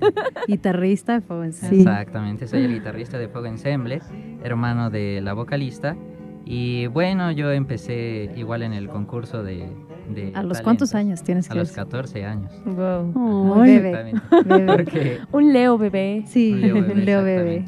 Guitarrista 0.48 1.14
de 1.14 1.20
Fuego. 1.20 1.44
Sí. 1.52 1.80
Exactamente, 1.80 2.46
soy 2.46 2.64
el 2.64 2.72
guitarrista 2.74 3.18
de 3.18 3.28
Fuego 3.28 3.46
Ensemble, 3.46 4.00
hermano 4.42 4.90
de 4.90 5.20
la 5.22 5.32
vocalista. 5.34 5.96
Y 6.44 6.86
bueno, 6.86 7.30
yo 7.32 7.52
empecé 7.52 8.30
igual 8.36 8.62
en 8.62 8.72
el 8.72 8.88
concurso 8.88 9.42
de... 9.42 9.68
de 10.08 10.22
¿A 10.22 10.24
los 10.24 10.32
talentos. 10.32 10.60
cuántos 10.62 10.94
años 10.94 11.22
tienes 11.22 11.46
A 11.50 11.52
que 11.52 11.58
los 11.58 11.68
decir? 11.68 11.84
14 11.84 12.24
años. 12.24 12.52
Wow. 12.64 13.04
Muy 13.14 13.68
Ay, 13.68 13.78
bebé. 13.78 13.90
Exactamente. 13.90 14.54
Bebé. 14.54 14.76
Porque, 14.84 15.18
Un 15.32 15.52
Leo 15.52 15.76
bebé. 15.76 16.22
Sí, 16.26 16.52
Un 16.54 16.60
Leo 16.62 16.74
bebé, 16.76 16.92
un 16.94 17.04
Leo 17.04 17.22
bebé. 17.22 17.64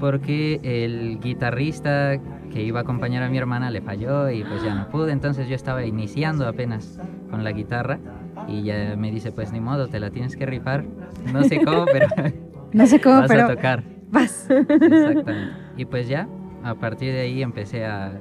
Porque 0.00 0.60
el 0.62 1.18
guitarrista 1.20 2.18
que 2.52 2.62
iba 2.62 2.80
a 2.80 2.82
acompañar 2.82 3.22
a 3.22 3.28
mi 3.28 3.38
hermana 3.38 3.70
le 3.70 3.80
falló 3.80 4.30
y 4.30 4.42
pues 4.44 4.62
ya 4.62 4.74
no 4.74 4.88
pude. 4.88 5.12
Entonces 5.12 5.48
yo 5.48 5.54
estaba 5.54 5.84
iniciando 5.84 6.46
apenas 6.48 7.00
con 7.30 7.44
la 7.44 7.52
guitarra 7.52 7.98
y 8.46 8.62
ya 8.62 8.94
me 8.96 9.10
dice, 9.10 9.32
pues 9.32 9.52
ni 9.52 9.60
modo, 9.60 9.88
te 9.88 10.00
la 10.00 10.10
tienes 10.10 10.36
que 10.36 10.46
rifar. 10.46 10.84
No 11.32 11.42
sé 11.44 11.62
cómo, 11.64 11.84
pero 11.92 12.06
No 12.72 12.86
sé 12.86 13.00
cómo, 13.00 13.20
vas 13.20 13.28
pero 13.28 13.44
a 13.46 13.48
tocar. 13.54 13.82
vas. 14.10 14.46
Exactamente. 14.50 15.52
Y 15.76 15.84
pues 15.84 16.08
ya, 16.08 16.28
a 16.64 16.74
partir 16.74 17.12
de 17.12 17.20
ahí 17.20 17.42
empecé 17.42 17.84
a, 17.86 18.12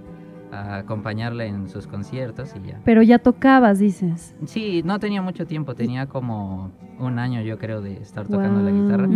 a 0.51 0.77
acompañarla 0.77 1.45
en 1.45 1.67
sus 1.67 1.87
conciertos 1.87 2.53
y 2.55 2.67
ya. 2.69 2.79
Pero 2.85 3.01
ya 3.01 3.19
tocabas, 3.19 3.79
dices. 3.79 4.35
Sí, 4.45 4.81
no 4.85 4.99
tenía 4.99 5.21
mucho 5.21 5.45
tiempo, 5.45 5.75
tenía 5.75 6.05
como 6.07 6.71
un 6.99 7.19
año 7.19 7.41
yo 7.41 7.57
creo 7.59 7.81
de 7.81 7.93
estar 7.97 8.25
tocando 8.27 8.61
la 8.61 8.71
guitarra. 8.71 9.07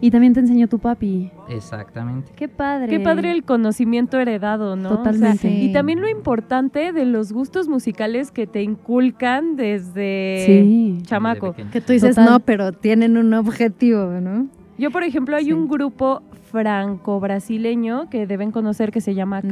Y 0.00 0.10
también 0.10 0.32
te 0.32 0.40
enseñó 0.40 0.68
tu 0.68 0.78
papi. 0.78 1.30
Exactamente. 1.48 2.32
Qué 2.36 2.48
padre. 2.48 2.88
Qué 2.88 3.00
padre 3.00 3.32
el 3.32 3.44
conocimiento 3.44 4.18
heredado, 4.18 4.76
¿no? 4.76 4.88
O 4.90 4.94
sea, 5.02 5.12
Totalmente. 5.12 5.50
y 5.50 5.72
también 5.72 6.00
lo 6.00 6.08
importante 6.08 6.92
de 6.92 7.04
los 7.04 7.32
gustos 7.32 7.68
musicales 7.68 8.30
que 8.30 8.46
te 8.46 8.62
inculcan 8.62 9.56
desde 9.56 10.44
Sí. 10.46 10.98
chamaco. 11.02 11.52
Desde. 11.56 11.70
Que 11.70 11.80
tú 11.80 11.92
dices 11.92 12.14
Total. 12.14 12.30
no, 12.30 12.40
pero 12.40 12.72
tienen 12.72 13.18
un 13.18 13.34
objetivo, 13.34 14.06
¿no? 14.20 14.46
Yo, 14.78 14.90
por 14.90 15.02
ejemplo, 15.02 15.36
hay 15.36 15.46
Sí. 15.46 15.52
un 15.52 15.68
grupo 15.68 16.22
franco-brasileño 16.50 18.08
que 18.10 18.26
deben 18.26 18.50
conocer 18.50 18.90
que 18.92 19.00
se 19.00 19.14
llama 19.14 19.40
Mm. 19.42 19.48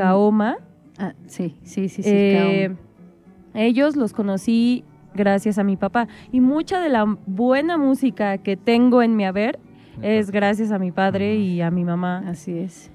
Ah, 0.99 1.15
sí, 1.27 1.57
sí, 1.63 1.89
sí, 1.89 2.03
sí. 2.03 2.11
Eh, 2.11 2.77
ellos 3.55 3.97
los 3.97 4.13
conocí 4.13 4.85
gracias 5.15 5.59
a 5.59 5.65
mi 5.65 5.77
papá. 5.77 6.09
Y 6.31 6.41
mucha 6.41 6.81
de 6.81 6.89
la 6.89 7.05
buena 7.27 7.79
música 7.79 8.39
que 8.39 8.57
tengo 8.57 9.03
en 9.03 9.17
mi 9.17 9.25
haber 9.25 9.59
es 10.01 10.31
gracias 10.31 10.73
a 10.73 10.79
mi 10.79 10.91
padre 10.91 11.37
y 11.37 11.61
a 11.61 11.71
mi 11.71 11.85
mamá. 11.85 12.25
Así 12.27 12.59
es. 12.59 12.91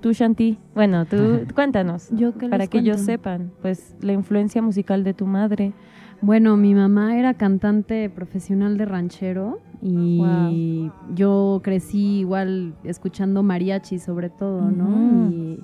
Tú, 0.00 0.12
Shanti, 0.12 0.58
bueno, 0.74 1.06
tú 1.06 1.46
cuéntanos. 1.54 2.10
Yo 2.10 2.34
qué 2.34 2.42
les 2.42 2.50
Para 2.50 2.66
que 2.66 2.78
ellos 2.78 3.00
sepan, 3.00 3.52
pues, 3.62 3.96
la 4.00 4.12
influencia 4.12 4.60
musical 4.60 5.02
de 5.02 5.14
tu 5.14 5.26
madre. 5.26 5.72
Bueno, 6.20 6.56
mi 6.56 6.74
mamá 6.74 7.18
era 7.18 7.34
cantante 7.34 8.10
profesional 8.10 8.76
de 8.76 8.84
ranchero 8.84 9.60
y 9.82 10.90
yo 11.14 11.60
crecí 11.62 12.20
igual 12.20 12.74
escuchando 12.84 13.42
mariachi 13.42 13.98
sobre 13.98 14.30
todo, 14.30 14.70
¿no? 14.70 15.30
Y 15.30 15.60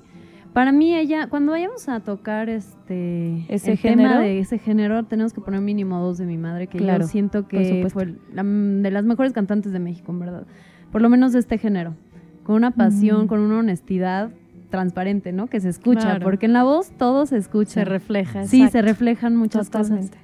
para 0.53 0.71
mí 0.71 0.93
ella, 0.95 1.27
cuando 1.27 1.51
vayamos 1.53 1.87
a 1.89 1.99
tocar 2.01 2.49
este 2.49 3.45
¿Ese 3.47 3.71
el 3.71 3.77
género? 3.77 4.09
tema 4.09 4.21
de 4.21 4.39
ese 4.39 4.57
género, 4.57 5.03
tenemos 5.05 5.33
que 5.33 5.41
poner 5.41 5.61
mínimo 5.61 5.99
dos 5.99 6.17
de 6.17 6.25
mi 6.25 6.37
madre, 6.37 6.67
que 6.67 6.77
Claro, 6.77 7.03
yo 7.03 7.07
siento 7.07 7.47
que 7.47 7.87
fue 7.91 8.15
la- 8.33 8.43
de 8.43 8.91
las 8.91 9.05
mejores 9.05 9.33
cantantes 9.33 9.71
de 9.71 9.79
México, 9.79 10.11
en 10.11 10.19
verdad. 10.19 10.45
Por 10.91 11.01
lo 11.01 11.09
menos 11.09 11.31
de 11.33 11.39
este 11.39 11.57
género. 11.57 11.95
Con 12.43 12.55
una 12.55 12.71
pasión, 12.71 13.19
Ujú. 13.19 13.27
con 13.27 13.39
una 13.39 13.59
honestidad 13.59 14.31
transparente, 14.69 15.31
¿no? 15.31 15.47
Que 15.47 15.59
se 15.59 15.69
escucha, 15.69 16.01
Claro. 16.01 16.23
porque 16.23 16.45
en 16.47 16.53
la 16.53 16.63
voz 16.63 16.91
todo 16.97 17.25
se 17.25 17.37
escucha. 17.37 17.71
Se 17.71 17.85
refleja. 17.85 18.45
Sí, 18.45 18.57
exacto. 18.63 18.71
se 18.71 18.81
reflejan 18.81 19.35
muchas 19.35 19.69
Totalmente. 19.69 20.17
cosas. 20.17 20.21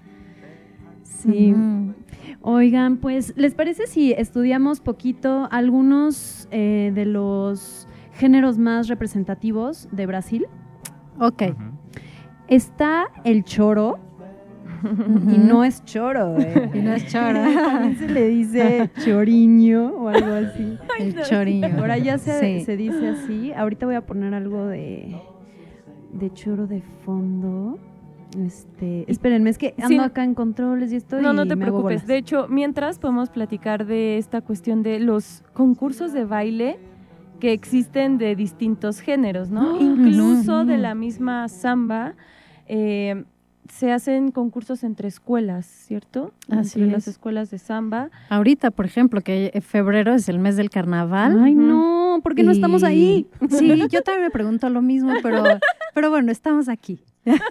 Sí. 1.04 1.54
Oigan, 2.42 2.98
pues, 2.98 3.34
¿les 3.36 3.54
parece 3.56 3.88
si 3.88 4.14
estudiamos 4.14 4.80
poquito 4.80 5.48
algunos 5.52 6.48
eh, 6.52 6.92
de 6.94 7.06
los 7.06 7.87
géneros 8.18 8.58
más 8.58 8.88
representativos 8.88 9.88
de 9.92 10.06
Brasil? 10.06 10.46
Ok. 11.20 11.44
Está 12.48 13.08
el 13.24 13.44
choro, 13.44 14.00
y 14.84 15.38
no 15.40 15.64
es 15.64 15.84
choro, 15.86 16.36
¿eh? 16.40 16.70
Y 16.74 16.80
no 16.80 16.94
es 16.94 17.08
choro. 17.08 17.40
También 17.56 17.96
se 17.98 18.08
le 18.10 18.28
dice 18.28 18.90
choriño 19.04 19.88
o 19.96 20.08
algo 20.10 20.34
así. 20.34 20.78
El 21.00 21.22
choriño. 21.24 21.76
Por 21.78 21.90
allá 21.92 22.18
se, 22.18 22.60
Sí. 22.60 22.66
se 22.66 22.78
dice 22.78 23.10
así. 23.10 23.52
Ahorita 23.54 23.86
voy 23.86 23.96
a 23.96 24.06
poner 24.06 24.34
algo 24.34 24.66
de, 24.68 25.20
de 26.14 26.32
choro 26.34 26.68
de 26.68 26.82
fondo. 27.04 27.80
Este, 28.38 29.10
espérenme, 29.12 29.50
es 29.50 29.58
que 29.58 29.74
ando 29.78 29.88
Sí. 29.88 29.98
acá 30.00 30.24
en 30.24 30.36
controles 30.36 30.92
y 30.94 30.98
estoy 30.98 31.22
No, 31.24 31.34
no 31.34 31.48
te 31.48 31.58
preocupes. 31.58 32.06
De 32.06 32.18
hecho, 32.18 32.48
mientras 32.50 33.00
podemos 33.00 33.30
platicar 33.30 33.86
de 33.86 34.18
esta 34.18 34.42
cuestión 34.42 34.84
de 34.84 35.00
los 35.00 35.44
concursos 35.54 36.14
de 36.14 36.24
baile 36.26 36.78
que 37.40 37.54
existen 37.54 38.18
de 38.18 38.36
distintos 38.36 39.00
géneros, 39.00 39.50
¿no? 39.50 39.78
Incluso 39.82 40.66
de 40.66 40.78
la 40.78 40.96
misma 40.96 41.48
samba, 41.48 42.16
eh, 42.68 43.24
se 43.72 43.92
hacen 43.92 44.32
concursos 44.32 44.84
entre 44.84 45.08
escuelas, 45.08 45.66
¿cierto? 45.66 46.34
Así 46.50 46.80
entre 46.80 46.94
las 46.94 47.08
es. 47.08 47.16
escuelas 47.16 47.52
de 47.52 47.58
samba. 47.60 48.10
Ahorita, 48.30 48.72
por 48.72 48.86
ejemplo, 48.86 49.22
que 49.22 49.62
febrero 49.66 50.14
es 50.14 50.30
el 50.30 50.40
mes 50.40 50.56
del 50.56 50.70
carnaval. 50.70 51.40
Ay, 51.44 51.54
no, 51.56 52.20
¿por 52.24 52.36
qué 52.36 52.44
no 52.44 52.52
estamos 52.52 52.84
ahí? 52.84 53.28
Sí, 53.50 53.88
yo 53.90 54.02
también 54.02 54.24
me 54.24 54.32
pregunto 54.32 54.70
lo 54.70 54.82
mismo, 54.82 55.14
pero, 55.22 55.44
pero 55.94 56.10
bueno, 56.10 56.32
estamos 56.32 56.70
aquí. 56.70 57.02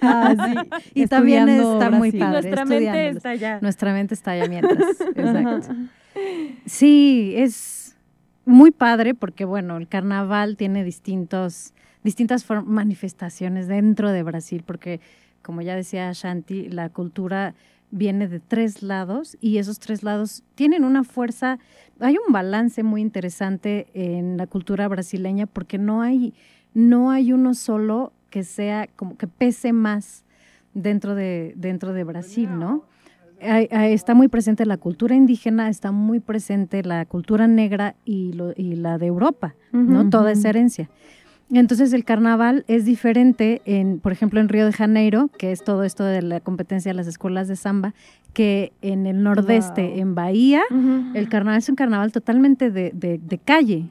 Ah, 0.01 0.34
sí. 0.47 0.80
Y 0.95 1.07
también 1.07 1.49
está 1.49 1.91
muy 1.91 2.11
Brasil. 2.11 2.20
padre. 2.20 2.43
Nuestra 2.43 2.64
mente 2.64 3.09
está 3.09 3.30
allá. 3.30 3.59
Nuestra 3.61 3.93
mente 3.93 4.14
está 4.14 4.30
allá 4.32 4.49
mientras. 4.49 5.01
Exacto. 5.14 5.74
Sí, 6.64 7.34
es 7.37 7.75
muy 8.47 8.70
padre 8.70 9.14
porque, 9.14 9.44
bueno, 9.44 9.76
el 9.76 9.88
carnaval 9.88 10.57
tiene 10.57 10.84
distintos, 10.84 11.74
distintas 12.03 12.47
manifestaciones 12.64 13.66
dentro 13.66 14.12
de 14.12 14.22
Brasil, 14.22 14.62
porque, 14.64 15.01
como 15.42 15.61
ya 15.61 15.74
decía 15.74 16.11
Shanti, 16.12 16.68
la 16.68 16.88
cultura 16.88 17.55
viene 17.90 18.28
de 18.28 18.40
tres 18.40 18.82
lados 18.82 19.36
y 19.40 19.59
esos 19.59 19.78
tres 19.78 20.03
lados 20.03 20.42
tienen 20.55 20.84
una 20.84 21.05
fuerza, 21.05 21.59
hay 22.01 22.16
un 22.24 22.32
balance 22.32 22.82
muy 22.82 23.01
interesante 23.01 23.88
en 23.94 24.36
la 24.36 24.47
cultura 24.47 24.88
brasileña 24.88 25.47
porque 25.47 25.78
no 25.78 26.03
hay, 26.03 26.34
no 26.72 27.11
hay 27.11 27.32
uno 27.32 27.55
solo 27.55 28.12
que 28.30 28.44
sea 28.44 28.88
como 28.97 29.16
que 29.16 29.26
pese 29.26 29.72
más 29.72 30.24
dentro 30.74 31.14
de, 31.14 31.55
dentro 31.57 31.92
de 31.92 32.05
Brasil, 32.05 32.51
¿no? 32.59 32.84
Está 33.41 34.14
muy 34.14 34.28
presente 34.28 34.64
la 34.66 34.76
cultura 34.78 35.14
indígena, 35.14 35.68
está 35.68 35.93
muy 35.93 36.20
presente 36.20 36.82
la 36.82 37.05
cultura 37.05 37.47
negra 37.47 37.95
y, 38.05 38.32
lo- 38.32 38.53
y 38.57 38.76
la 38.76 38.99
de 38.99 39.07
Europa, 39.07 39.55
¿no? 39.72 40.09
Toda 40.11 40.32
esa 40.32 40.49
herencia. 40.49 40.89
Entonces 41.53 41.93
el 41.93 42.05
carnaval 42.05 42.64
es 42.66 42.84
diferente, 42.84 43.62
en, 43.66 44.01
por 44.01 44.11
ejemplo, 44.11 44.41
en 44.41 44.49
Río 44.49 44.66
de 44.66 44.72
Janeiro, 44.72 45.30
que 45.39 45.53
es 45.53 45.62
todo 45.62 45.84
esto 45.84 46.03
de 46.03 46.20
la 46.22 46.41
competencia 46.41 46.91
de 46.91 46.95
las 46.97 47.07
escuelas 47.07 47.47
de 47.47 47.55
samba, 47.55 47.95
que 48.32 48.72
en 48.82 49.07
el 49.07 49.22
nordeste, 49.22 49.89
Wow. 49.91 49.99
en 49.99 50.14
Bahía, 50.16 50.62
el 51.14 51.28
carnaval 51.28 51.59
es 51.59 51.68
un 51.68 51.76
carnaval 51.76 52.11
totalmente 52.11 52.70
de, 52.72 52.91
de- 52.95 53.18
de 53.18 53.39
calle. 53.39 53.84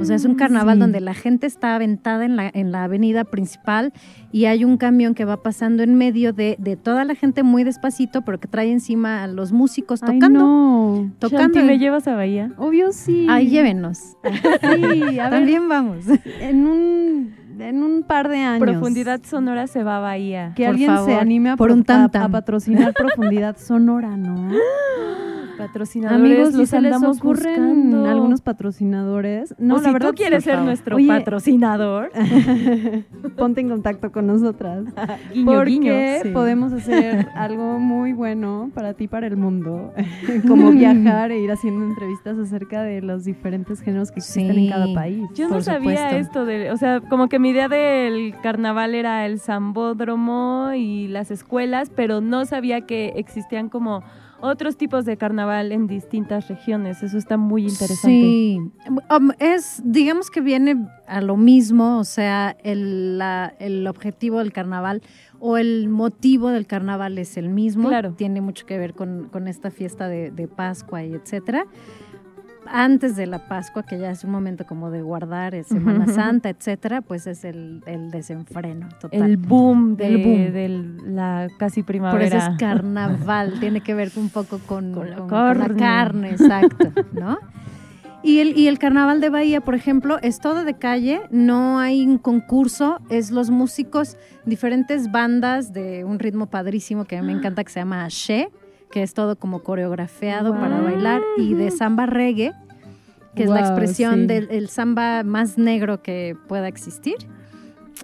O 0.00 0.04
sea, 0.04 0.16
es 0.16 0.24
un 0.26 0.32
Mm, 0.32 0.36
carnaval 0.36 0.74
sí. 0.76 0.80
donde 0.80 1.00
la 1.00 1.14
gente 1.14 1.46
está 1.46 1.74
aventada 1.74 2.24
en 2.26 2.36
la, 2.36 2.50
en 2.52 2.72
la 2.72 2.84
avenida 2.84 3.24
principal 3.24 3.92
y 4.30 4.44
hay 4.44 4.64
un 4.66 4.76
camión 4.76 5.14
que 5.14 5.24
va 5.24 5.42
pasando 5.42 5.82
en 5.82 5.94
medio 5.94 6.32
de, 6.34 6.56
de 6.58 6.76
toda 6.76 7.04
la 7.06 7.14
gente 7.14 7.42
muy 7.42 7.64
despacito, 7.64 8.20
pero 8.22 8.38
que 8.38 8.48
trae 8.48 8.70
encima 8.70 9.22
a 9.22 9.26
los 9.28 9.52
músicos 9.52 10.02
Ay, 10.02 10.18
tocando. 10.18 10.40
no. 10.40 11.10
Tocando. 11.18 11.54
Shanti, 11.58 11.66
¿me 11.66 11.78
llevas 11.78 12.06
a 12.06 12.14
Bahía? 12.16 12.52
Obvio 12.58 12.92
sí. 12.92 13.26
Ahí 13.30 13.48
llévenos. 13.48 13.98
Sí, 14.22 15.18
a 15.18 15.30
ver, 15.30 15.30
También 15.30 15.68
vamos. 15.68 16.04
en 16.40 16.66
un, 16.66 17.34
en 17.58 17.82
un 17.82 18.02
par 18.02 18.28
de 18.28 18.38
años. 18.38 18.60
Profundidad 18.68 19.20
Sonora 19.24 19.66
se 19.68 19.82
va 19.84 19.96
a 19.96 20.00
Bahía. 20.00 20.52
Que 20.54 20.64
Por 20.64 20.70
alguien 20.72 20.90
se 20.90 20.96
favor, 20.96 21.12
anime 21.20 21.50
a, 21.50 21.56
por 21.56 21.70
un 21.72 21.84
a- 21.88 22.04
a 22.12 22.28
patrocinar 22.28 22.92
Profundidad 22.92 23.56
Sonora, 23.56 24.16
¿no? 24.18 24.50
Patrocinadores 25.58 26.20
Amigos, 26.24 26.48
si 26.50 26.52
los 26.52 26.60
les 26.60 26.74
andamos 26.74 27.20
buscando. 27.20 28.06
algunos 28.08 28.40
patrocinadores, 28.40 29.54
no, 29.58 29.74
o 29.74 29.78
la 29.78 29.84
si 29.88 29.92
verdad, 29.92 30.08
tú 30.10 30.14
quieres 30.14 30.44
ser 30.44 30.54
favor. 30.54 30.66
nuestro 30.66 30.96
Oye, 30.96 31.08
patrocinador, 31.08 32.10
ponte 33.36 33.60
en 33.60 33.68
contacto 33.68 34.10
con 34.12 34.26
nosotras. 34.26 34.84
guiño, 35.34 35.52
porque 35.52 35.70
guiño. 35.70 35.92
sí. 36.22 36.28
podemos 36.30 36.72
hacer 36.72 37.28
algo 37.34 37.78
muy 37.78 38.12
bueno 38.12 38.70
para 38.74 38.94
ti, 38.94 39.08
para 39.08 39.26
el 39.26 39.36
mundo, 39.36 39.92
como 40.48 40.70
viajar 40.70 41.30
e 41.32 41.38
ir 41.40 41.50
haciendo 41.52 41.84
entrevistas 41.84 42.38
acerca 42.38 42.82
de 42.82 43.02
los 43.02 43.24
diferentes 43.24 43.80
géneros 43.80 44.10
que 44.10 44.20
existen 44.20 44.52
Sí. 44.54 44.64
en 44.66 44.70
cada 44.70 44.92
país. 44.94 45.22
Yo 45.34 45.48
no 45.48 45.60
sabía 45.60 46.08
supuesto. 46.10 46.16
esto 46.16 46.44
de, 46.44 46.70
o 46.70 46.76
sea, 46.76 47.00
como 47.00 47.28
que 47.28 47.38
mi 47.38 47.50
idea 47.50 47.68
del 47.68 48.34
carnaval 48.42 48.94
era 48.94 49.26
el 49.26 49.38
zambódromo 49.40 50.70
y 50.74 51.08
las 51.08 51.30
escuelas, 51.30 51.90
pero 51.94 52.20
no 52.20 52.44
sabía 52.46 52.82
que 52.82 53.12
existían 53.16 53.68
como 53.68 54.02
otros 54.42 54.76
tipos 54.76 55.04
de 55.04 55.16
carnaval 55.16 55.72
en 55.72 55.86
distintas 55.86 56.48
regiones. 56.48 57.02
Eso 57.02 57.16
está 57.16 57.36
muy 57.36 57.62
interesante. 57.62 58.08
Sí, 58.08 58.60
um, 59.08 59.30
es, 59.38 59.80
digamos 59.84 60.30
que 60.30 60.40
viene 60.40 60.88
a 61.06 61.20
lo 61.20 61.36
mismo, 61.36 61.98
o 61.98 62.04
sea, 62.04 62.56
el, 62.62 63.22
el 63.60 63.86
objetivo 63.86 64.40
del 64.40 64.52
carnaval 64.52 65.00
o 65.38 65.56
el 65.56 65.88
motivo 65.88 66.50
del 66.50 66.66
carnaval 66.66 67.18
es 67.18 67.36
el 67.36 67.48
mismo. 67.48 67.88
Claro. 67.88 68.14
Tiene 68.14 68.40
mucho 68.40 68.66
que 68.66 68.78
ver 68.78 68.94
con, 68.94 69.30
esta 69.46 69.70
fiesta 69.70 70.08
de, 70.08 70.30
de 70.30 70.48
Pascua 70.48 71.04
y 71.04 71.14
etcétera 71.14 71.66
antes 72.66 73.16
de 73.16 73.26
la 73.26 73.46
Pascua, 73.48 73.82
que 73.82 73.98
ya 73.98 74.10
es 74.10 74.24
un 74.24 74.30
momento 74.30 74.66
como 74.66 74.90
de 74.90 75.02
guardar, 75.02 75.54
es 75.54 75.66
Semana 75.66 76.06
Santa, 76.06 76.48
etcétera, 76.48 77.00
pues 77.02 77.26
es 77.26 77.44
el, 77.44 77.82
desenfreno 78.10 78.88
total. 79.00 79.22
El 79.22 79.36
boom 79.36 79.96
de, 79.96 80.50
de 80.50 80.68
la 81.04 81.48
casi 81.58 81.82
primavera. 81.82 82.18
Por 82.18 82.36
eso 82.38 82.52
es 82.52 82.58
carnaval, 82.58 83.54
tiene 83.60 83.80
que 83.80 83.94
ver 83.94 84.10
un 84.16 84.28
poco 84.28 84.58
con, 84.66 84.92
la, 84.92 85.26
carne. 85.76 86.30
exacto, 86.30 86.92
¿no? 87.12 87.38
Y 88.24 88.38
el, 88.38 88.56
y 88.56 88.68
el 88.68 88.78
carnaval 88.78 89.20
de 89.20 89.30
Bahía, 89.30 89.60
por 89.60 89.74
ejemplo, 89.74 90.18
es 90.22 90.38
todo 90.38 90.64
de 90.64 90.74
calle, 90.74 91.22
no 91.30 91.80
hay 91.80 92.06
un 92.06 92.18
concurso, 92.18 93.00
es 93.10 93.32
los 93.32 93.50
músicos, 93.50 94.16
diferentes 94.46 95.10
bandas 95.10 95.72
de 95.72 96.04
un 96.04 96.20
ritmo 96.20 96.46
padrísimo 96.46 97.04
que 97.04 97.16
a 97.16 97.22
mí 97.22 97.32
me 97.32 97.38
encanta 97.38 97.64
que 97.64 97.72
se 97.72 97.80
llama 97.80 98.06
She, 98.08 98.48
que 98.92 99.02
es 99.02 99.14
todo 99.14 99.34
como 99.36 99.64
coreografiado 99.64 100.52
para 100.52 100.80
bailar, 100.80 101.22
y 101.38 101.54
de 101.54 101.72
samba 101.72 102.06
reggae, 102.06 102.52
que 103.34 103.44
es 103.44 103.50
la 103.50 103.60
expresión 103.60 104.28
del 104.28 104.68
samba 104.68 105.24
más 105.24 105.58
negro 105.58 106.02
que 106.02 106.36
pueda 106.46 106.68
existir. 106.68 107.16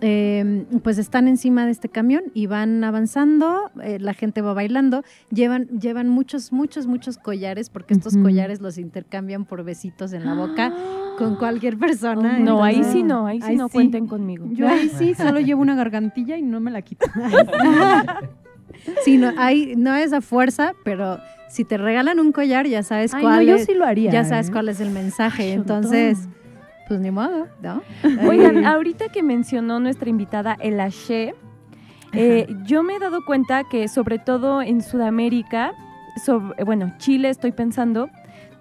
Em, 0.01 0.65
pues 0.83 0.97
están 0.99 1.27
encima 1.27 1.65
de 1.65 1.73
este 1.73 1.89
camión 1.89 2.25
y 2.33 2.47
van 2.47 2.85
avanzando, 2.85 3.71
eh, 3.83 3.99
la 3.99 4.15
gente 4.15 4.43
va 4.43 4.55
bailando, 4.55 5.03
llevan, 5.31 5.67
llevan 5.81 6.09
muchos, 6.09 6.53
muchos, 6.53 6.87
muchos 6.87 7.19
collares, 7.19 7.69
porque 7.69 7.95
estos 7.95 8.17
collares 8.17 8.61
los 8.61 8.79
intercambian 8.79 9.45
por 9.45 9.65
besitos 9.65 10.13
en 10.13 10.25
la 10.25 10.35
boca 10.35 10.73
con 11.19 11.35
cualquier 11.39 11.79
persona. 11.79 12.39
no, 12.39 12.63
ahí 12.63 12.85
sí 12.85 13.03
no, 13.03 13.27
ahí 13.27 13.41
sí 13.43 13.57
no 13.57 13.69
cuenten 13.69 14.07
conmigo. 14.07 14.47
Yo 14.53 14.69
ahí 14.69 14.89
sí 14.89 15.15
solo 15.17 15.41
llevo 15.41 15.63
una 15.63 15.75
gargantilla 15.75 16.37
y 16.37 16.43
no 16.43 16.61
me 16.61 16.71
la 16.71 16.83
quito. 16.83 17.07
Sí, 19.05 19.17
no, 19.17 19.33
hay, 19.37 19.75
no 19.77 19.95
es 19.95 20.13
a 20.13 20.21
fuerza, 20.21 20.75
pero 20.85 21.19
si 21.49 21.65
te 21.65 21.77
regalan 21.77 22.21
un 22.21 22.33
collar, 22.33 22.67
ya 22.67 22.83
sabes 22.83 23.13
cuál 23.13 23.49
es. 23.49 23.69
lo 23.75 23.85
haría. 23.85 24.11
Ya 24.11 24.25
sabes 24.25 24.49
¿eh? 24.49 24.53
cuál 24.53 24.69
es 24.69 24.81
el 24.81 24.91
mensaje. 24.91 25.53
Entonces, 25.53 26.29
pues 26.87 27.01
ni 27.01 27.11
modo, 27.11 27.49
¿no? 27.63 27.83
Oigan, 28.29 28.65
ahorita 28.67 29.09
que 29.09 29.23
mencionó 29.23 29.81
nuestra 29.81 30.09
invitada 30.09 30.57
el 30.61 30.81
Ashe, 30.81 31.35
eh, 32.13 32.47
yo 32.65 32.83
me 32.83 32.97
he 32.97 32.99
dado 32.99 33.25
cuenta 33.25 33.65
que 33.65 33.89
sobre 33.89 34.19
todo 34.19 34.63
en 34.63 34.83
Sudamérica, 34.83 35.73
sobre, 36.25 36.65
bueno, 36.65 36.95
Chile 36.99 37.29
estoy 37.29 37.53
pensando, 37.53 38.09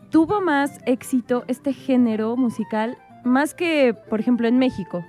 tuvo 0.09 0.41
más 0.41 0.79
éxito 0.85 1.43
este 1.47 1.73
género 1.73 2.35
musical 2.35 2.97
más 3.23 3.53
que, 3.53 3.93
por 4.09 4.19
ejemplo, 4.19 4.47
en 4.47 4.57
México 4.57 5.05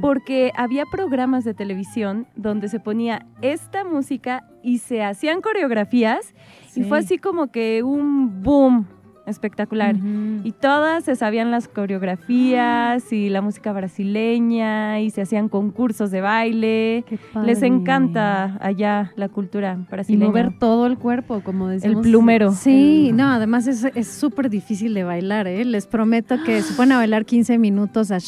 porque 0.00 0.52
había 0.56 0.84
programas 0.86 1.44
de 1.44 1.54
televisión 1.54 2.26
donde 2.36 2.68
se 2.68 2.80
ponía 2.80 3.26
esta 3.42 3.84
música 3.84 4.48
y 4.62 4.78
se 4.78 5.02
hacían 5.02 5.40
coreografías 5.40 6.34
y 6.76 6.84
fue 6.84 6.98
así 6.98 7.18
como 7.18 7.48
que 7.48 7.82
un 7.82 8.42
boom 8.42 8.86
espectacular. 9.26 9.96
Y 10.44 10.52
todas 10.52 11.04
se 11.04 11.16
sabían 11.16 11.50
las 11.50 11.68
coreografías 11.68 13.12
y 13.12 13.28
la 13.28 13.40
música 13.42 13.72
brasileña 13.72 15.00
y 15.00 15.10
se 15.10 15.22
hacían 15.22 15.48
concursos 15.48 16.10
de 16.10 16.20
baile. 16.20 17.04
Les 17.44 17.62
encanta 17.62 18.58
allá 18.60 19.12
la 19.16 19.28
cultura 19.28 19.78
brasileña. 19.90 20.24
Y 20.24 20.28
mover 20.28 20.58
todo 20.58 20.86
el 20.86 20.98
cuerpo, 20.98 21.40
como 21.42 21.68
decimos. 21.68 21.96
El 21.96 22.02
plumero. 22.02 22.52
Sí, 22.52 23.12
no, 23.12 23.28
además 23.28 23.66
es 23.66 24.08
súper 24.08 24.50
difícil 24.50 24.94
de 24.94 25.04
bailar, 25.04 25.46
¿eh? 25.46 25.64
Les 25.64 25.86
prometo 25.86 26.36
que 26.44 26.62
se 26.62 26.74
ponen 26.74 26.92
a 26.92 26.96
bailar 26.98 27.24
15 27.24 27.58
minutos 27.58 28.10
a 28.10 28.18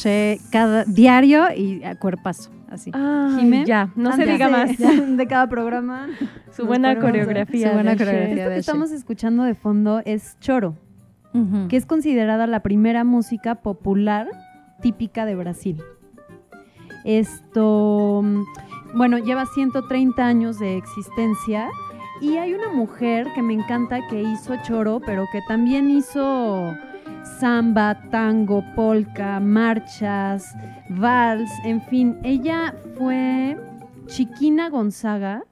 cada 0.50 0.84
diario 0.84 1.44
y 1.54 1.82
a 1.84 1.94
cuerpazo. 1.96 2.50
Así. 2.68 2.90
ya, 3.64 3.92
no 3.94 4.12
se 4.12 4.26
diga 4.26 4.48
más. 4.48 4.70
de 5.16 5.26
cada 5.26 5.48
programa. 5.48 6.08
Su 6.50 6.66
buena 6.66 6.98
coreografía. 6.98 7.68
Su 7.68 7.74
buena 7.74 7.96
coreografía. 7.96 8.42
Esto 8.42 8.50
que 8.50 8.58
estamos 8.58 8.90
escuchando 8.90 9.44
de 9.44 9.54
fondo 9.54 10.02
es 10.04 10.36
choro 10.40 10.76
que 11.68 11.76
es 11.76 11.86
considerada 11.86 12.46
la 12.46 12.60
primera 12.60 13.04
música 13.04 13.56
popular 13.56 14.28
típica 14.80 15.26
de 15.26 15.34
Brasil. 15.34 15.82
Esto, 17.04 18.22
mm, 18.24 18.42
bueno, 18.94 19.18
lleva 19.18 19.46
130 19.46 20.26
años 20.26 20.58
de 20.58 20.76
existencia 20.76 21.68
y 22.20 22.36
hay 22.36 22.54
una 22.54 22.70
mujer 22.70 23.28
que 23.34 23.42
me 23.42 23.54
encanta 23.54 24.06
que 24.08 24.22
hizo 24.22 24.54
choro, 24.62 25.00
pero 25.04 25.24
que 25.30 25.40
también 25.46 25.90
hizo 25.90 26.74
samba, 27.38 28.00
tango, 28.10 28.64
polka, 28.74 29.38
marchas, 29.40 30.54
vals, 30.88 31.50
en 31.64 31.82
fin, 31.82 32.18
ella 32.22 32.74
fue 32.96 33.56
Chiquina 34.06 34.70
Gonzaga. 34.70 35.44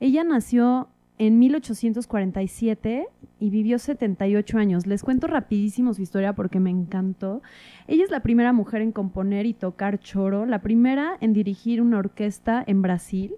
Ella 0.00 0.24
nació 0.24 0.88
en 1.18 1.38
1847 1.38 3.06
y 3.40 3.50
vivió 3.50 3.78
78 3.78 4.58
años. 4.58 4.86
Les 4.86 5.02
cuento 5.02 5.26
rapidísimo 5.26 5.94
su 5.94 6.02
historia 6.02 6.32
porque 6.32 6.60
me 6.60 6.70
encantó. 6.70 7.42
Ella 7.86 8.04
es 8.04 8.10
la 8.10 8.20
primera 8.20 8.52
mujer 8.52 8.82
en 8.82 8.92
componer 8.92 9.46
y 9.46 9.54
tocar 9.54 9.98
choro, 9.98 10.46
la 10.46 10.60
primera 10.60 11.16
en 11.20 11.32
dirigir 11.32 11.82
una 11.82 11.98
orquesta 11.98 12.62
en 12.66 12.82
Brasil. 12.82 13.32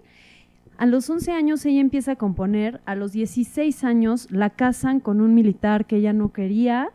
A 0.77 0.85
los 0.85 1.09
11 1.09 1.31
años 1.31 1.65
ella 1.65 1.79
empieza 1.79 2.13
a 2.13 2.15
componer, 2.15 2.81
a 2.85 2.95
los 2.95 3.11
16 3.11 3.83
años 3.83 4.31
la 4.31 4.49
casan 4.49 4.99
con 4.99 5.21
un 5.21 5.35
militar 5.35 5.85
que 5.85 5.97
ella 5.97 6.13
no 6.13 6.33
quería, 6.33 6.89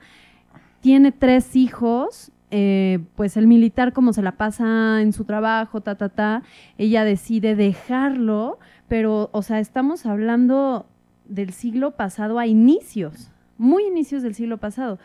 tiene 0.80 1.12
tres 1.12 1.54
hijos, 1.54 2.32
eh, 2.50 3.00
pues 3.16 3.36
el 3.36 3.46
militar 3.46 3.92
como 3.92 4.12
se 4.12 4.22
la 4.22 4.32
pasa 4.32 5.02
en 5.02 5.12
su 5.12 5.24
trabajo, 5.24 5.80
ta, 5.82 5.94
ta, 5.96 6.08
ta, 6.08 6.42
ella 6.78 7.04
decide 7.04 7.54
dejarlo, 7.54 8.58
pero, 8.88 9.30
o 9.32 9.42
sea, 9.42 9.60
estamos 9.60 10.06
hablando 10.06 10.86
del 11.28 11.52
siglo 11.52 11.92
pasado 11.92 12.38
a 12.38 12.46
inicios, 12.46 13.30
muy 13.58 13.84
inicios 13.84 14.22
del 14.22 14.34
siglo 14.34 14.58
pasado. 14.58 14.98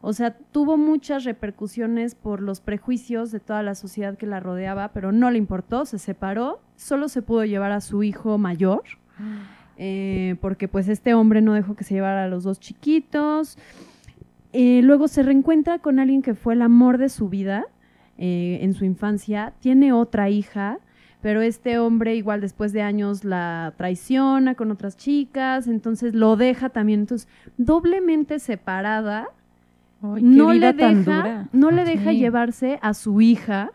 O 0.00 0.12
sea, 0.12 0.36
tuvo 0.52 0.76
muchas 0.76 1.24
repercusiones 1.24 2.14
por 2.14 2.40
los 2.40 2.60
prejuicios 2.60 3.32
de 3.32 3.40
toda 3.40 3.62
la 3.62 3.74
sociedad 3.74 4.16
que 4.16 4.26
la 4.26 4.38
rodeaba, 4.38 4.88
pero 4.88 5.10
no 5.10 5.30
le 5.30 5.38
importó, 5.38 5.86
se 5.86 5.98
separó, 5.98 6.60
solo 6.76 7.08
se 7.08 7.22
pudo 7.22 7.44
llevar 7.44 7.72
a 7.72 7.80
su 7.80 8.04
hijo 8.04 8.38
mayor, 8.38 8.82
eh, 9.76 10.36
porque 10.40 10.68
pues 10.68 10.88
este 10.88 11.14
hombre 11.14 11.42
no 11.42 11.54
dejó 11.54 11.74
que 11.74 11.82
se 11.82 11.94
llevara 11.94 12.24
a 12.24 12.28
los 12.28 12.44
dos 12.44 12.60
chiquitos. 12.60 13.58
Eh, 14.52 14.80
luego 14.82 15.08
se 15.08 15.22
reencuentra 15.22 15.80
con 15.80 15.98
alguien 15.98 16.22
que 16.22 16.34
fue 16.34 16.54
el 16.54 16.62
amor 16.62 16.98
de 16.98 17.08
su 17.08 17.28
vida 17.28 17.66
eh, 18.18 18.60
en 18.62 18.74
su 18.74 18.84
infancia, 18.84 19.52
tiene 19.60 19.92
otra 19.92 20.30
hija, 20.30 20.78
pero 21.20 21.42
este 21.42 21.78
hombre 21.78 22.14
igual 22.14 22.40
después 22.40 22.72
de 22.72 22.82
años 22.82 23.24
la 23.24 23.74
traiciona 23.76 24.54
con 24.54 24.70
otras 24.70 24.96
chicas, 24.96 25.66
entonces 25.66 26.14
lo 26.14 26.36
deja 26.36 26.68
también, 26.68 27.00
entonces 27.00 27.28
doblemente 27.56 28.38
separada, 28.38 29.28
no, 30.00 30.52
le 30.52 30.72
deja, 30.72 31.48
no 31.52 31.70
le 31.70 31.84
deja 31.84 32.12
llevarse 32.12 32.78
a 32.82 32.94
su 32.94 33.20
hija, 33.20 33.72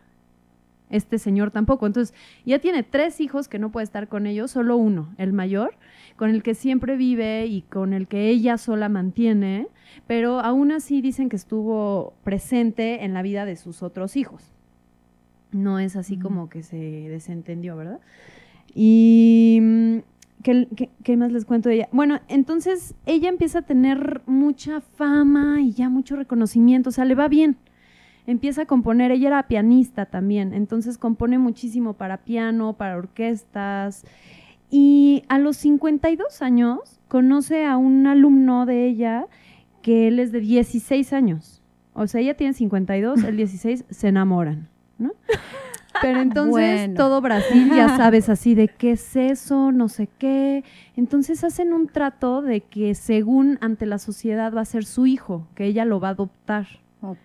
este 0.89 1.17
señor 1.17 1.51
tampoco, 1.51 1.85
entonces 1.85 2.15
ya 2.45 2.59
tiene 2.59 2.83
tres 2.83 3.19
hijos 3.19 3.47
que 3.47 3.59
no 3.59 3.71
puede 3.71 3.83
estar 3.83 4.07
con 4.07 4.25
ellos, 4.25 4.51
solo 4.51 4.77
uno, 4.77 5.13
el 5.17 5.33
mayor, 5.33 5.75
con 6.15 6.29
el 6.29 6.43
que 6.43 6.53
siempre 6.53 6.95
vive 6.95 7.47
y 7.47 7.63
con 7.63 7.93
el 7.93 8.07
que 8.07 8.29
ella 8.29 8.57
sola 8.57 8.87
mantiene, 8.87 9.67
pero 10.07 10.39
aún 10.39 10.71
así 10.71 11.01
dicen 11.01 11.27
que 11.27 11.35
estuvo 11.35 12.13
presente 12.23 13.03
en 13.03 13.13
la 13.13 13.21
vida 13.21 13.43
de 13.43 13.55
sus 13.57 13.83
otros 13.83 14.15
hijos. 14.15 14.52
No 15.53 15.79
es 15.79 15.95
así 15.95 16.17
como 16.17 16.49
que 16.49 16.63
se 16.63 16.77
desentendió, 16.77 17.75
¿verdad? 17.75 17.99
Y 18.73 19.59
mm, 19.61 19.97
¿Qué, 20.43 21.17
más 21.17 21.31
les 21.31 21.45
cuento 21.45 21.69
de 21.69 21.75
ella? 21.75 21.89
Bueno, 21.93 22.19
entonces 22.27 22.95
ella 23.05 23.29
empieza 23.29 23.59
a 23.59 23.61
tener 23.61 24.21
mucha 24.25 24.81
fama 24.81 25.61
y 25.61 25.71
ya 25.71 25.87
mucho 25.87 26.17
reconocimiento, 26.17 26.89
o 26.89 26.91
sea, 26.91 27.05
le 27.05 27.15
va 27.15 27.29
bien. 27.29 27.57
Empieza 28.27 28.63
a 28.63 28.65
componer, 28.65 29.11
ella 29.11 29.27
era 29.27 29.47
pianista 29.47 30.05
también, 30.05 30.53
entonces 30.53 30.97
compone 30.97 31.37
muchísimo 31.37 31.93
para 31.93 32.17
piano, 32.17 32.73
para 32.73 32.97
orquestas. 32.97 34.05
Y 34.69 35.23
a 35.29 35.39
los 35.39 35.55
52 35.57 36.41
años 36.41 36.99
conoce 37.07 37.65
a 37.65 37.77
un 37.77 38.05
alumno 38.05 38.65
de 38.65 38.85
ella 38.85 39.27
que 39.81 40.09
él 40.09 40.19
es 40.19 40.33
de 40.33 40.41
16 40.41 41.13
años. 41.13 41.61
O 41.93 42.07
sea, 42.07 42.19
ella 42.19 42.35
tiene 42.35 42.53
52, 42.53 43.23
el 43.23 43.37
16 43.37 43.85
se 43.89 44.07
enamoran. 44.09 44.72
Pero 46.01 46.21
entonces 46.21 46.93
todo 46.95 47.21
Brasil 47.21 47.71
ya 47.73 47.95
sabes 47.97 48.29
así 48.29 48.55
de 48.55 48.67
qué 48.67 48.91
es 48.91 49.15
eso, 49.15 49.71
no 49.71 49.89
sé 49.89 50.09
qué. 50.17 50.63
Entonces 50.95 51.43
hacen 51.43 51.73
un 51.73 51.87
trato 51.87 52.41
de 52.41 52.61
que 52.61 52.95
según 52.95 53.57
ante 53.61 53.85
la 53.85 53.99
sociedad 53.99 54.53
va 54.53 54.61
a 54.61 54.65
ser 54.65 54.85
su 54.85 55.05
hijo, 55.05 55.47
que 55.55 55.65
ella 55.65 55.85
lo 55.85 55.99
va 55.99 56.09
a 56.09 56.11
adoptar. 56.11 56.67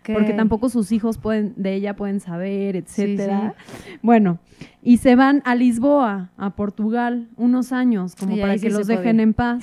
Porque 0.02 0.32
tampoco 0.32 0.68
sus 0.68 0.90
hijos 0.90 1.18
pueden, 1.18 1.54
de 1.56 1.74
ella 1.74 1.94
pueden 1.94 2.18
saber, 2.18 2.74
etcétera. 2.74 3.54
Bueno, 4.02 4.40
y 4.82 4.96
se 4.96 5.14
van 5.14 5.40
a 5.44 5.54
Lisboa, 5.54 6.30
a 6.36 6.50
Portugal, 6.50 7.28
unos 7.36 7.70
años, 7.70 8.16
como 8.16 8.36
para 8.36 8.58
que 8.58 8.70
los 8.70 8.88
dejen 8.88 9.20
en 9.20 9.34
paz. 9.34 9.62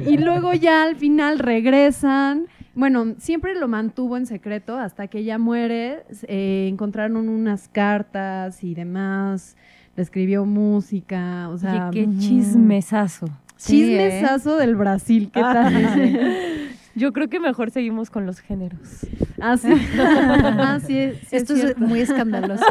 y 0.00 0.16
luego 0.16 0.54
ya 0.54 0.82
al 0.82 0.96
final 0.96 1.38
regresan. 1.38 2.46
Bueno, 2.74 3.14
siempre 3.18 3.54
lo 3.54 3.68
mantuvo 3.68 4.16
en 4.16 4.26
secreto 4.26 4.78
hasta 4.78 5.06
que 5.08 5.18
ella 5.18 5.38
muere. 5.38 6.04
Eh, 6.22 6.68
encontraron 6.70 7.28
unas 7.28 7.68
cartas 7.68 8.64
y 8.64 8.74
demás. 8.74 9.56
Le 9.94 10.02
escribió 10.02 10.46
música, 10.46 11.48
o 11.50 11.58
sea... 11.58 11.90
qué 11.92 12.08
chismesazo. 12.18 13.26
Chismesazo 13.58 14.56
del 14.56 14.74
Brasil, 14.74 15.30
¿qué 15.32 15.40
ah. 15.40 15.52
tal? 15.52 16.68
Yo 16.94 17.12
creo 17.12 17.28
que 17.28 17.40
mejor 17.40 17.70
seguimos 17.70 18.10
con 18.10 18.26
los 18.26 18.40
géneros. 18.40 19.06
Ah, 19.40 19.56
sí. 19.56 19.68
ah, 19.98 20.78
sí, 20.84 21.12
Esto 21.30 21.54
es, 21.54 21.76
muy 21.78 22.00
escandaloso. 22.00 22.64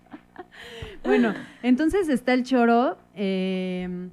bueno, 1.04 1.34
entonces 1.62 2.08
está 2.08 2.34
el 2.34 2.42
choro. 2.44 2.98
Eh, 3.14 4.08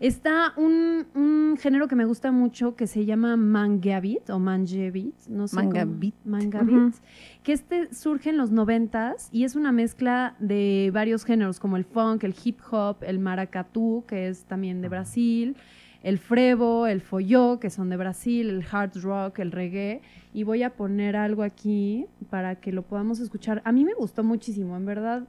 está 0.00 0.52
un, 0.56 1.06
un, 1.14 1.56
género 1.58 1.88
que 1.88 1.96
me 1.96 2.04
gusta 2.04 2.30
mucho 2.30 2.76
que 2.76 2.86
se 2.86 3.04
llama 3.04 3.36
mangueabit 3.36 4.30
o 4.30 4.38
manjebit, 4.38 5.14
no 5.28 5.48
sé 5.48 5.56
Mangabit. 5.56 6.14
Mangabit. 6.24 6.94
Que 7.42 7.52
este 7.52 7.92
surge 7.94 8.30
en 8.30 8.36
los 8.36 8.50
noventas 8.50 9.28
y 9.32 9.44
es 9.44 9.56
una 9.56 9.72
mezcla 9.72 10.36
de 10.38 10.90
varios 10.92 11.24
géneros 11.24 11.58
como 11.58 11.76
el 11.76 11.84
funk, 11.84 12.24
el 12.24 12.34
hip 12.42 12.60
hop, 12.70 12.98
el 13.02 13.18
maracatú, 13.18 14.04
que 14.06 14.28
es 14.28 14.44
también 14.44 14.80
de 14.80 14.88
Brasil 14.88 15.56
el 16.02 16.18
frevo, 16.18 16.86
el 16.86 17.00
folló, 17.00 17.60
que 17.60 17.70
son 17.70 17.90
de 17.90 17.96
Brasil, 17.96 18.48
el 18.48 18.64
hard 18.70 18.96
rock, 19.02 19.40
el 19.40 19.52
reggae. 19.52 20.00
Y 20.32 20.44
voy 20.44 20.62
a 20.62 20.70
poner 20.70 21.16
algo 21.16 21.42
aquí 21.42 22.06
para 22.30 22.56
que 22.56 22.72
lo 22.72 22.82
podamos 22.82 23.20
escuchar. 23.20 23.60
A 23.64 23.72
mí 23.72 23.84
me 23.84 23.94
gustó 23.94 24.24
muchísimo, 24.24 24.76
en 24.76 24.86
verdad. 24.86 25.28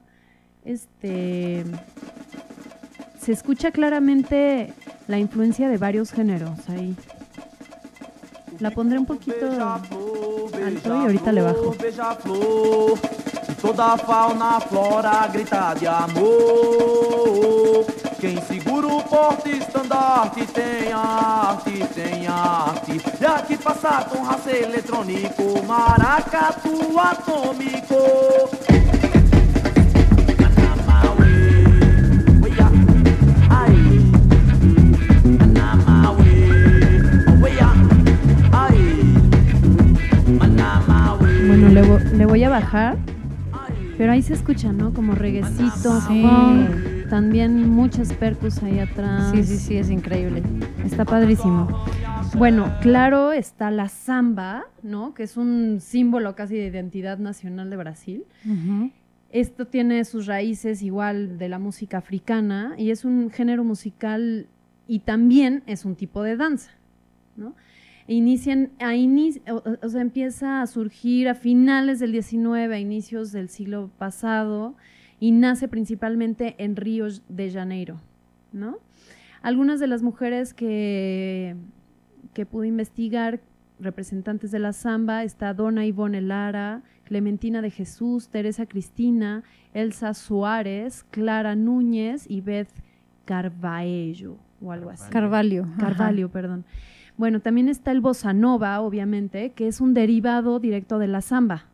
Este. 0.64 1.64
Se 3.22 3.30
escucha 3.30 3.70
claramente 3.70 4.72
la 5.06 5.16
influencia 5.16 5.68
de 5.68 5.78
varios 5.78 6.10
géneros 6.10 6.58
ahí. 6.68 6.96
La 8.58 8.72
pondré 8.72 8.98
un 8.98 9.06
poquito 9.06 9.46
alto 9.46 10.50
y 10.84 10.90
ahorita 10.90 11.30
le 11.30 11.42
bajo. 11.42 11.76
Toda 13.60 13.96
fauna, 13.96 14.58
flora 14.58 15.30
grita 15.32 15.72
de 15.76 15.86
amor. 15.86 16.26
Quem 18.20 18.42
segura 18.42 18.88
o 18.88 19.04
porte 19.04 19.50
estandarte 19.50 20.44
tem 20.46 20.92
arte, 20.92 21.78
tem 21.94 22.26
arte. 22.26 23.00
E 23.20 23.24
aqui 23.24 23.56
passa 23.56 24.04
com 24.10 24.24
raça 24.24 24.50
eletrônico, 24.50 25.62
maracatu 25.64 26.98
atômico. 26.98 28.71
Le, 41.82 42.18
le 42.18 42.26
voy 42.26 42.44
a 42.44 42.48
bajar, 42.48 42.96
pero 43.98 44.12
ahí 44.12 44.22
se 44.22 44.34
escucha, 44.34 44.72
¿no? 44.72 44.92
Como 44.94 45.14
reguecito, 45.14 46.00
sí 46.02 46.26
también 47.12 47.68
muchas 47.68 48.10
percus 48.14 48.62
ahí 48.62 48.78
atrás. 48.78 49.32
Sí, 49.34 49.44
sí, 49.44 49.58
sí, 49.58 49.76
es 49.76 49.90
increíble. 49.90 50.42
Está 50.82 51.04
padrísimo. 51.04 51.84
Bueno, 52.38 52.72
claro 52.80 53.32
está 53.32 53.70
la 53.70 53.90
samba, 53.90 54.64
¿no? 54.82 55.12
Que 55.12 55.24
es 55.24 55.36
un 55.36 55.80
símbolo 55.82 56.34
casi 56.34 56.56
de 56.56 56.68
identidad 56.68 57.18
nacional 57.18 57.68
de 57.68 57.76
Brasil. 57.76 58.24
Esto 59.28 59.66
tiene 59.66 60.06
sus 60.06 60.24
raíces 60.24 60.80
igual 60.80 61.36
de 61.36 61.50
la 61.50 61.58
música 61.58 61.98
africana 61.98 62.76
y 62.78 62.90
es 62.90 63.04
un 63.04 63.28
género 63.28 63.62
musical 63.62 64.46
y 64.88 65.00
también 65.00 65.62
es 65.66 65.84
un 65.84 65.96
tipo 65.96 66.22
de 66.22 66.38
danza, 66.38 66.70
¿no? 67.36 67.54
Inician, 68.12 68.72
a 68.80 68.92
o, 69.52 69.88
sea, 69.88 70.00
empieza 70.00 70.62
a 70.62 70.66
surgir 70.66 71.28
a 71.28 71.34
finales 71.34 71.98
del 71.98 72.12
19, 72.12 72.74
a 72.74 72.78
inicios 72.78 73.32
del 73.32 73.48
siglo 73.48 73.90
pasado, 73.98 74.76
y 75.18 75.32
nace 75.32 75.68
principalmente 75.68 76.54
en 76.58 76.76
Río 76.76 77.06
de 77.28 77.50
Janeiro, 77.50 78.00
¿no? 78.52 78.78
Algunas 79.40 79.80
de 79.80 79.86
las 79.86 80.02
mujeres 80.02 80.54
que, 80.54 81.56
que 82.34 82.46
pude 82.46 82.68
investigar, 82.68 83.40
representantes 83.78 84.50
de 84.50 84.58
la 84.58 84.72
samba, 84.72 85.24
está 85.24 85.54
Dona 85.54 85.86
Ivone 85.86 86.20
Lara, 86.20 86.82
Clementina 87.04 87.62
de 87.62 87.70
Jesús, 87.70 88.28
Teresa 88.28 88.66
Cristina, 88.66 89.42
Elsa 89.74 90.14
Suárez, 90.14 91.04
Clara 91.10 91.56
Núñez 91.56 92.24
y 92.28 92.40
Beth 92.40 92.70
Carvalho 93.24 94.38
o 94.60 94.72
algo 94.72 94.90
así. 94.90 95.10
Carvalho. 95.10 95.66
Carvalho, 95.78 96.30
perdón. 96.30 96.64
Bueno, 97.16 97.40
también 97.40 97.68
está 97.68 97.92
el 97.92 98.00
bossa 98.00 98.32
nova, 98.32 98.80
obviamente, 98.80 99.52
que 99.52 99.68
es 99.68 99.80
un 99.80 99.94
derivado 99.94 100.58
directo 100.58 100.98
de 100.98 101.08
la 101.08 101.20
samba 101.20 101.66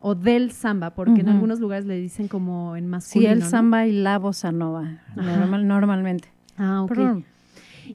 o 0.00 0.14
del 0.14 0.50
samba, 0.50 0.90
porque 0.90 1.20
en 1.20 1.28
algunos 1.28 1.60
lugares 1.60 1.86
le 1.86 1.96
dicen 1.96 2.26
como 2.28 2.76
en 2.76 2.88
masculino. 2.88 3.30
Sí, 3.30 3.32
el 3.32 3.48
samba 3.48 3.86
y 3.86 3.92
la 3.92 4.18
bossa 4.18 4.50
nova, 4.50 5.00
normalmente. 5.16 6.28
Ah, 6.56 6.82
ok. 6.82 7.22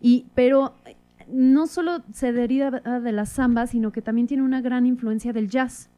Y, 0.02 0.26
pero 0.34 0.74
no 1.30 1.68
solo 1.68 2.02
se 2.14 2.32
deriva 2.32 2.72
de 2.72 3.12
la 3.12 3.26
samba, 3.26 3.68
sino 3.68 3.92
que 3.92 4.02
también 4.02 4.28
tiene 4.28 4.44
una 4.44 4.62
gran 4.62 4.86
influencia 4.86 5.34
del 5.34 5.50
jazz, 5.50 5.90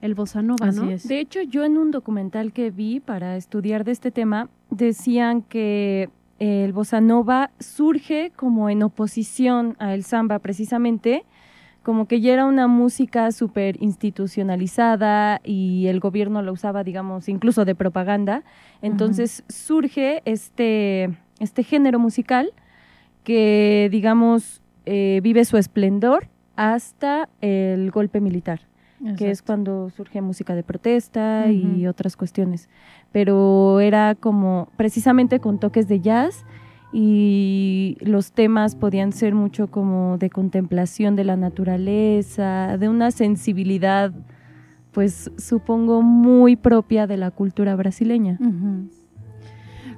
el 0.00 0.14
bossa 0.14 0.40
nova, 0.40 0.72
¿no? 0.72 0.86
De 0.86 1.20
hecho, 1.20 1.42
yo 1.42 1.64
en 1.64 1.76
un 1.76 1.90
documental 1.90 2.52
que 2.54 2.70
vi 2.70 3.00
para 3.00 3.36
estudiar 3.36 3.84
de 3.84 3.92
este 3.92 4.10
tema, 4.10 4.48
decían 4.70 5.42
que 5.42 6.08
el 6.40 6.72
bossa 6.72 7.00
nova 7.00 7.50
surge 7.60 8.32
como 8.34 8.70
en 8.70 8.82
oposición 8.82 9.76
al 9.78 10.02
samba 10.02 10.38
precisamente, 10.38 11.24
como 11.82 12.08
que 12.08 12.20
ya 12.20 12.32
era 12.32 12.46
una 12.46 12.66
música 12.66 13.30
súper 13.30 13.80
institucionalizada 13.82 15.40
y 15.44 15.86
el 15.86 16.00
gobierno 16.00 16.42
la 16.42 16.50
usaba, 16.50 16.82
digamos, 16.82 17.28
incluso 17.28 17.64
de 17.64 17.74
propaganda. 17.74 18.42
Entonces 18.82 19.44
surge 19.48 20.22
este, 20.24 21.10
este 21.38 21.62
género 21.62 21.98
musical 21.98 22.52
que, 23.22 23.88
digamos, 23.90 24.62
eh, 24.86 25.20
vive 25.22 25.44
su 25.44 25.58
esplendor 25.58 26.28
hasta 26.56 27.28
el 27.42 27.90
golpe 27.90 28.20
militar, 28.20 28.60
que 29.16 29.30
es 29.30 29.42
cuando 29.42 29.90
surge 29.90 30.20
música 30.20 30.54
de 30.54 30.62
protesta 30.62 31.50
y 31.50 31.86
otras 31.86 32.16
cuestiones. 32.16 32.68
Pero 33.12 33.80
era 33.80 34.14
como 34.14 34.68
precisamente 34.76 35.40
con 35.40 35.58
toques 35.58 35.88
de 35.88 36.00
jazz 36.00 36.44
y 36.92 37.96
los 38.00 38.32
temas 38.32 38.74
podían 38.74 39.12
ser 39.12 39.34
mucho 39.34 39.70
como 39.70 40.18
de 40.18 40.30
contemplación 40.30 41.16
de 41.16 41.24
la 41.24 41.36
naturaleza, 41.36 42.76
de 42.78 42.88
una 42.88 43.10
sensibilidad, 43.10 44.12
pues 44.92 45.30
supongo 45.38 46.02
muy 46.02 46.56
propia 46.56 47.06
de 47.06 47.16
la 47.16 47.30
cultura 47.30 47.76
brasileña. 47.76 48.38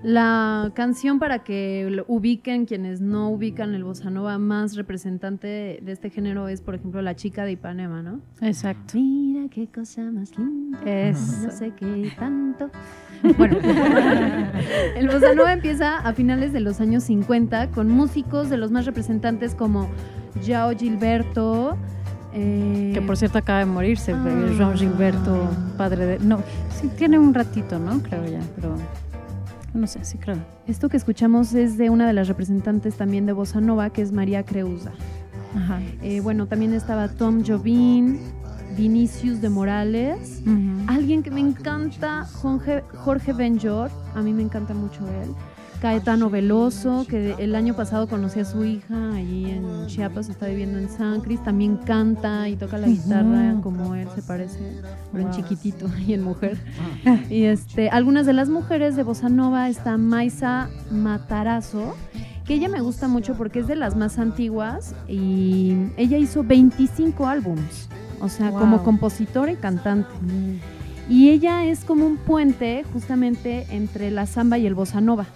La 0.03 0.73
canción 0.75 1.21
para 1.21 1.45
que 1.45 1.87
lo 1.89 2.05
ubiquen 2.09 2.67
quienes 2.67 3.01
no 3.01 3.31
ubican 3.31 3.75
el 3.75 3.85
bossa 3.85 4.11
nova 4.11 4.37
más 4.37 4.75
representante 4.75 5.79
de 5.81 5.93
este 5.93 6.11
género 6.11 6.49
es, 6.49 6.61
por 6.61 6.75
ejemplo, 6.75 7.03
La 7.03 7.15
chica 7.15 7.45
de 7.45 7.53
Ipanema, 7.53 8.03
¿no? 8.03 8.21
Exacto. 8.41 8.99
Mira 8.99 9.49
qué 9.49 9.69
cosa 9.69 10.03
más 10.11 10.37
linda. 10.37 10.81
Es. 10.85 11.43
No 11.45 11.51
sé 11.53 11.73
qué 11.79 12.11
tanto. 12.19 12.71
Bueno, 13.39 13.59
el 14.97 15.07
bossa 15.07 15.35
nova 15.35 15.53
empieza 15.53 15.99
a 15.99 16.13
finales 16.13 16.53
de 16.53 16.59
los 16.59 16.81
años 16.81 17.05
50 17.05 17.71
con 17.71 17.89
músicos 17.89 18.51
de 18.51 18.57
los 18.57 18.73
más 18.73 18.85
representantes 18.87 19.55
como 19.55 19.89
Jao 20.45 20.77
Gilberto, 20.77 21.77
eh, 22.35 22.91
que 22.93 23.03
por 23.03 23.17
cierto 23.17 23.39
acaba 23.39 23.61
de 23.61 23.67
morirse, 23.67 24.13
ah, 24.13 24.73
Gilberto, 24.75 25.49
padre 25.77 26.07
de... 26.07 26.19
No, 26.19 26.41
sí 26.71 26.91
tiene 26.97 27.19
un 27.19 27.33
ratito, 27.33 27.79
¿no? 27.79 28.03
Creo 28.03 28.25
ya, 28.27 28.41
pero... 28.57 28.77
No 29.75 29.87
sé, 29.87 30.05
sí 30.05 30.19
creo. 30.19 30.37
Esto 30.67 30.89
que 30.89 30.97
escuchamos 30.97 31.55
es 31.55 31.79
de 31.79 31.91
una 31.91 32.07
de 32.07 32.13
las 32.13 32.29
representantes 32.29 32.97
también 32.97 33.27
de 33.27 33.33
Bossa 33.33 33.61
Nova, 33.61 33.91
que 33.91 34.03
es 34.03 34.13
María 34.13 34.43
Creusa. 34.45 34.93
Ajá. 35.57 35.81
Eh, 36.03 36.21
bueno, 36.21 36.47
también 36.47 36.73
estaba 36.73 37.09
Tom 37.09 37.43
Jobim, 37.47 38.19
Vinicius 38.77 39.41
de 39.41 39.51
Morales, 39.51 40.43
alguien 40.87 41.23
que 41.23 41.31
me 41.31 41.41
encanta, 41.41 42.25
Jorge, 42.25 42.83
Jorge 42.97 43.33
Benjor, 43.33 43.91
a 44.15 44.23
mí 44.23 44.33
me 44.33 44.43
encanta 44.43 44.73
mucho 44.73 45.07
él. 45.09 45.31
Caetano 45.83 46.31
Veloso, 46.31 47.05
que 47.09 47.35
el 47.41 47.57
año 47.57 47.75
pasado 47.75 48.07
conocí 48.07 48.39
a 48.39 48.45
su 48.45 48.65
hija 48.65 49.15
allí 49.17 49.51
en 49.51 49.89
Chiapas, 49.89 50.29
está 50.29 50.47
viviendo 50.47 50.79
en 50.79 50.89
San 50.89 51.21
Cris, 51.23 51.43
también 51.43 51.77
canta 51.77 52.49
y 52.49 52.55
toca 52.55 52.79
la 52.79 52.87
guitarra 52.87 53.57
como 53.65 53.97
él, 53.97 54.07
se 54.15 54.23
parece, 54.23 54.61
pero 55.11 55.25
en 55.25 55.33
chiquitito 55.33 55.91
y 56.07 56.13
en 56.13 56.23
mujer. 56.23 56.57
Ah. 57.05 57.19
Y 57.29 57.43
este, 57.47 57.91
algunas 57.91 58.27
de 58.27 58.33
las 58.33 58.49
mujeres 58.49 58.95
de 58.95 59.03
Bossa 59.03 59.29
Nova 59.29 59.69
está 59.69 59.97
Maisa 59.97 60.71
Matarazo, 60.93 61.97
que 62.47 62.55
ella 62.55 62.69
me 62.69 62.81
gusta 62.81 63.09
mucho 63.09 63.35
porque 63.35 63.59
es 63.59 63.67
de 63.67 63.75
las 63.75 63.97
más 63.97 64.21
antiguas 64.21 64.95
y 65.09 65.75
ella 65.97 66.17
hizo 66.17 66.45
25 66.45 67.27
álbumes, 67.27 67.89
o 68.21 68.29
sea, 68.29 68.53
como 68.53 68.85
compositora 68.85 69.51
y 69.51 69.57
cantante. 69.57 70.15
Mm. 70.21 71.13
Y 71.13 71.31
ella 71.31 71.65
es 71.65 71.85
como 71.85 72.07
un 72.07 72.19
puente 72.19 72.85
justamente 72.93 73.67
entre 73.71 74.13
la 74.13 74.27
samba 74.27 74.59
y 74.59 74.67
el 74.67 74.77
bossa 74.77 75.01
nova. 75.01 75.27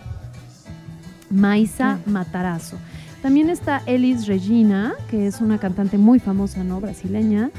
Maisa 1.31 1.99
Matarazo. 2.07 2.77
También 3.23 3.51
está 3.51 3.83
Elis 3.87 4.27
Regina, 4.27 4.95
que 5.11 5.27
es 5.27 5.41
una 5.41 5.59
cantante 5.59 5.99
muy 5.99 6.21
famosa, 6.21 6.63
¿no? 6.63 6.81
Brasileña. 6.81 7.51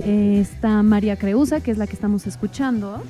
Eh, 0.00 0.38
está 0.40 0.82
María 0.82 1.16
Creusa, 1.16 1.60
que 1.60 1.70
es 1.70 1.78
la 1.78 1.86
que 1.86 1.92
estamos 1.92 2.26
escuchando. 2.26 3.02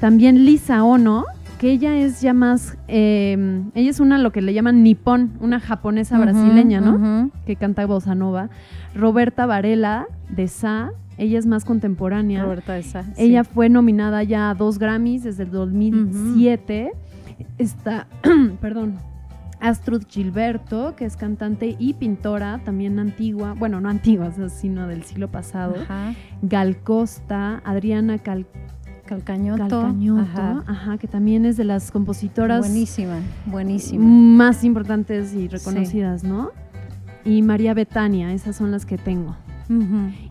También 0.00 0.44
Lisa 0.44 0.84
Ono, 0.84 1.24
que 1.58 1.72
ella 1.72 1.96
es 1.96 2.20
ya 2.20 2.34
más, 2.34 2.76
em, 2.86 3.70
ella 3.74 3.90
es 3.90 3.98
una 3.98 4.18
lo 4.18 4.30
que 4.30 4.40
le 4.42 4.54
llaman 4.54 4.84
nipón, 4.84 5.32
una 5.40 5.58
japonesa 5.58 6.18
brasileña, 6.18 6.80
¿no? 6.80 7.32
Que 7.46 7.56
canta 7.56 7.84
bossa 7.84 8.14
nova. 8.14 8.48
Roberta 8.94 9.44
Varela, 9.46 10.06
de 10.28 10.46
Sa, 10.46 10.92
ella 11.16 11.38
es 11.38 11.46
más 11.46 11.64
contemporánea. 11.64 12.44
Roberta 12.44 12.74
de 12.74 12.84
Sa. 12.84 13.04
Ella 13.16 13.42
fue 13.42 13.68
nominada 13.68 14.22
ya 14.22 14.50
a 14.50 14.54
dos 14.54 14.78
Grammys 14.78 15.24
desde 15.24 15.42
el 15.42 15.50
2007. 15.50 16.92
Está, 17.58 18.06
perdón, 18.60 18.98
Astrud 19.60 20.04
Gilberto, 20.08 20.94
que 20.96 21.04
es 21.04 21.16
cantante 21.16 21.76
y 21.78 21.94
pintora, 21.94 22.60
también 22.64 22.98
antigua, 22.98 23.54
bueno, 23.58 23.80
no 23.80 23.88
antigua, 23.88 24.32
sino 24.48 24.86
del 24.86 25.04
siglo 25.04 25.28
pasado. 25.28 25.74
Gal 26.42 26.78
Costa, 26.78 27.62
Adriana 27.64 28.18
Cal 28.18 28.46
Calcañoto. 29.06 29.94
ajá. 30.18 30.98
que 30.98 31.08
también 31.08 31.46
es 31.46 31.56
de 31.56 31.64
las 31.64 31.90
compositoras. 31.90 32.60
Buenísima, 32.60 33.20
buenísima. 33.46 34.04
Más 34.04 34.64
importantes 34.64 35.32
y 35.32 35.48
reconocidas, 35.48 36.24
¿no? 36.24 36.50
Y 37.24 37.42
María 37.42 37.72
Betania, 37.72 38.32
esas 38.32 38.56
son 38.56 38.70
las 38.70 38.84
que 38.84 38.98
tengo. 38.98 39.34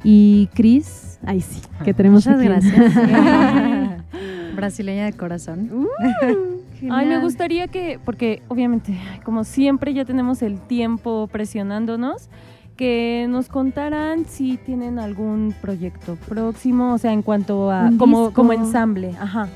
Y 0.04 0.50
Cris, 0.54 1.20
ahí 1.26 1.42
sí, 1.42 1.62
que 1.84 1.94
tenemos 1.96 2.26
Muchas 2.26 2.42
gracias. 2.42 2.94
Brasileña 4.56 5.06
de 5.06 5.14
corazón. 5.14 5.70
Uh, 5.72 6.57
Ay, 6.90 7.06
me 7.06 7.20
gustaría 7.20 7.68
que, 7.68 8.00
porque 8.04 8.42
obviamente, 8.48 8.98
como 9.24 9.44
siempre 9.44 9.94
ya 9.94 10.06
tenemos 10.06 10.42
el 10.42 10.60
tiempo 10.60 11.28
presionándonos, 11.32 12.30
que 12.76 13.26
nos 13.30 13.48
contaran 13.48 14.26
si 14.26 14.58
tienen 14.58 15.00
algún 15.00 15.54
proyecto 15.62 16.16
próximo, 16.28 16.94
o 16.94 16.98
sea, 16.98 17.12
en 17.12 17.24
cuanto 17.24 17.72
a 17.72 17.92
como, 17.98 18.32
como 18.32 18.54
ensamble. 18.54 19.16
Ajá. 19.20 19.50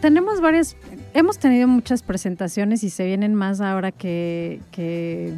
Tenemos 0.00 0.40
varias, 0.40 0.76
hemos 1.12 1.38
tenido 1.38 1.66
muchas 1.66 2.02
presentaciones 2.02 2.84
y 2.84 2.90
se 2.90 3.04
vienen 3.04 3.34
más 3.34 3.60
ahora 3.60 3.90
que, 3.90 4.60
que, 4.70 5.34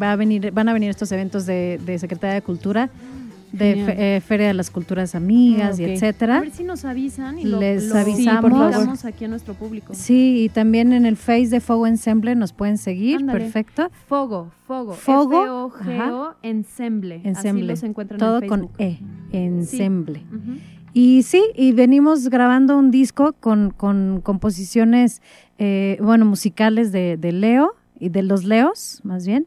va 0.00 0.12
a 0.12 0.16
venir, 0.16 0.52
van 0.52 0.68
a 0.68 0.72
venir 0.72 0.90
estos 0.90 1.10
eventos 1.10 1.44
de, 1.46 1.80
de 1.84 1.98
Secretaría 1.98 2.34
de 2.34 2.42
Cultura 2.42 2.90
de 3.52 4.16
eh, 4.16 4.20
Feria 4.20 4.48
de 4.48 4.54
las 4.54 4.70
Culturas 4.70 5.14
Amigas 5.14 5.78
y 5.78 5.84
etcétera. 5.84 6.38
A 6.38 6.40
ver 6.40 6.50
si 6.50 6.64
nos 6.64 6.84
avisan 6.84 7.38
y 7.38 7.44
les 7.44 7.94
avisamos 7.94 9.04
aquí 9.04 9.24
a 9.24 9.28
nuestro 9.28 9.54
público. 9.54 9.94
Sí, 9.94 10.44
y 10.44 10.48
también 10.48 10.92
en 10.92 11.06
el 11.06 11.16
Face 11.16 11.48
de 11.48 11.60
Fogo 11.60 11.86
Ensemble 11.86 12.34
nos 12.34 12.52
pueden 12.52 12.78
seguir, 12.78 13.24
perfecto. 13.26 13.90
Fogo, 14.08 14.50
Fogo, 14.66 14.94
Fogo, 14.94 15.42
F 15.42 15.50
-O 15.50 15.70
-G 15.70 16.10
-O, 16.10 16.34
Ensemble. 16.42 17.20
Ensemble. 17.24 17.50
Así 17.50 17.62
los 17.62 17.82
encuentran 17.82 18.18
Todo 18.18 18.42
en 18.42 18.48
con 18.48 18.68
E, 18.78 18.98
Ensemble. 19.32 20.22
Y 20.92 21.24
sí, 21.24 21.42
y 21.54 21.72
venimos 21.72 22.28
grabando 22.30 22.78
un 22.78 22.90
disco 22.90 23.34
con, 23.38 23.70
con 23.70 24.20
composiciones, 24.22 25.20
eh, 25.58 25.98
bueno, 26.00 26.24
musicales 26.24 26.90
de, 26.90 27.18
de 27.18 27.32
Leo 27.32 27.74
y 28.00 28.08
de 28.08 28.22
los 28.22 28.44
Leos, 28.44 29.00
más 29.04 29.26
bien. 29.26 29.46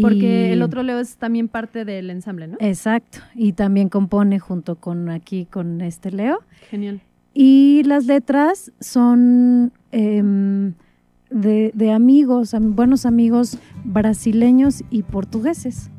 Porque 0.00 0.52
el 0.52 0.62
otro 0.62 0.82
Leo 0.82 0.98
es 0.98 1.16
también 1.16 1.48
parte 1.48 1.84
del 1.84 2.10
ensamble, 2.10 2.48
¿no? 2.48 2.56
Exacto, 2.60 3.18
y 3.34 3.52
también 3.52 3.88
compone 3.88 4.38
junto 4.38 4.76
con 4.76 5.08
aquí, 5.10 5.46
con 5.46 5.80
este 5.80 6.10
Leo. 6.10 6.40
Genial. 6.70 7.00
Y 7.34 7.82
las 7.84 8.06
letras 8.06 8.72
son 8.80 9.72
em, 9.92 10.74
de, 11.30 11.70
de, 11.74 11.92
amigos, 11.92 12.54
buenos 12.58 13.04
amigos 13.04 13.58
brasileños 13.84 14.82
y 14.90 15.02
portugueses. 15.02 15.90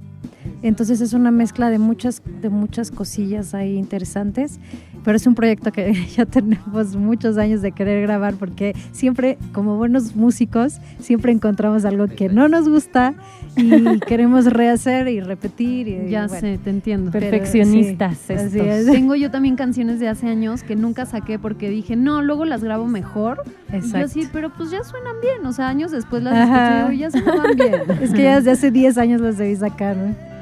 Entonces 0.62 1.02
es 1.02 1.14
una 1.14 1.32
mezcla 1.32 1.70
de 1.70 1.80
muchas, 1.80 2.22
de 2.42 2.50
muchas 2.50 2.92
cosillas 2.92 3.54
ahí 3.54 3.76
interesantes, 3.78 4.60
pero 5.04 5.16
es 5.16 5.28
un 5.28 5.36
proyecto 5.36 5.72
que 5.72 5.94
ya 6.16 6.26
tenemos 6.26 6.96
muchos 6.96 7.38
años 7.38 7.62
de 7.62 7.72
querer 7.72 8.02
grabar 8.02 8.36
porque 8.36 8.76
siempre, 8.92 9.38
como 9.54 9.78
buenos 9.78 10.16
músicos, 10.16 10.80
siempre 11.00 11.32
encontramos 11.32 11.86
algo 11.86 12.08
que 12.08 12.30
no 12.30 12.48
nos 12.48 12.68
gusta 12.68 13.14
y 13.56 14.00
queremos 14.08 14.46
rehacer 14.46 15.08
y 15.08 15.22
repetir. 15.22 15.88
Y, 15.88 16.10
ya 16.10 16.28
sé, 16.28 16.60
te 16.64 16.70
entiendo. 16.70 17.12
Perfeccionistas. 17.12 18.20
Tengo 18.28 19.16
yo 19.16 19.32
también 19.32 19.56
canciones 19.56 20.00
de 20.00 20.10
hace 20.10 20.28
años 20.28 20.64
que 20.64 20.76
nunca 20.76 21.06
saqué 21.06 21.40
porque 21.40 21.70
dije, 21.70 21.96
no, 21.96 22.22
luego 22.22 22.46
las 22.46 22.64
grabo 22.64 22.88
mejor. 22.88 23.44
Exacto. 23.72 23.98
Y 23.98 24.02
yo 24.02 24.08
sí, 24.08 24.30
pero 24.34 24.52
pues 24.54 24.72
ya 24.72 24.84
suenan 24.84 25.16
bien. 25.22 25.46
O 25.46 25.54
sea, 25.54 25.70
años 25.70 25.92
después 25.92 26.24
las 26.24 26.50
escuché 26.50 26.96
y 26.96 26.98
ya 26.98 27.12
suenan 27.12 27.56
bien. 27.56 27.74
es 28.02 28.12
que 28.12 28.24
ya 28.24 28.38
desde 28.38 28.52
hace 28.52 28.72
10 28.72 28.98
años 28.98 29.22
las 29.22 29.38
debí 29.38 29.56
sacar, 29.56 29.96
¿no? 29.96 30.37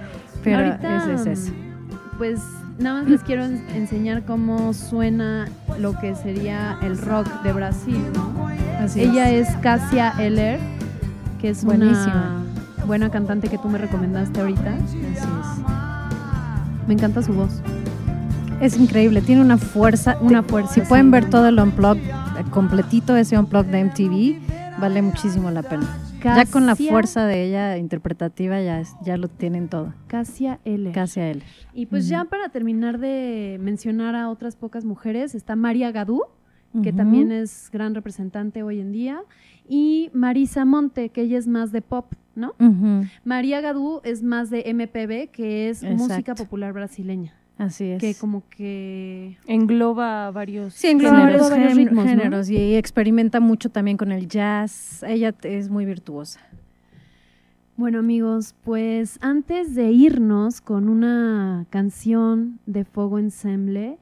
Pero 0.46 0.58
Ahorita, 0.58 1.32
es. 1.32 1.52
Pues 2.20 2.39
nada 2.78 3.02
más 3.02 3.10
les 3.10 3.24
quiero 3.24 3.46
enseñar 3.46 4.24
cómo 4.26 4.74
suena 4.74 5.48
lo 5.80 5.93
que 6.00 6.14
sería 6.14 6.78
el 6.84 7.00
rock 7.00 7.28
de 7.41 7.52
Brasil, 7.52 8.00
¿no? 8.14 8.50
Ella 8.96 9.32
es. 9.32 9.50
Cassia 9.58 10.14
Eller, 10.20 10.60
que 11.41 11.50
es 11.50 11.66
Buenísima. 11.66 12.43
una 12.78 12.86
buena 12.86 13.10
cantante 13.10 13.48
que 13.48 13.58
tú 13.58 13.70
me 13.70 13.80
recomendaste 13.80 14.39
ahorita. 14.39 14.76
Así 14.76 15.00
es. 15.00 16.88
Me 16.88 16.93
encanta 16.93 17.24
su 17.24 17.34
voz. 17.34 17.60
Es 18.62 18.78
increíble, 18.78 19.22
tiene 19.22 19.41
una 19.41 19.58
fuerza, 19.58 20.18
una 20.22 20.43
fuerza. 20.43 20.76
Si 20.76 20.82
pueden 20.82 21.10
ver 21.10 21.28
todo 21.28 21.48
el 21.48 21.60
unplug 21.60 21.98
completito, 22.52 23.18
ese 23.18 23.36
unplug 23.36 23.66
de 23.66 23.84
MTV, 23.84 24.80
vale 24.80 25.02
muchísimo 25.02 25.50
la 25.50 25.64
pena 25.64 25.88
ya 26.26 26.45
con 26.45 26.65
la 26.65 26.76
fuerza 26.76 27.26
de 27.26 27.43
ella 27.43 27.78
interpretativa 27.78 28.61
ya, 28.61 28.82
ya 29.03 29.17
lo 29.17 29.28
tienen 29.28 29.69
todo. 29.69 29.93
Cassia 30.07 30.59
L. 30.65 30.91
Cassia 30.91 31.30
L. 31.30 31.41
Y 31.73 31.86
pues 31.86 32.07
ya 32.07 32.26
para 32.26 32.49
terminar 32.49 32.99
de 32.99 33.57
mencionar 33.61 34.15
a 34.15 34.30
otras 34.30 34.55
pocas 34.55 34.86
mujeres, 34.86 35.36
está 35.36 35.55
María 35.55 35.91
Gadú, 35.91 36.23
que 36.84 36.91
también 36.91 37.32
es 37.32 37.69
gran 37.71 37.95
representante 37.95 38.61
hoy 38.61 38.82
en 38.82 38.91
día, 38.91 39.21
y 39.67 40.09
Marisa 40.13 40.65
Monte, 40.65 41.09
que 41.09 41.21
ella 41.21 41.38
es 41.38 41.47
más 41.47 41.71
de 41.71 41.82
pop, 41.82 42.13
¿no? 42.36 42.53
María 43.23 43.61
Gadú 43.61 44.01
es 44.03 44.23
más 44.23 44.49
de 44.49 44.63
MPB, 44.73 45.32
que 45.32 45.69
es 45.69 45.84
música 45.84 46.36
popular 46.36 46.73
brasileña. 46.73 47.34
Así 47.58 47.86
es. 47.86 48.01
Que 48.01 48.16
como 48.16 48.43
que 48.49 49.38
engloba 49.47 50.30
varios, 50.32 50.74
sí, 50.74 50.88
engloba 50.88 51.20
varios, 51.20 51.76
ritmos, 51.76 52.06
géneros 52.06 52.49
y 52.49 52.76
experimenta 52.76 53.39
mucho 53.39 53.70
también 53.70 53.95
con 53.95 54.12
el 54.12 54.28
jazz. 54.28 55.03
Ella 55.03 55.34
es 55.43 55.70
muy 55.70 55.86
virtuosa. 55.86 56.41
Bueno 57.78 57.99
amigos, 57.99 58.56
pues 58.64 59.18
antes 59.22 59.76
de 59.76 59.91
irnos 59.91 60.62
con 60.62 60.89
una 60.89 61.66
canción 61.70 62.60
de 62.66 62.86
Fuego 62.86 63.20
Ensemble, 63.20 63.97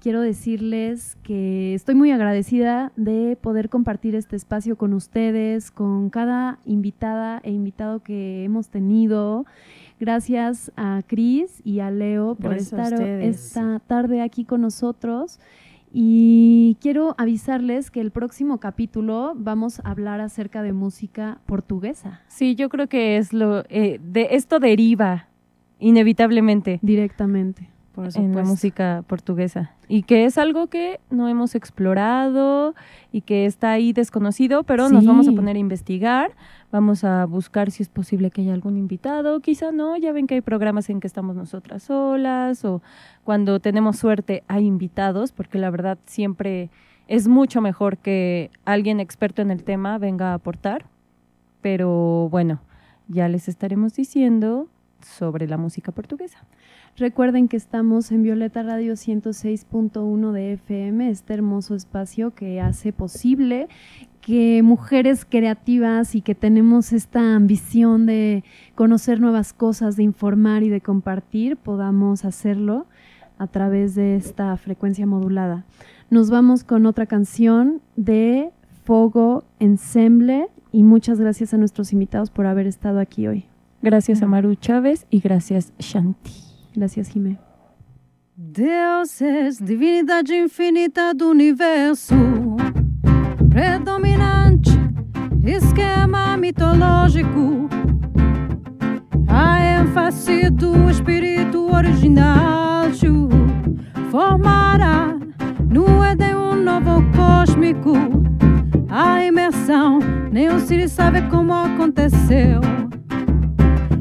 quiero 0.00 0.20
decirles 0.20 1.16
que 1.22 1.74
estoy 1.74 1.94
muy 1.94 2.10
agradecida 2.10 2.92
de 2.96 3.36
poder 3.40 3.68
compartir 3.68 4.14
este 4.14 4.36
espacio 4.36 4.76
con 4.76 4.92
ustedes, 4.94 5.70
con 5.70 6.10
cada 6.10 6.58
invitada 6.64 7.40
e 7.42 7.50
invitado 7.50 8.02
que 8.02 8.44
hemos 8.44 8.68
tenido 8.68 9.46
Gracias 10.00 10.70
a 10.76 11.02
Cris 11.06 11.60
y 11.64 11.80
a 11.80 11.90
Leo 11.90 12.36
por 12.36 12.54
estar 12.54 12.92
esta 13.02 13.80
tarde 13.80 14.22
aquí 14.22 14.44
con 14.44 14.60
nosotros. 14.60 15.40
Y 15.92 16.76
quiero 16.80 17.14
avisarles 17.18 17.90
que 17.90 18.00
el 18.00 18.12
próximo 18.12 18.60
capítulo 18.60 19.32
vamos 19.34 19.80
a 19.80 19.90
hablar 19.90 20.20
acerca 20.20 20.62
de 20.62 20.72
música 20.72 21.40
portuguesa. 21.46 22.20
Sí, 22.28 22.54
yo 22.54 22.68
creo 22.68 22.88
que 22.88 23.16
es 23.16 23.32
lo 23.32 23.64
eh, 23.70 23.98
de 24.00 24.28
esto 24.32 24.60
deriva 24.60 25.28
inevitablemente 25.80 26.78
directamente 26.82 27.70
en 28.14 28.34
la 28.34 28.42
música 28.44 29.04
portuguesa. 29.06 29.72
Y 29.88 30.02
que 30.02 30.24
es 30.24 30.38
algo 30.38 30.66
que 30.68 31.00
no 31.10 31.28
hemos 31.28 31.54
explorado 31.54 32.74
y 33.12 33.22
que 33.22 33.46
está 33.46 33.72
ahí 33.72 33.92
desconocido, 33.92 34.62
pero 34.62 34.88
nos 34.88 35.04
vamos 35.04 35.28
a 35.28 35.32
poner 35.32 35.56
a 35.56 35.58
investigar, 35.58 36.32
vamos 36.70 37.04
a 37.04 37.24
buscar 37.24 37.70
si 37.70 37.82
es 37.82 37.88
posible 37.88 38.30
que 38.30 38.42
haya 38.42 38.52
algún 38.52 38.76
invitado, 38.76 39.40
quizá 39.40 39.72
no, 39.72 39.96
ya 39.96 40.12
ven 40.12 40.26
que 40.26 40.34
hay 40.34 40.40
programas 40.40 40.90
en 40.90 41.00
que 41.00 41.06
estamos 41.06 41.36
nosotras 41.36 41.84
solas 41.84 42.64
o 42.64 42.82
cuando 43.24 43.60
tenemos 43.60 43.96
suerte 43.96 44.42
hay 44.48 44.66
invitados, 44.66 45.32
porque 45.32 45.58
la 45.58 45.70
verdad 45.70 45.98
siempre 46.06 46.70
es 47.06 47.26
mucho 47.26 47.60
mejor 47.60 47.96
que 47.98 48.50
alguien 48.64 49.00
experto 49.00 49.42
en 49.42 49.50
el 49.50 49.64
tema 49.64 49.98
venga 49.98 50.32
a 50.32 50.34
aportar, 50.34 50.84
pero 51.62 52.28
bueno, 52.30 52.60
ya 53.08 53.28
les 53.28 53.48
estaremos 53.48 53.94
diciendo 53.94 54.68
sobre 55.00 55.46
la 55.46 55.56
música 55.56 55.92
portuguesa. 55.92 56.44
Recuerden 56.98 57.46
que 57.46 57.56
estamos 57.56 58.10
en 58.10 58.24
Violeta 58.24 58.64
Radio 58.64 58.94
106.1 58.94 60.32
de 60.32 60.54
FM, 60.54 61.10
este 61.10 61.34
hermoso 61.34 61.76
espacio 61.76 62.32
que 62.34 62.60
hace 62.60 62.92
posible 62.92 63.68
que 64.20 64.64
mujeres 64.64 65.24
creativas 65.24 66.16
y 66.16 66.22
que 66.22 66.34
tenemos 66.34 66.92
esta 66.92 67.36
ambición 67.36 68.04
de 68.04 68.42
conocer 68.74 69.20
nuevas 69.20 69.52
cosas, 69.52 69.94
de 69.94 70.02
informar 70.02 70.64
y 70.64 70.70
de 70.70 70.80
compartir, 70.80 71.56
podamos 71.56 72.24
hacerlo 72.24 72.86
a 73.38 73.46
través 73.46 73.94
de 73.94 74.16
esta 74.16 74.56
frecuencia 74.56 75.06
modulada. 75.06 75.64
Nos 76.10 76.30
vamos 76.30 76.64
con 76.64 76.84
otra 76.84 77.06
canción 77.06 77.80
de 77.94 78.50
Fogo 78.82 79.44
Ensemble 79.60 80.48
y 80.72 80.82
muchas 80.82 81.20
gracias 81.20 81.54
a 81.54 81.58
nuestros 81.58 81.92
invitados 81.92 82.30
por 82.30 82.46
haber 82.46 82.66
estado 82.66 82.98
aquí 82.98 83.28
hoy. 83.28 83.44
Gracias 83.82 84.20
a 84.20 84.26
Maru 84.26 84.56
Chávez 84.56 85.06
y 85.10 85.20
gracias 85.20 85.72
Shanti. 85.78 86.47
Gracias 86.78 87.08
Jimé. 87.08 87.36
Deus 88.36 89.20
es 89.20 89.58
divinidade 89.58 90.32
infinita 90.32 91.12
do 91.12 91.30
universo, 91.30 92.14
predominante, 93.50 94.70
esquema 95.44 96.36
mitológico, 96.36 97.68
a 99.26 99.60
ênfase 99.60 100.50
do 100.50 100.88
espírito 100.88 101.68
original 101.74 102.92
formará 104.12 105.18
no 105.68 106.04
Éden 106.04 106.36
um 106.36 106.54
novo 106.54 107.02
cósmico. 107.16 107.94
A 108.88 109.24
imersão, 109.24 109.98
nem 110.30 110.48
o 110.48 110.60
Siri 110.60 110.88
sabe 110.88 111.22
como 111.22 111.52
aconteceu. 111.52 112.60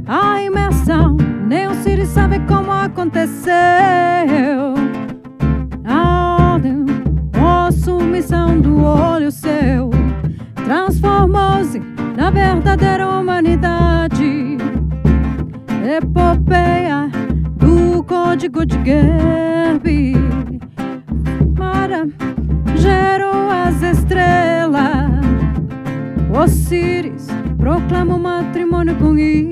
A 0.05 0.43
imersão, 0.43 1.17
nem 1.47 1.67
o 1.67 1.73
Siri 1.75 2.05
sabe 2.05 2.39
como 2.41 2.71
aconteceu. 2.71 3.53
A 5.85 6.53
ordem, 6.53 6.85
a 7.33 7.71
submissão 7.71 8.59
do 8.59 8.83
olho 8.83 9.31
seu 9.31 9.89
transformou-se 10.65 11.81
na 12.17 12.29
verdadeira 12.29 13.07
humanidade. 13.07 14.57
Epopeia 15.97 17.09
do 17.55 18.03
código 18.03 18.65
de 18.65 18.75
Gerbi. 18.83 20.15
Mara 21.57 22.07
gerou 22.75 23.49
as 23.49 23.81
estrelas. 23.81 25.07
Osíris 26.29 27.27
proclama 27.57 28.15
o 28.15 28.19
matrimônio 28.19 28.95
com 28.97 29.17
Isis. 29.17 29.46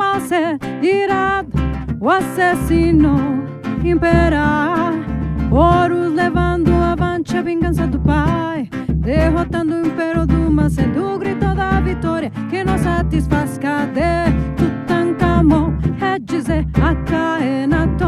E 0.00 0.20
ser 0.20 0.58
irado, 0.80 1.50
o 2.00 2.08
assassino 2.08 3.16
imperar. 3.84 4.92
Horus 5.50 6.12
levando 6.12 6.70
avante 6.72 7.36
a 7.36 7.42
vingança 7.42 7.86
do 7.86 7.98
pai. 7.98 8.68
Derrotando 8.94 9.74
o 9.74 9.86
império 9.86 10.24
do 10.26 10.50
Macedo, 10.50 11.18
grito 11.18 11.54
da 11.54 11.80
vitória 11.80 12.30
que 12.48 12.62
não 12.62 12.78
satisfaz. 12.78 13.58
Cadê 13.58 14.30
Tutankhamon? 14.56 15.72
É 16.00 16.18
dizer, 16.18 16.66
Acaenaton, 16.74 18.04
é 18.04 18.07